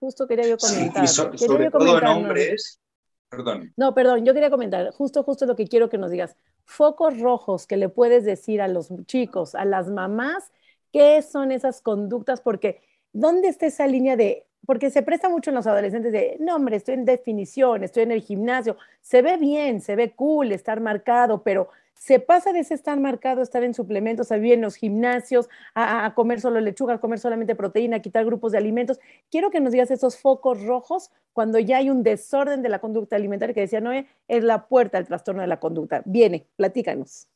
Justo 0.00 0.26
quería 0.26 0.48
yo 0.48 0.56
comentar. 0.56 1.06
Sí, 1.06 1.14
so, 1.14 1.36
sobre 1.36 1.70
todo 1.70 1.98
en 1.98 2.06
hombres. 2.06 2.80
Perdón. 3.28 3.74
No, 3.76 3.92
perdón, 3.92 4.24
yo 4.24 4.32
quería 4.32 4.48
comentar, 4.48 4.90
justo, 4.92 5.22
justo 5.22 5.44
lo 5.44 5.54
que 5.54 5.68
quiero 5.68 5.90
que 5.90 5.98
nos 5.98 6.10
digas. 6.10 6.36
Focos 6.64 7.20
rojos 7.20 7.66
que 7.66 7.76
le 7.76 7.90
puedes 7.90 8.24
decir 8.24 8.62
a 8.62 8.68
los 8.68 8.88
chicos, 9.04 9.54
a 9.54 9.66
las 9.66 9.90
mamás, 9.90 10.50
qué 10.90 11.20
son 11.20 11.52
esas 11.52 11.82
conductas, 11.82 12.40
porque 12.40 12.80
¿dónde 13.12 13.48
está 13.48 13.66
esa 13.66 13.86
línea 13.86 14.16
de 14.16 14.47
porque 14.66 14.90
se 14.90 15.02
presta 15.02 15.28
mucho 15.28 15.50
en 15.50 15.56
los 15.56 15.66
adolescentes 15.66 16.12
de, 16.12 16.36
no, 16.40 16.56
hombre, 16.56 16.76
estoy 16.76 16.94
en 16.94 17.04
definición, 17.04 17.84
estoy 17.84 18.02
en 18.02 18.12
el 18.12 18.22
gimnasio, 18.22 18.76
se 19.00 19.22
ve 19.22 19.36
bien, 19.36 19.80
se 19.80 19.96
ve 19.96 20.12
cool 20.12 20.52
estar 20.52 20.80
marcado, 20.80 21.42
pero 21.42 21.68
se 21.94 22.20
pasa 22.20 22.52
de 22.52 22.60
ese 22.60 22.74
estar 22.74 22.98
marcado, 23.00 23.42
estar 23.42 23.64
en 23.64 23.74
suplementos, 23.74 24.30
a 24.30 24.36
vivir 24.36 24.52
en 24.54 24.60
los 24.60 24.76
gimnasios, 24.76 25.48
a, 25.74 26.06
a, 26.06 26.14
comer 26.14 26.40
solo 26.40 26.60
lechuga, 26.60 26.94
a 26.94 27.00
comer 27.00 27.18
solamente 27.18 27.54
proteína, 27.54 27.96
a 27.96 28.00
quitar 28.00 28.24
grupos 28.24 28.52
de 28.52 28.58
alimentos. 28.58 29.00
Quiero 29.30 29.50
que 29.50 29.60
nos 29.60 29.72
digas 29.72 29.90
esos 29.90 30.16
focos 30.16 30.62
rojos 30.62 31.10
cuando 31.32 31.58
ya 31.58 31.78
hay 31.78 31.90
un 31.90 32.02
desorden 32.02 32.62
de 32.62 32.68
la 32.68 32.78
conducta 32.78 33.16
alimentaria 33.16 33.54
que 33.54 33.60
decía 33.60 33.80
Noé, 33.80 34.06
es 34.28 34.44
la 34.44 34.66
puerta 34.66 34.98
al 34.98 35.06
trastorno 35.06 35.40
de 35.40 35.48
la 35.48 35.60
conducta. 35.60 36.02
Viene, 36.04 36.46
platícanos. 36.56 37.28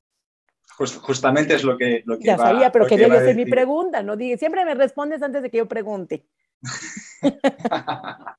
justamente 0.76 1.54
es 1.54 1.64
lo 1.64 1.76
que... 1.76 2.02
Lo 2.04 2.18
que 2.18 2.24
ya 2.24 2.36
sabía, 2.36 2.72
pero 2.72 2.86
quería 2.86 3.06
hacer 3.06 3.36
mi 3.36 3.46
pregunta, 3.46 4.02
¿no? 4.02 4.16
Siempre 4.16 4.64
me 4.64 4.74
respondes 4.74 5.22
antes 5.22 5.42
de 5.42 5.50
que 5.50 5.58
yo 5.58 5.66
pregunte. 5.66 6.24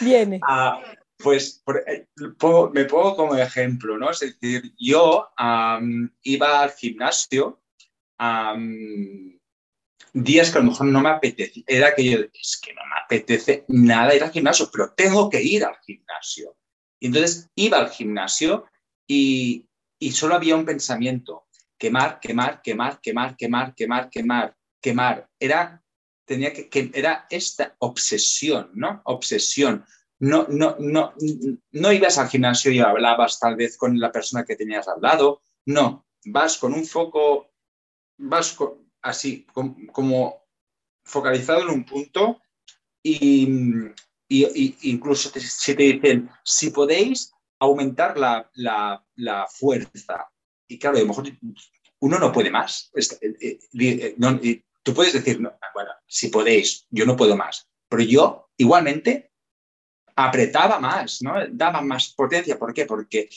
Viene. 0.00 0.40
Ah, 0.42 0.80
pues 1.18 1.62
eh, 1.88 2.06
me 2.72 2.84
pongo 2.84 3.16
como 3.16 3.36
ejemplo, 3.36 3.98
¿no? 3.98 4.10
Es 4.10 4.20
decir, 4.20 4.74
yo 4.78 5.28
iba 6.22 6.62
al 6.62 6.70
gimnasio 6.72 7.60
días 10.14 10.50
que 10.50 10.58
a 10.58 10.60
lo 10.60 10.70
mejor 10.70 10.86
no 10.86 11.00
me 11.00 11.10
apetecía. 11.10 11.64
Era 11.66 11.94
que 11.94 12.04
yo, 12.04 12.18
es 12.32 12.60
que 12.62 12.72
no 12.72 12.82
me 12.82 13.00
apetece 13.04 13.64
nada 13.68 14.14
ir 14.14 14.22
al 14.22 14.30
gimnasio, 14.30 14.70
pero 14.72 14.92
tengo 14.92 15.28
que 15.28 15.42
ir 15.42 15.64
al 15.64 15.76
gimnasio. 15.84 16.56
Y 17.00 17.08
entonces 17.08 17.50
iba 17.56 17.78
al 17.78 17.90
gimnasio 17.90 18.66
y, 19.06 19.66
y 19.98 20.12
solo 20.12 20.36
había 20.36 20.56
un 20.56 20.64
pensamiento, 20.64 21.46
quemar, 21.76 22.20
quemar, 22.20 22.62
quemar, 22.62 23.00
quemar, 23.00 23.36
quemar, 23.36 23.74
quemar, 23.74 24.10
quemar, 24.10 24.56
quemar. 24.80 25.28
Era, 25.38 25.83
tenía 26.24 26.52
que, 26.52 26.68
que 26.68 26.90
era 26.94 27.26
esta 27.30 27.74
obsesión, 27.78 28.70
¿no? 28.74 29.02
Obsesión. 29.04 29.84
No, 30.20 30.46
no, 30.48 30.76
no, 30.78 31.14
no 31.72 31.92
ibas 31.92 32.18
al 32.18 32.28
gimnasio 32.28 32.70
y 32.70 32.78
hablabas 32.78 33.38
tal 33.38 33.56
vez 33.56 33.76
con 33.76 33.98
la 33.98 34.12
persona 34.12 34.44
que 34.44 34.56
tenías 34.56 34.88
al 34.88 35.00
lado. 35.00 35.42
No, 35.66 36.06
vas 36.26 36.58
con 36.58 36.72
un 36.72 36.84
foco, 36.86 37.50
vas 38.18 38.56
así, 39.02 39.46
como, 39.92 40.44
focalizado 41.04 41.62
en 41.62 41.68
un 41.68 41.84
punto 41.84 42.40
y, 43.02 43.48
incluso 44.28 45.30
si 45.38 45.74
te 45.74 45.82
dicen, 45.82 46.30
si 46.42 46.70
podéis 46.70 47.32
aumentar 47.58 48.16
la, 48.18 48.50
la, 48.54 49.46
fuerza. 49.48 50.30
Y 50.68 50.78
claro, 50.78 50.96
a 50.96 51.00
lo 51.00 51.06
mejor 51.06 51.26
uno 52.00 52.18
no 52.18 52.32
puede 52.32 52.50
más. 52.50 52.90
Eh, 52.94 53.36
eh, 53.40 53.58
eh, 53.78 54.14
tú 54.84 54.94
puedes 54.94 55.14
decir, 55.14 55.38
bueno, 55.38 55.90
si 56.06 56.28
podéis, 56.28 56.86
yo 56.90 57.04
no 57.06 57.16
puedo 57.16 57.36
más. 57.36 57.68
Pero 57.88 58.02
yo 58.02 58.50
igualmente 58.56 59.32
apretaba 60.14 60.78
más, 60.78 61.22
¿no? 61.22 61.34
Daba 61.50 61.80
más 61.80 62.12
potencia. 62.14 62.58
¿Por 62.58 62.72
qué? 62.72 62.86
Porque 62.86 63.28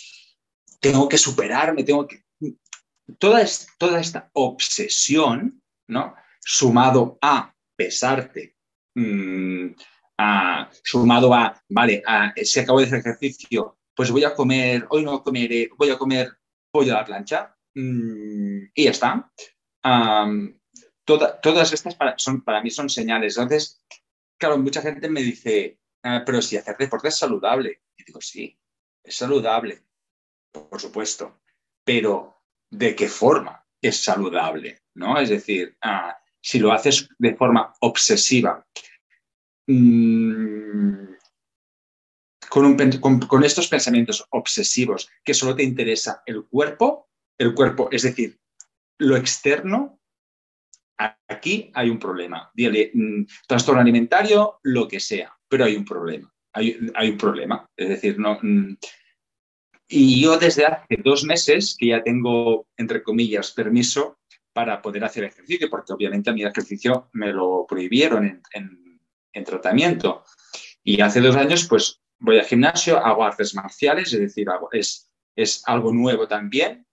tengo 0.80 1.08
que 1.10 1.18
superarme, 1.18 1.84
tengo 1.84 2.06
que... 2.08 2.24
Toda, 3.18 3.42
esta 3.42 4.30
obsesión, 4.34 5.64
¿no? 5.88 6.14
Sumado 6.42 7.18
a 7.22 7.56
pesarte, 7.76 8.56
mm, 8.96 9.70
sumado 10.84 11.34
a, 11.34 11.64
vale, 11.70 12.04
a, 12.06 12.34
si 12.44 12.60
acabo 12.60 12.80
de 12.80 12.88
hacer 12.88 13.00
ejercicio, 13.00 13.78
pues 13.96 14.12
voy 14.12 14.26
a 14.26 14.36
comer, 14.36 14.86
hoy 14.90 15.04
no 15.04 15.24
comeré, 15.24 15.70
voy 15.78 15.90
a 15.90 15.98
comer 15.98 16.30
pollo 16.70 16.94
a 16.94 17.00
la 17.00 17.06
plancha 17.06 17.56
mm, 17.74 18.66
y 18.74 18.84
ya 18.84 18.92
está. 18.92 19.32
Todas 21.08 21.74
estas 21.74 21.96
para, 21.96 22.18
son, 22.18 22.42
para 22.42 22.62
mí 22.62 22.70
son 22.70 22.90
señales. 22.90 23.38
Entonces, 23.38 23.82
claro, 24.38 24.58
mucha 24.58 24.82
gente 24.82 25.10
me 25.10 25.24
dice, 25.24 25.80
ah, 26.04 26.24
pero 26.26 26.42
si 26.42 26.58
hacer 26.58 26.78
deporte 26.78 27.08
es 27.08 27.18
saludable. 27.18 27.82
Y 27.98 28.04
digo, 28.04 28.22
sí, 28.22 28.60
es 29.04 29.16
saludable, 29.16 29.84
por 30.52 30.80
supuesto, 30.80 31.40
pero 31.84 32.44
¿de 32.70 32.96
qué 32.96 33.08
forma 33.08 33.66
es 33.82 34.04
saludable? 34.04 34.82
¿no? 34.96 35.18
Es 35.18 35.30
decir, 35.30 35.78
ah, 35.82 36.18
si 36.42 36.60
lo 36.60 36.72
haces 36.72 37.10
de 37.18 37.36
forma 37.36 37.74
obsesiva, 37.80 38.66
mmm, 39.68 41.08
con, 42.50 43.44
estos 43.44 43.68
pensamientos 43.68 44.26
obsesivos 44.32 45.10
que 45.24 45.34
solo 45.34 45.56
te 45.56 45.64
interesa 45.64 46.24
el 46.26 46.46
cuerpo, 46.46 47.10
el 47.38 47.54
cuerpo, 47.54 47.90
es 47.92 48.04
decir, 48.04 48.40
lo 48.98 49.16
externo, 49.16 49.97
aquí 51.28 51.72
hay 51.74 51.90
un 51.90 52.00
problema. 52.00 52.52
Dile, 52.54 52.92
mm, 52.94 53.26
trastorno 53.48 53.82
alimentario, 53.82 54.60
lo 54.64 54.88
que 54.88 55.00
sea, 55.00 55.36
pero 55.48 55.66
hay 55.66 55.76
un 55.76 55.86
problema. 55.86 56.32
Hay, 56.54 57.10
un 57.10 57.18
problema. 57.18 57.70
Es 57.76 57.90
decir, 57.90 58.18
no. 58.18 58.40
Mm, 58.42 58.78
y 59.90 60.22
yo 60.22 60.38
desde 60.38 60.66
hace 60.66 60.98
dos 61.04 61.24
meses 61.24 61.76
que 61.80 61.88
ya 61.88 62.04
tengo, 62.04 62.68
entre 62.78 63.04
comillas, 63.04 63.52
permiso 63.52 64.18
para 64.54 64.82
poder 64.82 65.04
hacer 65.04 65.24
ejercicio, 65.24 65.70
porque 65.70 65.94
obviamente 65.94 66.30
a 66.30 66.34
mí 66.34 66.42
el 66.42 66.50
ejercicio 66.50 67.10
me 67.14 67.32
lo 67.32 67.66
prohibieron 67.68 68.42
en, 68.54 69.00
en 69.34 69.44
tratamiento. 69.44 70.24
Y 70.84 71.02
hace 71.02 71.22
dos 71.22 71.36
años, 71.36 71.68
pues 71.68 72.02
voy 72.20 72.40
al 72.40 72.46
gimnasio, 72.46 72.98
hago 72.98 73.24
artes 73.24 73.54
marciales, 73.56 74.14
es 74.14 74.20
decir, 74.20 74.48
es, 74.72 75.12
es 75.36 75.64
algo 75.68 75.94
nuevo 75.94 76.28
también. 76.28 76.86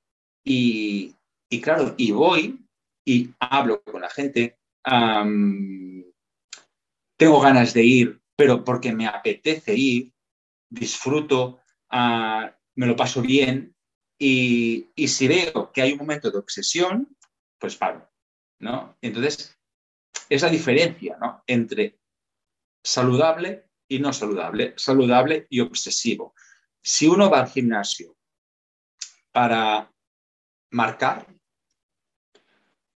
Y, 0.44 1.14
claro, 1.62 1.94
y 1.96 2.12
voy 2.12 2.63
y 3.04 3.30
hablo 3.38 3.82
con 3.82 4.02
la 4.02 4.10
gente. 4.10 4.58
tengo 7.16 7.40
ganas 7.40 7.74
de 7.74 7.84
ir, 7.84 8.20
pero 8.36 8.64
porque 8.64 8.92
me 8.92 9.06
apetece 9.06 9.74
ir, 9.74 10.12
disfruto, 10.68 11.60
ah, 11.90 12.54
me 12.74 12.86
lo 12.86 12.96
paso 12.96 13.22
bien. 13.22 13.74
Y, 14.18 14.90
y, 14.94 15.08
si 15.08 15.26
veo 15.28 15.72
que 15.72 15.82
hay 15.82 15.92
un 15.92 15.98
momento 15.98 16.30
de 16.30 16.38
obsesión, 16.38 17.16
pues 17.58 17.76
paro. 17.76 18.08
¿no? 18.60 18.96
Entonces, 19.00 19.58
es 20.28 20.42
la 20.42 20.48
diferencia 20.48 21.16
¿no? 21.20 21.42
entre 21.46 21.98
saludable 22.82 23.68
y 23.88 23.98
no 23.98 24.12
saludable, 24.12 24.74
saludable 24.76 25.46
y 25.50 25.60
obsesivo. 25.60 26.34
Si 26.82 27.06
uno 27.06 27.30
va 27.30 27.40
al 27.40 27.50
gimnasio 27.50 28.16
para 29.32 29.92
marcar, 30.70 31.33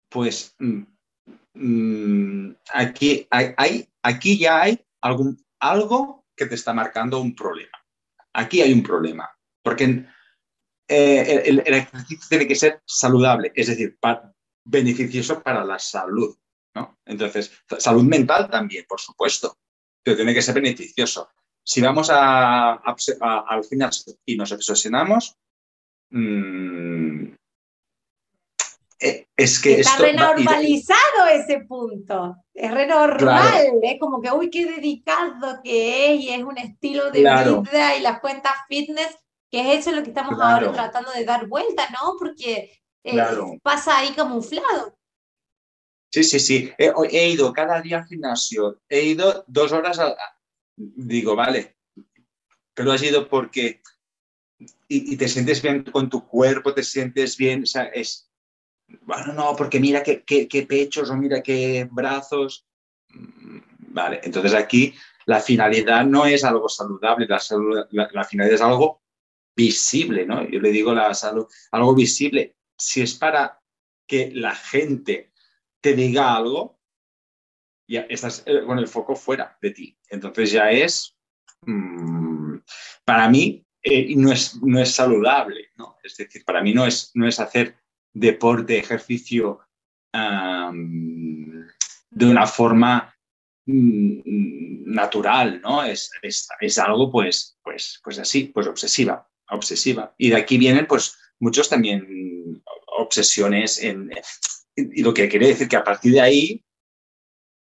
pues 0.09 0.55
mm, 0.59 0.83
mm, 1.53 2.55
aquí, 2.73 3.27
hay, 3.29 3.87
aquí 4.01 4.37
ya 4.37 4.61
hay 4.61 4.79
algo 5.59 6.25
que 6.35 6.45
te 6.45 6.55
está 6.55 6.73
marcando 6.73 7.19
un 7.19 7.35
problema. 7.35 7.77
Aquí 8.33 8.61
hay 8.61 8.71
un 8.71 8.83
problema, 8.83 9.29
porque 9.63 10.05
eh, 10.87 11.43
el, 11.45 11.59
ejercicio 11.59 12.27
tiene 12.29 12.47
que 12.47 12.55
ser 12.55 12.81
saludable, 12.85 13.51
es 13.55 13.67
decir, 13.67 13.97
beneficioso 14.63 15.41
para 15.41 15.63
la 15.63 15.79
salud. 15.79 16.37
¿no? 16.75 16.99
Entonces, 17.05 17.51
salud 17.79 18.03
mental 18.03 18.49
también, 18.49 18.85
por 18.87 18.99
supuesto 18.99 19.57
pero 20.07 20.15
tiene 20.15 20.33
que 20.33 20.41
ser 20.41 20.55
beneficioso. 20.55 21.27
Si 21.61 21.81
vamos 21.81 22.09
a, 22.09 22.75
al 22.75 23.63
final 23.65 23.91
y 24.25 24.37
nos 24.37 24.53
obsesionamos, 24.53 25.35
mm, 26.11 26.17
eh, 26.17 26.86
es 28.99 29.59
que 29.61 29.79
está 29.79 29.97
renormalizado 29.97 31.27
ese 31.31 31.59
punto. 31.61 32.35
Es 32.53 32.71
renormal, 32.71 33.79
es 33.83 33.99
como 33.99 34.21
que, 34.21 34.31
uy, 34.31 34.49
qué 34.49 34.65
dedicado 34.65 35.61
que 35.63 36.13
es, 36.13 36.21
y 36.21 36.29
es 36.29 36.43
un 36.43 36.57
estilo 36.57 37.11
de 37.11 37.19
vida 37.19 37.95
y 37.95 38.01
las 38.01 38.19
cuentas 38.19 38.53
fitness, 38.67 39.15
que 39.51 39.73
es 39.73 39.79
eso 39.79 39.95
lo 39.95 40.03
que 40.03 40.09
estamos 40.09 40.39
ahora 40.39 40.71
tratando 40.71 41.11
de 41.11 41.23
dar 41.23 41.47
vuelta, 41.47 41.87
¿no? 41.91 42.15
Porque 42.17 42.71
eh, 43.03 43.17
pasa 43.61 43.99
ahí 43.99 44.09
camuflado. 44.13 44.97
Sí, 46.11 46.23
sí, 46.23 46.39
sí. 46.39 46.71
He, 46.77 47.29
ido 47.29 47.53
cada 47.53 47.81
día 47.81 47.99
al 47.99 48.05
gimnasio, 48.05 48.81
he 48.89 49.03
ido 49.03 49.43
dos 49.47 49.71
horas, 49.71 49.99
a, 49.99 50.15
digo, 50.75 51.35
vale, 51.35 51.75
pero 52.73 52.91
has 52.91 53.03
ido 53.03 53.27
porque 53.27 53.81
y, 54.87 55.17
te 55.17 55.27
sientes 55.27 55.61
bien 55.61 55.83
con 55.83 56.09
tu 56.09 56.27
cuerpo, 56.27 56.73
te 56.73 56.83
sientes 56.83 57.37
bien, 57.37 57.63
o 57.63 57.65
sea, 57.65 57.83
es, 57.85 58.26
bueno, 59.01 59.33
no, 59.33 59.55
porque 59.55 59.79
mira 59.79 60.03
qué, 60.03 60.23
qué, 60.23 60.65
pechos 60.67 61.09
o 61.09 61.15
mira 61.15 61.41
qué 61.41 61.87
brazos. 61.91 62.65
Mm, 63.09 63.59
vale, 63.89 64.21
entonces 64.23 64.53
aquí 64.53 64.93
la 65.25 65.39
finalidad 65.39 66.05
no 66.05 66.25
es 66.25 66.43
algo 66.43 66.69
saludable, 66.69 67.27
la, 67.27 68.09
la 68.11 68.23
finalidad 68.23 68.55
es 68.55 68.61
algo 68.61 69.01
visible, 69.55 70.25
¿no? 70.25 70.47
Yo 70.47 70.59
le 70.59 70.71
digo 70.71 70.93
la 70.93 71.13
salud, 71.13 71.47
algo 71.71 71.95
visible. 71.95 72.55
Si 72.77 73.01
es 73.01 73.15
para 73.15 73.59
que 74.07 74.31
la 74.33 74.55
gente 74.55 75.33
te 75.81 75.93
diga 75.93 76.35
algo, 76.35 76.79
ya 77.87 78.01
estás 78.01 78.43
eh, 78.45 78.63
con 78.65 78.77
el 78.79 78.87
foco 78.87 79.15
fuera 79.15 79.57
de 79.61 79.71
ti. 79.71 79.97
Entonces 80.09 80.51
ya 80.51 80.71
es, 80.71 81.17
mm, 81.61 82.57
para 83.03 83.29
mí, 83.29 83.65
eh, 83.81 84.15
no, 84.15 84.31
es, 84.31 84.61
no 84.61 84.79
es 84.79 84.91
saludable, 84.91 85.69
¿no? 85.75 85.97
Es 86.03 86.17
decir, 86.17 86.43
para 86.45 86.61
mí 86.61 86.73
no 86.73 86.85
es, 86.85 87.11
no 87.15 87.27
es 87.27 87.39
hacer 87.39 87.77
deporte, 88.19 88.77
ejercicio 88.77 89.59
de 92.09 92.25
una 92.25 92.47
forma 92.47 93.13
mm, 93.65 94.91
natural, 94.91 95.61
¿no? 95.61 95.83
Es, 95.83 96.09
es, 96.21 96.77
algo, 96.79 97.11
pues, 97.11 97.57
pues, 97.63 97.99
pues 98.03 98.17
así, 98.17 98.45
pues 98.45 98.67
obsesiva, 98.67 99.29
obsesiva. 99.49 100.15
Y 100.17 100.29
de 100.29 100.37
aquí 100.37 100.57
vienen, 100.57 100.87
pues, 100.87 101.17
muchos 101.39 101.69
también 101.69 102.63
obsesiones 102.87 103.83
en, 103.83 104.09
y 104.75 105.03
lo 105.03 105.13
que 105.13 105.29
quiere 105.29 105.47
decir 105.47 105.67
que 105.67 105.75
a 105.75 105.83
partir 105.83 106.13
de 106.13 106.21
ahí 106.21 106.65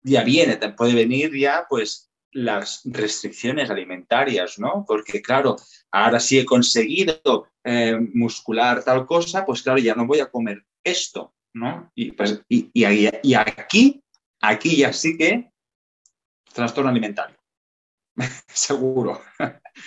ya 0.03 0.23
viene, 0.23 0.57
puede 0.73 0.95
venir 0.95 1.35
ya, 1.35 1.67
pues, 1.69 2.11
las 2.35 2.83
restricciones 2.85 3.71
alimentarias, 3.71 4.59
¿no? 4.59 4.85
Porque 4.87 5.23
claro, 5.23 5.57
ahora 5.91 6.21
sí 6.21 6.39
he 6.39 6.45
conseguido 6.45 7.49
eh, 7.63 7.97
muscular 8.13 8.85
tal 8.85 9.07
cosa, 9.07 9.47
pues 9.47 9.63
claro, 9.63 9.79
ya 9.79 9.95
no 9.95 10.07
voy 10.07 10.21
a 10.21 10.31
comer 10.31 10.65
esto, 10.83 11.33
¿no? 11.55 11.91
Y, 11.95 12.13
pues, 12.13 12.43
y, 12.49 12.71
y, 12.75 13.35
aquí, 13.35 14.03
aquí 14.41 14.77
ya 14.77 14.93
sí 14.93 15.17
que 15.17 15.51
trastorno 16.53 16.91
alimentario. 16.91 17.37
Seguro. 18.49 19.21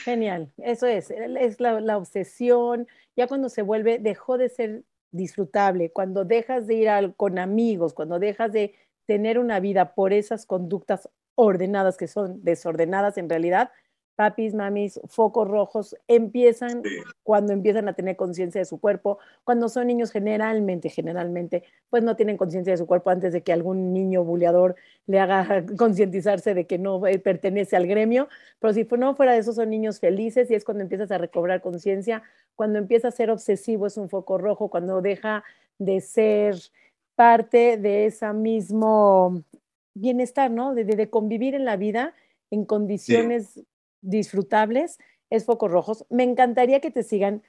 Genial, 0.03 0.51
eso 0.57 0.87
es, 0.87 1.11
es 1.11 1.59
la, 1.59 1.97
obsesión, 1.97 2.87
ya 3.15 3.27
cuando 3.27 3.49
se 3.49 3.61
vuelve, 3.61 3.99
dejó 3.99 4.37
de 4.37 4.49
ser 4.49 4.83
disfrutable, 5.11 5.91
cuando 5.91 6.25
dejas 6.25 6.67
de 6.67 6.75
ir 6.75 7.13
con 7.15 7.39
amigos, 7.39 7.93
cuando 7.93 8.19
dejas 8.19 8.51
de 8.51 8.75
tener 9.05 9.39
una 9.39 9.59
vida 9.59 9.95
por 9.95 10.13
esas 10.13 10.45
conductas 10.45 11.09
ordenadas 11.37 11.97
que 11.97 12.07
son 12.07 12.43
desordenadas 12.43 13.17
en 13.17 13.29
realidad, 13.29 13.69
papis, 14.17 14.55
mamis, 14.55 14.99
focos 15.07 15.47
rojos, 15.47 15.95
empiezan 16.07 16.81
cuando 17.21 17.53
empiezan 17.53 17.87
a 17.87 17.93
tener 17.93 18.15
conciencia 18.15 18.59
de 18.59 18.65
su 18.65 18.79
cuerpo. 18.79 19.19
Cuando 19.43 19.69
son 19.69 19.85
niños, 19.85 20.11
generalmente, 20.11 20.89
generalmente, 20.89 21.63
pues 21.91 22.03
no 22.03 22.15
tienen 22.15 22.35
conciencia 22.35 22.73
de 22.73 22.77
su 22.77 22.87
cuerpo 22.87 23.11
antes 23.11 23.31
de 23.31 23.43
que 23.43 23.53
algún 23.53 23.93
niño 23.93 24.23
buleador 24.23 24.75
le 25.05 25.19
haga 25.19 25.63
concientizarse 25.77 26.55
de 26.55 26.65
que 26.65 26.79
no 26.79 27.05
eh, 27.05 27.19
pertenece 27.19 27.75
al 27.75 27.85
gremio. 27.85 28.27
Pero 28.59 28.73
si 28.73 28.87
no 28.97 29.15
fuera 29.15 29.33
de 29.33 29.37
eso, 29.37 29.53
son 29.53 29.69
niños 29.69 29.99
felices 29.99 30.49
y 30.49 30.55
es 30.55 30.65
cuando 30.65 30.81
empiezas 30.81 31.11
a 31.11 31.19
recobrar 31.19 31.61
conciencia. 31.61 32.23
Cuando 32.55 32.79
empieza 32.79 33.09
a 33.09 33.11
ser 33.11 33.29
obsesivo, 33.29 33.85
es 33.85 33.97
un 33.97 34.09
foco 34.09 34.39
rojo. 34.39 34.69
Cuando 34.69 34.99
deja 34.99 35.43
de 35.77 36.01
ser 36.01 36.55
parte 37.13 37.77
de 37.77 38.07
ese 38.07 38.33
mismo 38.33 39.43
bienestar, 39.99 40.51
¿no? 40.51 40.73
De, 40.73 41.09
convivir 41.09 41.55
en 41.55 41.65
la 41.65 41.77
vida 41.77 42.13
en 42.49 42.65
condiciones 42.65 43.61
disfrutables, 44.01 44.99
es 45.29 45.45
focos 45.45 45.71
rojos. 45.71 46.05
Me 46.09 46.23
encantaría 46.23 46.79
que 46.79 46.91
te 46.91 47.03
sigan. 47.03 47.43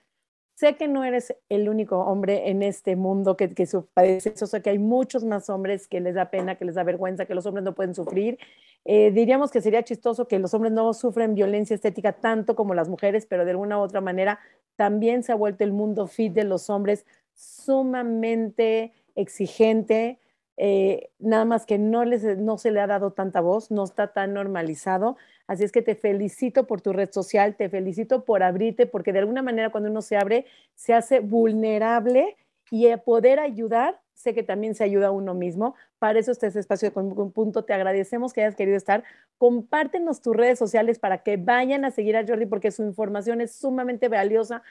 Sé 0.55 0.77
que 0.77 0.89
no 0.89 1.05
eres 1.05 1.37
el 1.49 1.69
único 1.69 2.01
hombre 2.01 2.51
en 2.51 2.65
este 2.65 2.97
mundo 2.97 3.37
que, 3.37 3.49
que 3.51 3.65
padece 3.95 4.31
eso, 4.31 4.49
sé 4.49 4.61
que 4.61 4.71
hay 4.71 4.81
muchos 4.81 5.25
más 5.25 5.49
hombres 5.51 5.87
que 5.87 6.01
les 6.01 6.17
da 6.17 6.31
pena, 6.31 6.57
que 6.57 6.65
les 6.65 6.75
da 6.75 6.83
vergüenza, 6.83 7.27
que 7.27 7.35
los 7.37 7.47
hombres 7.47 7.65
no 7.65 7.77
pueden 7.77 7.95
sufrir. 7.95 8.39
Eh, 8.85 9.13
diríamos 9.13 9.53
que 9.53 9.61
sería 9.61 9.85
chistoso 9.85 10.27
que 10.27 10.41
los 10.41 10.55
hombres 10.55 10.73
no 10.73 10.93
sufren 10.95 11.37
violencia 11.37 11.75
estética 11.75 12.15
tanto 12.15 12.57
como 12.57 12.75
las 12.75 12.89
mujeres, 12.89 13.25
pero 13.27 13.45
de 13.45 13.53
alguna 13.53 13.79
u 13.79 13.83
otra 13.83 14.01
manera 14.01 14.41
también 14.75 15.23
se 15.23 15.31
ha 15.31 15.37
vuelto 15.37 15.63
el 15.63 15.73
mundo 15.73 16.09
fit 16.09 16.33
de 16.33 16.43
los 16.43 16.71
hombres 16.71 17.07
sumamente 17.35 18.93
exigente, 19.15 20.19
eh, 20.61 21.11
nada 21.21 21.45
más 21.45 21.67
que 21.67 21.79
no, 21.79 22.05
les, 22.05 22.25
no 22.37 22.59
se 22.59 22.73
le 22.73 22.81
ha 22.81 22.89
dado 22.89 23.13
tanta 23.13 23.41
voz, 23.41 23.71
no 23.71 23.85
está 23.85 24.13
tan 24.13 24.35
normalizado. 24.35 25.17
Así 25.47 25.63
es 25.63 25.71
que 25.71 25.83
te 25.83 25.95
felicito 25.95 26.67
por 26.67 26.81
tu 26.81 26.93
red 26.93 27.11
social, 27.13 27.55
te 27.55 27.69
felicito 27.69 28.25
por 28.25 28.43
abrirte, 28.43 28.87
porque 28.87 29.13
de 29.13 29.21
alguna 29.21 29.41
manera 29.41 29.71
cuando 29.71 29.89
uno 29.89 30.03
se 30.03 30.17
abre, 30.17 30.47
se 30.75 30.95
hace 30.95 31.21
vulnerable 31.21 32.37
y 32.73 32.89
poder 32.99 33.39
ayudar, 33.39 34.01
sé 34.15 34.35
que 34.35 34.43
también 34.43 34.75
se 34.75 34.83
ayuda 34.83 35.07
a 35.07 35.11
uno 35.13 35.33
mismo. 35.33 35.77
Para 36.01 36.19
eso 36.19 36.33
este 36.33 36.49
espacio 36.49 36.91
de 36.91 37.01
un 37.01 37.33
punto. 37.33 37.65
Te 37.65 37.73
agradecemos 37.73 38.33
que 38.33 38.43
hayas 38.43 38.57
querido 38.57 38.77
estar. 38.77 39.05
Compártenos 39.39 40.21
tus 40.21 40.37
redes 40.37 40.59
sociales 40.59 40.99
para 40.99 41.23
que 41.23 41.37
vayan 41.37 41.85
a 41.85 41.93
seguir 41.93 42.17
a 42.17 42.27
Jordi, 42.27 42.47
porque 42.47 42.73
su 42.73 42.83
información 42.83 43.41
es 43.41 43.53
sumamente 43.53 44.09
valiosa. 44.09 44.63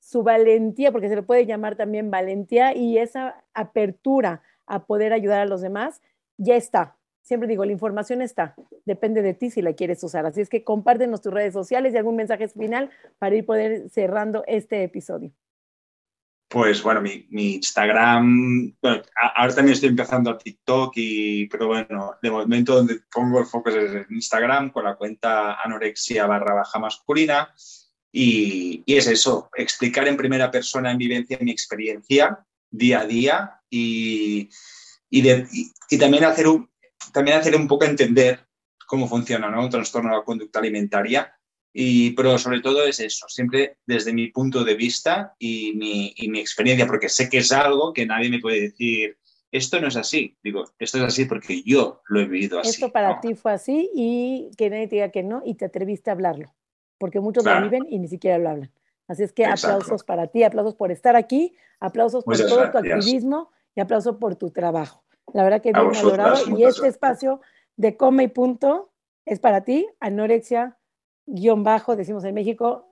Su 0.00 0.24
valentía, 0.24 0.90
porque 0.90 1.08
se 1.08 1.16
le 1.16 1.22
puede 1.22 1.46
llamar 1.46 1.76
también 1.76 2.10
valentía, 2.10 2.74
y 2.74 2.98
esa 2.98 3.44
apertura 3.54 4.42
a 4.66 4.86
poder 4.86 5.12
ayudar 5.12 5.40
a 5.40 5.46
los 5.46 5.60
demás, 5.60 6.00
ya 6.38 6.56
está. 6.56 6.96
Siempre 7.22 7.48
digo, 7.48 7.64
la 7.64 7.72
información 7.72 8.22
está, 8.22 8.54
depende 8.84 9.20
de 9.20 9.34
ti 9.34 9.50
si 9.50 9.60
la 9.60 9.72
quieres 9.72 10.02
usar. 10.04 10.26
Así 10.26 10.40
es 10.40 10.48
que 10.48 10.62
compártenos 10.62 11.22
tus 11.22 11.32
redes 11.32 11.52
sociales 11.52 11.92
y 11.92 11.96
algún 11.96 12.14
mensaje 12.14 12.46
final 12.46 12.90
para 13.18 13.34
ir 13.34 13.44
poder 13.44 13.90
cerrando 13.90 14.44
este 14.46 14.84
episodio. 14.84 15.32
Pues 16.48 16.80
bueno, 16.84 17.00
mi, 17.00 17.26
Instagram, 17.30 18.76
ahora 19.36 19.54
también 19.54 19.74
estoy 19.74 19.88
empezando 19.88 20.30
a 20.30 20.38
TikTok, 20.38 20.92
y, 20.94 21.48
pero 21.48 21.66
bueno, 21.66 22.14
de 22.22 22.30
momento 22.30 22.76
donde 22.76 23.00
pongo 23.12 23.40
el 23.40 23.46
foco 23.46 23.70
es 23.70 23.92
en 23.92 24.06
Instagram 24.10 24.70
con 24.70 24.84
la 24.84 24.94
cuenta 24.94 25.60
anorexia 25.60 26.26
barra 26.26 26.54
baja 26.54 26.78
masculina. 26.78 27.52
Y, 28.12 28.84
y, 28.86 28.96
es 28.96 29.08
eso, 29.08 29.50
explicar 29.56 30.06
en 30.06 30.16
primera 30.16 30.48
persona 30.48 30.92
en 30.92 30.98
vivencia 30.98 31.38
mi 31.40 31.50
experiencia 31.50 32.45
día 32.70 33.00
a 33.00 33.06
día 33.06 33.60
y, 33.70 34.48
y, 35.10 35.98
también, 35.98 36.24
hacer 36.24 36.48
un, 36.48 36.70
también 37.12 37.38
hacer 37.38 37.56
un 37.56 37.68
poco 37.68 37.84
entender 37.84 38.46
cómo 38.86 39.08
funciona 39.08 39.50
¿no? 39.50 39.64
un 39.64 39.70
trastorno 39.70 40.10
de 40.10 40.16
la 40.16 40.24
conducta 40.24 40.58
alimentaria. 40.58 41.32
Y, 41.78 42.12
pero 42.12 42.38
sobre 42.38 42.62
todo 42.62 42.86
es 42.86 43.00
eso, 43.00 43.26
siempre 43.28 43.76
desde 43.84 44.14
mi 44.14 44.28
punto 44.28 44.64
de 44.64 44.74
vista 44.74 45.34
y 45.38 45.74
mi, 45.74 46.14
y 46.16 46.30
mi 46.30 46.40
experiencia, 46.40 46.86
porque 46.86 47.10
sé 47.10 47.28
que 47.28 47.38
es 47.38 47.52
algo 47.52 47.92
que 47.92 48.06
nadie 48.06 48.30
me 48.30 48.38
puede 48.38 48.62
decir, 48.62 49.18
esto 49.52 49.80
no 49.80 49.88
es 49.88 49.96
así. 49.96 50.36
Digo, 50.42 50.64
esto 50.78 50.98
es 50.98 51.04
así 51.04 51.24
porque 51.26 51.62
yo 51.64 52.02
lo 52.08 52.20
he 52.20 52.24
vivido 52.24 52.60
así. 52.60 52.70
Esto 52.70 52.90
para 52.90 53.20
ti 53.20 53.34
fue 53.34 53.52
así 53.52 53.90
y 53.94 54.50
que 54.56 54.70
nadie 54.70 54.88
te 54.88 54.96
diga 54.96 55.10
que 55.10 55.22
no 55.22 55.42
y 55.44 55.54
te 55.54 55.66
atreviste 55.66 56.10
a 56.10 56.14
hablarlo, 56.14 56.54
porque 56.98 57.20
muchos 57.20 57.44
lo 57.44 57.62
viven 57.62 57.84
y 57.88 57.98
ni 57.98 58.08
siquiera 58.08 58.38
lo 58.38 58.50
hablan. 58.50 58.72
Así 59.08 59.22
es 59.22 59.32
que 59.32 59.46
aplausos 59.46 60.04
para 60.04 60.26
ti, 60.26 60.42
aplausos 60.42 60.74
por 60.74 60.90
estar 60.90 61.16
aquí, 61.16 61.54
aplausos 61.80 62.24
por 62.24 62.36
todo 62.36 62.70
tu 62.70 62.78
activismo 62.78 63.50
y 63.74 63.80
aplauso 63.80 64.18
por 64.18 64.36
tu 64.36 64.50
trabajo. 64.50 65.04
La 65.32 65.44
verdad 65.44 65.60
que 65.60 65.72
bien 65.72 65.90
valorado. 65.90 66.36
Y 66.56 66.64
este 66.64 66.88
espacio 66.88 67.40
de 67.76 67.96
Come 67.96 68.24
y 68.24 68.28
Punto 68.28 68.90
es 69.24 69.38
para 69.38 69.62
ti, 69.62 69.86
anorexia, 70.00 70.76
guion 71.26 71.64
bajo, 71.64 71.96
decimos 71.96 72.24
en 72.24 72.34
México, 72.34 72.88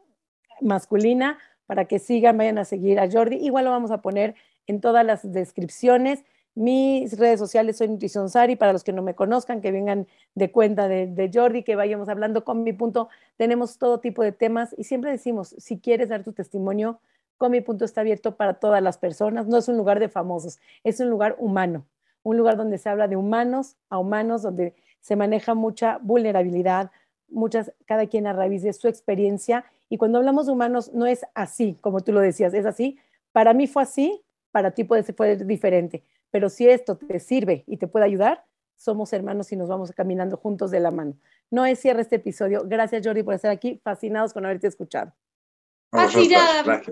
masculina, 0.60 1.38
para 1.66 1.86
que 1.86 1.98
sigan, 1.98 2.36
vayan 2.36 2.58
a 2.58 2.64
seguir 2.64 3.00
a 3.00 3.10
Jordi. 3.10 3.36
Igual 3.36 3.64
lo 3.64 3.70
vamos 3.70 3.90
a 3.90 4.02
poner 4.02 4.34
en 4.66 4.80
todas 4.80 5.04
las 5.04 5.32
descripciones. 5.32 6.24
Mis 6.57 7.18
redes 7.18 7.40
sociales 7.40 7.78
soy 7.78 7.88
Nutrición 7.88 8.30
Sari, 8.30 8.55
para 8.55 8.72
los 8.72 8.84
que 8.84 8.92
no 8.92 9.02
me 9.02 9.16
conozcan, 9.16 9.61
que 9.61 9.72
vengan 9.72 10.07
de 10.36 10.52
cuenta 10.52 10.86
de, 10.86 11.30
Jordi, 11.32 11.64
que 11.64 11.74
vayamos 11.74 12.09
hablando 12.09 12.44
con 12.44 12.62
mi 12.62 12.72
punto. 12.72 13.09
Tenemos 13.36 13.78
todo 13.78 13.98
tipo 13.98 14.22
de 14.22 14.30
temas 14.30 14.72
y 14.78 14.84
siempre 14.84 15.11
decimos, 15.11 15.57
si 15.59 15.80
quieres 15.80 16.11
dar 16.11 16.22
tu 16.22 16.32
testimonio, 16.32 17.00
con 17.38 17.50
mi 17.50 17.61
punto 17.61 17.84
está 17.84 18.02
abierto 18.02 18.36
para 18.36 18.55
todas 18.55 18.80
las 18.80 18.98
personas. 18.98 19.48
No 19.48 19.57
es 19.57 19.66
un 19.66 19.76
lugar 19.76 19.98
de 19.98 20.09
famosos, 20.09 20.61
es 20.84 21.00
un 21.00 21.11
lugar 21.11 21.34
humano, 21.40 21.86
un 22.22 22.36
lugar 22.36 22.57
donde 22.57 22.78
se 22.78 22.88
habla 22.88 23.09
de 23.09 23.16
humanos 23.16 23.76
a 23.88 23.98
humanos, 23.98 24.42
donde 24.42 24.74
se 25.00 25.16
maneja 25.16 25.55
mucha 25.55 25.98
vulnerabilidad, 26.02 26.92
muchas, 27.28 27.72
cada 27.84 28.07
quien 28.07 28.28
a 28.28 28.32
raíz 28.32 28.62
de 28.62 28.72
su 28.72 28.86
experiencia. 28.86 29.64
Y 29.88 29.98
cuando 29.98 30.18
hablamos 30.18 30.46
de 30.46 30.52
humanos, 30.52 30.92
no 30.94 31.07
es 31.07 31.26
así, 31.34 31.76
como 31.80 32.00
tú 32.00 32.12
lo 32.12 32.20
decías, 32.20 32.55
es 32.55 32.64
así. 32.64 32.96
Para 33.32 33.55
mí 33.55 33.66
fue 33.66 33.82
así, 33.82 34.22
para 34.52 34.70
ti 34.70 34.84
puede 34.84 35.02
ser 35.02 35.44
diferente. 35.46 36.05
Pero 36.35 36.51
si 36.51 36.68
esto 36.68 36.97
te 36.97 37.20
sirve 37.20 37.62
y 37.64 37.76
te 37.76 37.87
puede 37.87 38.07
ayudar, 38.07 38.45
somos 38.74 39.12
hermanos 39.12 39.53
y 39.53 39.57
nos 39.57 39.68
vamos 39.68 39.93
caminando 39.93 40.37
juntos 40.37 40.72
de 40.72 40.80
la 40.80 40.91
mano. 40.91 41.14
No 41.49 41.64
es 41.64 41.78
cierre 41.78 42.03
este 42.03 42.16
episodio. 42.16 42.64
Gracias, 42.66 43.07
Jordi, 43.07 43.22
por 43.22 43.35
estar 43.35 43.53
aquí. 43.53 43.80
Fascinados 43.85 44.32
con 44.32 44.45
haberte 44.45 44.66
escuchado. 44.66 45.12
Fascinada, 45.93 46.82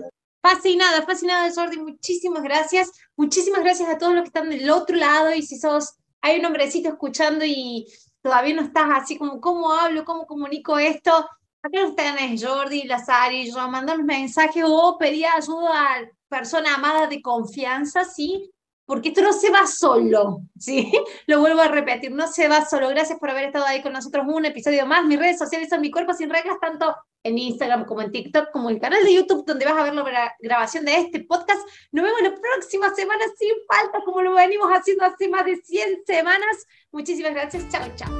fascinada, 0.41 1.01
fascinada, 1.01 1.51
Jordi. 1.53 1.77
Muchísimas 1.77 2.41
gracias. 2.41 2.89
Muchísimas 3.17 3.65
gracias 3.65 3.89
a 3.89 3.97
todos 3.97 4.13
los 4.13 4.21
que 4.21 4.27
están 4.27 4.49
del 4.49 4.69
otro 4.69 4.95
lado. 4.95 5.33
Y 5.35 5.41
si 5.41 5.59
sos, 5.59 5.97
hay 6.21 6.39
un 6.39 6.45
hombrecito 6.45 6.87
escuchando 6.87 7.43
y 7.43 7.85
todavía 8.21 8.55
no 8.55 8.61
estás 8.61 8.87
así 8.93 9.17
como, 9.17 9.41
¿cómo 9.41 9.73
hablo? 9.73 10.05
¿Cómo 10.05 10.25
comunico 10.25 10.79
esto? 10.79 11.11
Acá 11.17 11.81
no 11.81 11.89
están 11.89 12.37
Jordi, 12.37 12.83
Lazari, 12.83 13.51
yo 13.51 13.67
mandando 13.67 14.05
mensajes 14.05 14.63
o 14.65 14.97
pedí 14.97 15.25
ayuda 15.25 15.95
a 15.95 16.09
persona 16.29 16.75
amada 16.75 17.07
de 17.07 17.21
confianza, 17.21 18.05
¿sí? 18.05 18.49
Porque 18.93 19.09
esto 19.09 19.23
no 19.23 19.33
se 19.33 19.49
va 19.49 19.65
solo, 19.65 20.41
¿sí? 20.55 20.93
Lo 21.25 21.39
vuelvo 21.39 21.61
a 21.61 21.67
repetir, 21.67 22.11
no 22.11 22.27
se 22.27 22.47
va 22.47 22.63
solo. 22.63 22.89
Gracias 22.89 23.17
por 23.17 23.31
haber 23.31 23.45
estado 23.45 23.65
ahí 23.65 23.81
con 23.81 23.91
nosotros 23.91 24.23
un 24.27 24.45
episodio 24.45 24.85
más. 24.85 25.03
Mis 25.05 25.17
redes 25.17 25.39
sociales 25.39 25.67
son 25.67 25.81
Mi 25.81 25.89
Cuerpo 25.89 26.13
Sin 26.13 26.29
Reglas, 26.29 26.57
tanto 26.61 26.95
en 27.23 27.39
Instagram 27.39 27.85
como 27.85 28.03
en 28.03 28.11
TikTok, 28.11 28.51
como 28.51 28.69
en 28.69 28.75
el 28.75 28.81
canal 28.81 29.03
de 29.03 29.15
YouTube, 29.15 29.47
donde 29.47 29.65
vas 29.65 29.73
a 29.73 29.81
ver 29.81 29.95
la 29.95 30.35
grabación 30.39 30.85
de 30.85 30.95
este 30.95 31.21
podcast. 31.21 31.67
Nos 31.91 32.05
vemos 32.05 32.21
la 32.21 32.35
próxima 32.35 32.93
semana 32.93 33.23
sin 33.35 33.53
falta, 33.67 33.97
como 34.05 34.21
lo 34.21 34.35
venimos 34.35 34.69
haciendo 34.69 35.05
hace 35.05 35.27
más 35.27 35.43
de 35.43 35.55
100 35.55 36.03
semanas. 36.05 36.67
Muchísimas 36.91 37.33
gracias. 37.33 37.67
Chao, 37.69 37.89
chao. 37.95 38.11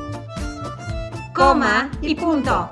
Coma 1.35 1.91
y 2.01 2.15
punto. 2.15 2.67